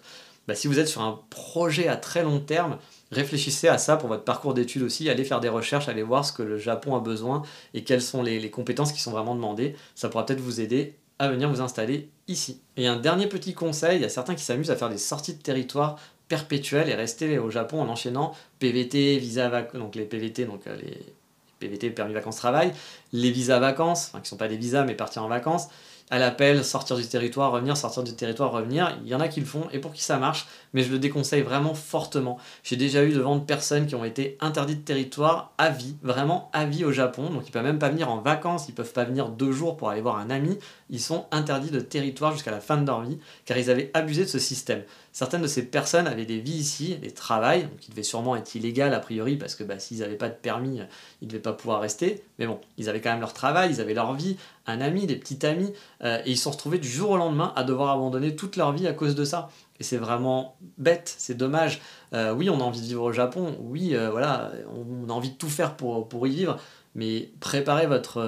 bah, 0.48 0.56
si 0.56 0.68
vous 0.68 0.80
êtes 0.80 0.88
sur 0.88 1.02
un 1.02 1.20
projet 1.30 1.88
à 1.88 1.96
très 1.96 2.24
long 2.24 2.40
terme, 2.40 2.78
réfléchissez 3.12 3.68
à 3.68 3.78
ça 3.78 3.98
pour 3.98 4.10
votre 4.10 4.24
parcours 4.24 4.54
d'études 4.54 4.84
aussi, 4.84 5.10
allez 5.10 5.24
faire 5.24 5.40
des 5.40 5.50
recherches, 5.50 5.90
allez 5.90 6.04
voir 6.04 6.26
ce 6.26 6.34
que 6.34 6.44
le 6.44 6.58
Japon 6.58 6.96
a 6.96 7.00
besoin 7.00 7.42
et 7.74 7.84
quelles 7.84 8.02
sont 8.02 8.22
les, 8.22 8.50
compétences 8.50 8.92
qui 8.92 9.02
sont 9.02 9.12
vraiment 9.12 9.36
demandées. 9.36 9.76
Ça 9.96 10.10
pourra 10.10 10.26
peut-être 10.26 10.42
vous 10.42 10.62
aider 10.62 10.96
à 11.18 11.30
venir 11.30 11.50
vous 11.50 11.62
installer 11.62 12.10
ici. 12.28 12.62
Et 12.78 12.88
un 12.88 12.98
dernier 12.98 13.28
petit 13.28 13.54
conseil, 13.54 13.98
il 13.98 14.02
y 14.02 14.06
a 14.06 14.10
certains 14.10 14.36
qui 14.36 14.44
s'amusent 14.44 14.72
à 14.72 14.76
faire 14.76 14.90
des 14.90 14.98
sorties 14.98 15.34
de 15.34 15.42
territoire 15.42 16.00
perpétuelles 16.28 16.90
et 16.90 16.96
rester 16.96 17.40
au 17.40 17.50
Japon 17.50 17.82
en 17.82 17.90
enchaînant 17.90 18.34
PVT, 18.60 19.18
visa 19.18 19.50
donc 19.74 19.96
les 19.96 20.06
PVT, 20.06 20.46
donc 20.46 20.68
euh, 20.68 20.78
les 20.82 21.14
PVT, 21.60 21.90
permis 21.90 22.14
vacances 22.14 22.38
travail, 22.38 22.72
les 23.12 23.32
visas 23.32 23.60
vacances, 23.60 24.10
enfin 24.10 24.22
qui 24.22 24.30
sont 24.30 24.38
pas 24.38 24.48
des 24.48 24.56
visas 24.56 24.86
mais 24.86 24.94
partir 24.94 25.24
en 25.24 25.28
vacances, 25.28 25.68
à 26.10 26.18
l'appel, 26.18 26.66
sortir 26.66 26.96
du 26.96 27.06
territoire, 27.06 27.52
revenir, 27.52 27.78
sortir 27.78 28.04
du 28.04 28.16
territoire, 28.16 28.52
revenir. 28.52 28.98
Il 29.04 29.10
y 29.10 29.16
en 29.16 29.20
a 29.20 29.28
qui 29.28 29.40
le 29.40 29.46
font 29.46 29.68
et 29.72 29.80
pour 29.80 29.94
qui 29.94 30.02
ça 30.02 30.18
marche, 30.18 30.48
mais 30.74 30.84
je 30.84 30.92
le 30.92 31.00
déconseille 31.00 31.42
vraiment 31.42 31.74
fortement. 31.74 32.38
J'ai 32.64 32.76
déjà 32.76 33.04
eu 33.04 33.12
devant 33.12 33.36
de 33.36 33.44
personnes 33.44 33.86
qui 33.86 33.96
ont 33.96 34.04
été 34.04 34.38
interdites 34.42 34.80
de 34.80 34.86
territoire 34.86 35.54
à 35.58 35.70
vie, 35.70 35.96
vraiment 36.02 36.50
à 36.54 36.66
vie 36.66 36.84
au 36.86 36.92
Japon, 36.92 37.30
donc 37.30 37.48
ils 37.48 37.52
peuvent 37.52 37.64
même 37.64 37.80
pas 37.80 37.90
venir 37.90 38.10
en 38.10 38.22
vacances, 38.22 38.68
ils 38.70 38.76
peuvent 38.76 38.94
pas 38.94 39.04
venir 39.04 39.30
deux 39.30 39.52
jours 39.52 39.78
pour 39.78 39.90
aller 39.90 40.02
voir 40.02 40.18
un 40.18 40.30
ami, 40.30 40.58
ils 40.90 41.00
sont 41.00 41.26
interdits 41.32 41.72
de 41.72 41.80
territoire 41.80 42.34
jusqu'à 42.34 42.52
la 42.52 42.60
fin 42.60 42.78
de 42.78 42.88
leur 42.88 43.02
vie, 43.02 43.20
car 43.46 43.58
ils 43.58 43.70
avaient 43.70 43.92
abusé 43.94 44.24
de 44.24 44.30
ce 44.30 44.40
système. 44.40 44.84
Certaines 45.12 45.42
de 45.42 45.48
ces 45.48 45.66
personnes 45.66 46.08
avaient 46.08 46.26
des 46.26 46.40
vies 46.40 46.58
ici, 46.58 46.96
des 46.96 47.12
travails, 47.12 47.64
donc 47.64 47.78
qui 47.78 47.92
devaient 47.92 48.04
sûrement 48.04 48.36
être 48.36 48.56
illégal 48.56 48.94
a 48.94 49.00
priori, 49.00 49.38
parce 49.38 49.56
que 49.56 49.64
bah, 49.64 49.80
s'ils 49.80 50.00
n'avaient 50.00 50.16
pas 50.16 50.30
de 50.30 50.36
permis, 50.36 50.80
ils 51.22 51.26
ne 51.26 51.32
devaient 51.32 51.42
pas 51.42 51.54
pouvoir 51.54 51.82
rester. 51.82 52.24
Mais 52.38 52.48
bon, 52.48 52.60
ils 52.78 52.90
avaient 52.90 53.02
quand 53.02 53.12
même 53.12 53.20
leur 53.20 53.34
travail, 53.34 53.72
ils 53.72 53.82
avaient 53.82 53.94
leur 53.94 54.14
vie, 54.14 54.38
un 54.70 54.82
ami, 54.82 55.08
des 55.08 55.16
petits 55.16 55.46
amis, 55.46 55.74
euh, 56.04 56.22
et 56.26 56.32
ils 56.32 56.38
se 56.38 56.44
sont 56.44 56.52
retrouvés 56.52 56.78
du 56.78 56.88
jour 56.88 57.12
au 57.12 57.18
lendemain 57.18 57.54
à 57.56 57.64
devoir 57.64 57.90
abandonner 57.92 58.36
toute 58.36 58.56
leur 58.56 58.72
vie 58.72 58.88
à 58.88 58.94
cause 58.94 59.16
de 59.16 59.26
ça. 59.26 59.50
Et 59.80 59.84
c'est 59.84 59.98
vraiment 59.98 60.56
bête, 60.78 61.14
c'est 61.18 61.36
dommage. 61.36 61.82
Euh, 62.14 62.34
oui, 62.34 62.50
on 62.50 62.60
a 62.60 62.64
envie 62.64 62.82
de 62.82 62.86
vivre 62.86 63.04
au 63.04 63.12
Japon, 63.12 63.58
oui, 63.62 63.96
euh, 63.96 64.10
voilà, 64.10 64.52
on 64.74 65.10
a 65.10 65.14
envie 65.14 65.32
de 65.32 65.38
tout 65.38 65.50
faire 65.50 65.76
pour, 65.76 66.28
y 66.28 66.32
vivre, 66.32 66.58
mais 66.96 67.32
préparez 67.40 67.88
votre, 67.88 68.22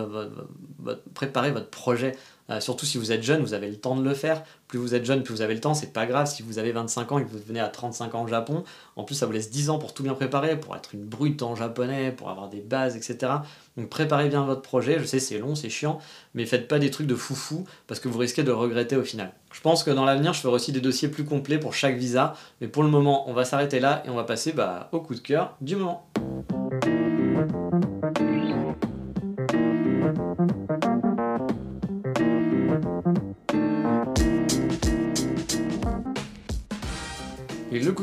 projet. 1.70 2.16
Surtout 2.60 2.86
si 2.86 2.98
vous 2.98 3.14
êtes 3.14 3.24
jeune, 3.24 3.42
vous 3.42 3.54
avez 3.54 3.70
le 3.70 3.78
temps 3.78 3.96
de 3.96 4.04
le 4.04 4.14
faire. 4.14 4.44
Plus 4.72 4.80
vous 4.80 4.96
êtes 4.96 5.04
jeune, 5.04 5.22
plus 5.22 5.34
vous 5.34 5.42
avez 5.42 5.54
le 5.54 5.60
temps. 5.60 5.74
C'est 5.74 5.92
pas 5.92 6.06
grave 6.06 6.28
si 6.28 6.44
vous 6.44 6.58
avez 6.58 6.72
25 6.72 7.12
ans 7.12 7.20
et 7.20 7.26
que 7.26 7.30
vous 7.30 7.40
venez 7.46 7.60
à 7.60 7.68
35 7.68 8.16
ans 8.16 8.24
au 8.24 8.28
Japon. 8.28 8.64
En 8.96 9.04
plus, 9.04 9.16
ça 9.16 9.26
vous 9.26 9.34
laisse 9.34 9.52
10 9.52 9.70
ans 9.70 9.78
pour 9.78 9.94
tout 9.94 10.02
bien 10.02 10.14
préparer, 10.14 10.58
pour 10.58 10.78
être 10.78 10.96
une 10.96 11.04
brute 11.04 11.44
en 11.44 11.56
japonais, 11.58 12.14
pour 12.14 12.30
avoir 12.30 12.48
des 12.48 12.62
bases, 12.62 12.96
etc. 12.96 13.34
Donc 13.76 13.90
préparez 13.90 14.30
bien 14.30 14.46
votre 14.46 14.62
projet. 14.62 14.98
Je 14.98 15.04
sais, 15.04 15.20
c'est 15.20 15.40
long, 15.40 15.56
c'est 15.56 15.70
chiant, 15.70 16.00
mais 16.36 16.46
faites 16.46 16.70
pas 16.70 16.80
des 16.80 16.90
trucs 16.90 17.08
de 17.08 17.16
foufou 17.16 17.66
parce 17.86 18.00
que 18.00 18.08
vous 18.08 18.18
risquez 18.18 18.44
de 18.44 18.52
regretter 18.52 18.96
au 18.96 19.04
final. 19.04 19.34
Je 19.52 19.60
pense 19.60 19.84
que 19.84 19.92
dans 19.92 20.06
l'avenir, 20.06 20.32
je 20.32 20.40
ferai 20.40 20.54
aussi 20.54 20.72
des 20.72 20.80
dossiers 20.80 21.10
plus 21.10 21.26
complets 21.26 21.60
pour 21.60 21.74
chaque 21.74 21.98
visa. 21.98 22.34
Mais 22.62 22.70
pour 22.70 22.84
le 22.84 22.90
moment, 22.90 23.30
on 23.30 23.34
va 23.34 23.44
s'arrêter 23.44 23.82
là 23.82 24.04
et 24.06 24.10
on 24.10 24.16
va 24.16 24.24
passer 24.24 24.54
bah, 24.54 24.88
au 24.94 25.02
coup 25.02 25.16
de 25.16 25.20
cœur 25.20 25.58
du 25.60 25.76
moment. 25.76 26.08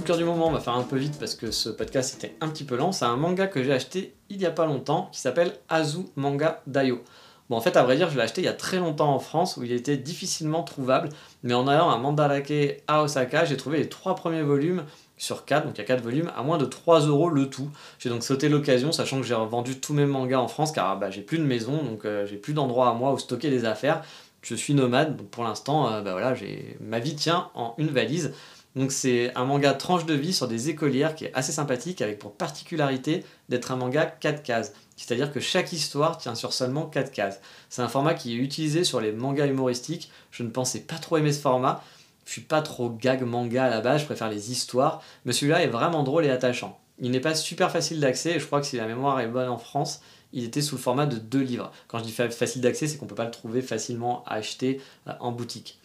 Cœur 0.09 0.17
du 0.17 0.25
moment, 0.25 0.49
on 0.49 0.53
va 0.53 0.61
faire 0.61 0.73
un 0.73 0.85
peu 0.85 0.97
vite 0.97 1.19
parce 1.19 1.35
que 1.35 1.51
ce 1.51 1.69
podcast 1.69 2.15
était 2.15 2.35
un 2.41 2.49
petit 2.49 2.65
peu 2.65 2.77
lent. 2.77 2.93
C'est 2.93 3.05
un 3.05 3.19
manga 3.19 3.47
que 3.47 3.63
j'ai 3.63 3.75
acheté 3.75 4.15
il 4.31 4.41
y 4.41 4.47
a 4.47 4.51
pas 4.51 4.65
longtemps 4.65 5.11
qui 5.13 5.21
s'appelle 5.21 5.53
Azu 5.69 5.99
Manga 6.17 6.63
Daio. 6.67 7.05
Bon, 7.51 7.59
en 7.59 7.61
fait, 7.61 7.77
à 7.77 7.83
vrai 7.83 7.97
dire, 7.97 8.09
je 8.09 8.17
l'ai 8.17 8.23
acheté 8.23 8.41
il 8.41 8.47
y 8.47 8.49
a 8.49 8.55
très 8.55 8.79
longtemps 8.79 9.15
en 9.15 9.19
France 9.19 9.59
où 9.59 9.65
il 9.65 9.73
était 9.73 9.99
difficilement 9.99 10.63
trouvable. 10.63 11.11
Mais 11.43 11.53
en 11.53 11.69
allant 11.69 11.91
à 11.91 11.99
Mandarake 11.99 12.83
à 12.87 13.03
Osaka, 13.03 13.45
j'ai 13.45 13.59
trouvé 13.59 13.81
les 13.81 13.91
trois 13.91 14.15
premiers 14.15 14.41
volumes 14.41 14.85
sur 15.19 15.45
4, 15.45 15.67
donc 15.67 15.77
il 15.77 15.83
y 15.83 15.85
a 15.85 15.87
4 15.87 16.03
volumes, 16.03 16.33
à 16.35 16.43
moins 16.43 16.57
de 16.57 16.65
3 16.65 17.01
euros 17.01 17.29
le 17.29 17.51
tout. 17.51 17.69
J'ai 17.99 18.09
donc 18.09 18.23
sauté 18.23 18.49
l'occasion, 18.49 18.93
sachant 18.93 19.21
que 19.21 19.27
j'ai 19.27 19.35
revendu 19.35 19.79
tous 19.79 19.93
mes 19.93 20.07
mangas 20.07 20.39
en 20.39 20.49
France 20.49 20.73
car 20.73 20.99
bah, 20.99 21.11
j'ai 21.11 21.21
plus 21.21 21.37
de 21.37 21.45
maison, 21.45 21.83
donc 21.83 22.07
euh, 22.07 22.25
j'ai 22.25 22.37
plus 22.37 22.55
d'endroit 22.55 22.89
à 22.89 22.95
moi 22.95 23.13
où 23.13 23.19
stocker 23.19 23.51
des 23.51 23.67
affaires. 23.67 24.03
Je 24.41 24.55
suis 24.55 24.73
nomade, 24.73 25.19
donc 25.19 25.29
pour 25.29 25.45
l'instant, 25.45 25.93
euh, 25.93 26.01
bah, 26.01 26.13
voilà, 26.13 26.35
ma 26.81 26.99
vie 26.99 27.15
tient 27.15 27.51
en 27.55 27.75
une 27.77 27.89
valise. 27.89 28.33
Donc 28.77 28.93
c'est 28.93 29.35
un 29.35 29.45
manga 29.45 29.73
tranche 29.73 30.07
de 30.07 30.15
vie 30.15 30.33
sur 30.33 30.47
des 30.47 30.69
écolières 30.69 31.15
qui 31.15 31.25
est 31.25 31.35
assez 31.35 31.53
sympathique 31.53 32.03
avec 32.03 32.19
pour 32.19 32.33
particularité 32.33 33.25
d'être 33.49 33.73
un 33.73 33.77
manga 33.77 34.07
4 34.07 34.43
cases. 34.43 34.73
C'est-à-dire 34.97 35.33
que 35.33 35.41
chaque 35.41 35.73
histoire 35.73 36.19
tient 36.19 36.35
sur 36.35 36.53
seulement 36.53 36.87
4 36.87 37.11
cases. 37.11 37.41
C'est 37.71 37.83
un 37.83 37.89
format 37.89 38.15
qui 38.15 38.35
est 38.35 38.37
utilisé 38.37 38.85
sur 38.85 39.01
les 39.01 39.13
mangas 39.13 39.47
humoristiques. 39.47 40.11
Je 40.31 40.43
ne 40.43 40.51
pensais 40.51 40.81
pas 40.81 40.97
trop 40.97 41.17
aimer 41.17 41.33
ce 41.33 41.41
format. 41.41 41.83
Je 42.25 42.33
suis 42.33 42.43
pas 42.43 42.61
trop 42.61 42.91
gag 42.91 43.23
manga 43.23 43.65
à 43.65 43.71
la 43.71 43.81
base, 43.81 44.03
je 44.03 44.07
préfère 44.07 44.29
les 44.29 44.53
histoires. 44.53 45.03
Mais 45.25 45.33
celui-là 45.33 45.63
est 45.63 45.69
vraiment 45.69 46.03
drôle 46.03 46.27
et 46.27 46.31
attachant. 46.31 46.79
Il 47.01 47.11
n'est 47.11 47.21
pas 47.21 47.35
super 47.35 47.71
facile 47.71 48.01
d'accès 48.01 48.33
et 48.33 48.41
je 48.41 48.47
crois 48.47 48.61
que 48.61 48.67
si 48.67 48.77
la 48.77 48.87
mémoire 48.87 49.19
est 49.21 49.29
bonne 49.29 49.49
en 49.49 49.59
France, 49.59 50.03
il 50.33 50.45
était 50.45 50.61
sous 50.61 50.77
le 50.77 50.81
format 50.81 51.07
de 51.07 51.17
deux 51.17 51.41
livres. 51.41 51.73
Quand 51.87 51.99
je 51.99 52.05
dis 52.05 52.13
facile 52.13 52.61
d'accès, 52.61 52.87
c'est 52.87 52.99
qu'on 52.99 53.07
ne 53.07 53.09
peut 53.09 53.15
pas 53.15 53.25
le 53.25 53.31
trouver 53.31 53.63
facilement 53.63 54.25
à 54.27 54.35
acheter 54.35 54.81
euh, 55.07 55.13
en 55.21 55.33
boutique. 55.33 55.79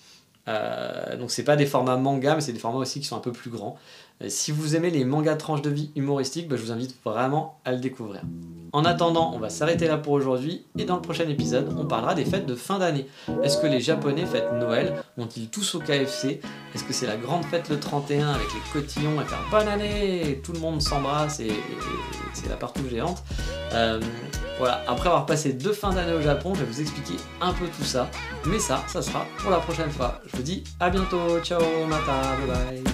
Euh, 0.47 1.15
donc 1.17 1.31
c'est 1.31 1.43
pas 1.43 1.55
des 1.55 1.65
formats 1.65 1.97
manga, 1.97 2.35
mais 2.35 2.41
c'est 2.41 2.53
des 2.53 2.59
formats 2.59 2.79
aussi 2.79 2.99
qui 2.99 3.05
sont 3.07 3.15
un 3.17 3.21
peu 3.21 3.31
plus 3.31 3.49
grands. 3.49 3.77
Euh, 4.21 4.25
si 4.29 4.51
vous 4.51 4.75
aimez 4.75 4.89
les 4.89 5.05
mangas 5.05 5.35
tranches 5.35 5.61
de 5.61 5.69
vie 5.69 5.91
humoristiques, 5.95 6.47
bah, 6.47 6.55
je 6.55 6.61
vous 6.61 6.71
invite 6.71 6.95
vraiment 7.03 7.59
à 7.65 7.71
le 7.71 7.79
découvrir. 7.79 8.21
En 8.71 8.85
attendant, 8.85 9.31
on 9.35 9.39
va 9.39 9.49
s'arrêter 9.49 9.87
là 9.87 9.97
pour 9.97 10.13
aujourd'hui 10.13 10.65
et 10.79 10.85
dans 10.85 10.95
le 10.95 11.01
prochain 11.01 11.29
épisode, 11.29 11.75
on 11.77 11.85
parlera 11.85 12.15
des 12.15 12.25
fêtes 12.25 12.47
de 12.47 12.55
fin 12.55 12.79
d'année. 12.79 13.05
Est-ce 13.43 13.59
que 13.59 13.67
les 13.67 13.79
Japonais 13.79 14.25
fêtent 14.25 14.51
Noël? 14.53 14.95
Vont-ils 15.15 15.47
tous 15.47 15.75
au 15.75 15.79
KFC 15.79 16.41
Est-ce 16.73 16.83
que 16.83 16.91
c'est 16.91 17.05
la 17.05 17.15
grande 17.15 17.45
fête 17.45 17.69
le 17.69 17.79
31 17.79 18.29
avec 18.29 18.47
les 18.47 18.81
cotillons 18.81 19.21
et 19.21 19.25
faire 19.25 19.45
bonne 19.51 19.67
année 19.67 20.41
Tout 20.43 20.53
le 20.53 20.59
monde 20.59 20.81
s'embrasse 20.81 21.39
et, 21.39 21.51
c'est 22.33 22.49
la 22.49 22.55
partout 22.55 22.81
géante? 22.89 23.23
Euh, 23.73 24.01
voilà, 24.57 24.81
après 24.87 25.09
avoir 25.09 25.27
passé 25.27 25.53
deux 25.53 25.73
fins 25.73 25.93
d'année 25.93 26.13
au 26.13 26.21
Japon, 26.21 26.55
je 26.55 26.61
vais 26.61 26.71
vous 26.71 26.81
expliquer 26.81 27.21
un 27.41 27.53
peu 27.53 27.65
tout 27.67 27.83
ça. 27.83 28.09
Mais 28.47 28.57
ça, 28.57 28.83
ça 28.87 29.03
sera 29.03 29.27
pour 29.37 29.51
la 29.51 29.59
prochaine 29.59 29.91
fois. 29.91 30.19
Je 30.25 30.37
vous 30.37 30.43
dis 30.43 30.63
à 30.79 30.89
bientôt. 30.89 31.39
Ciao, 31.43 31.61
mata, 31.87 32.35
bye 32.47 32.81
bye. 32.81 32.93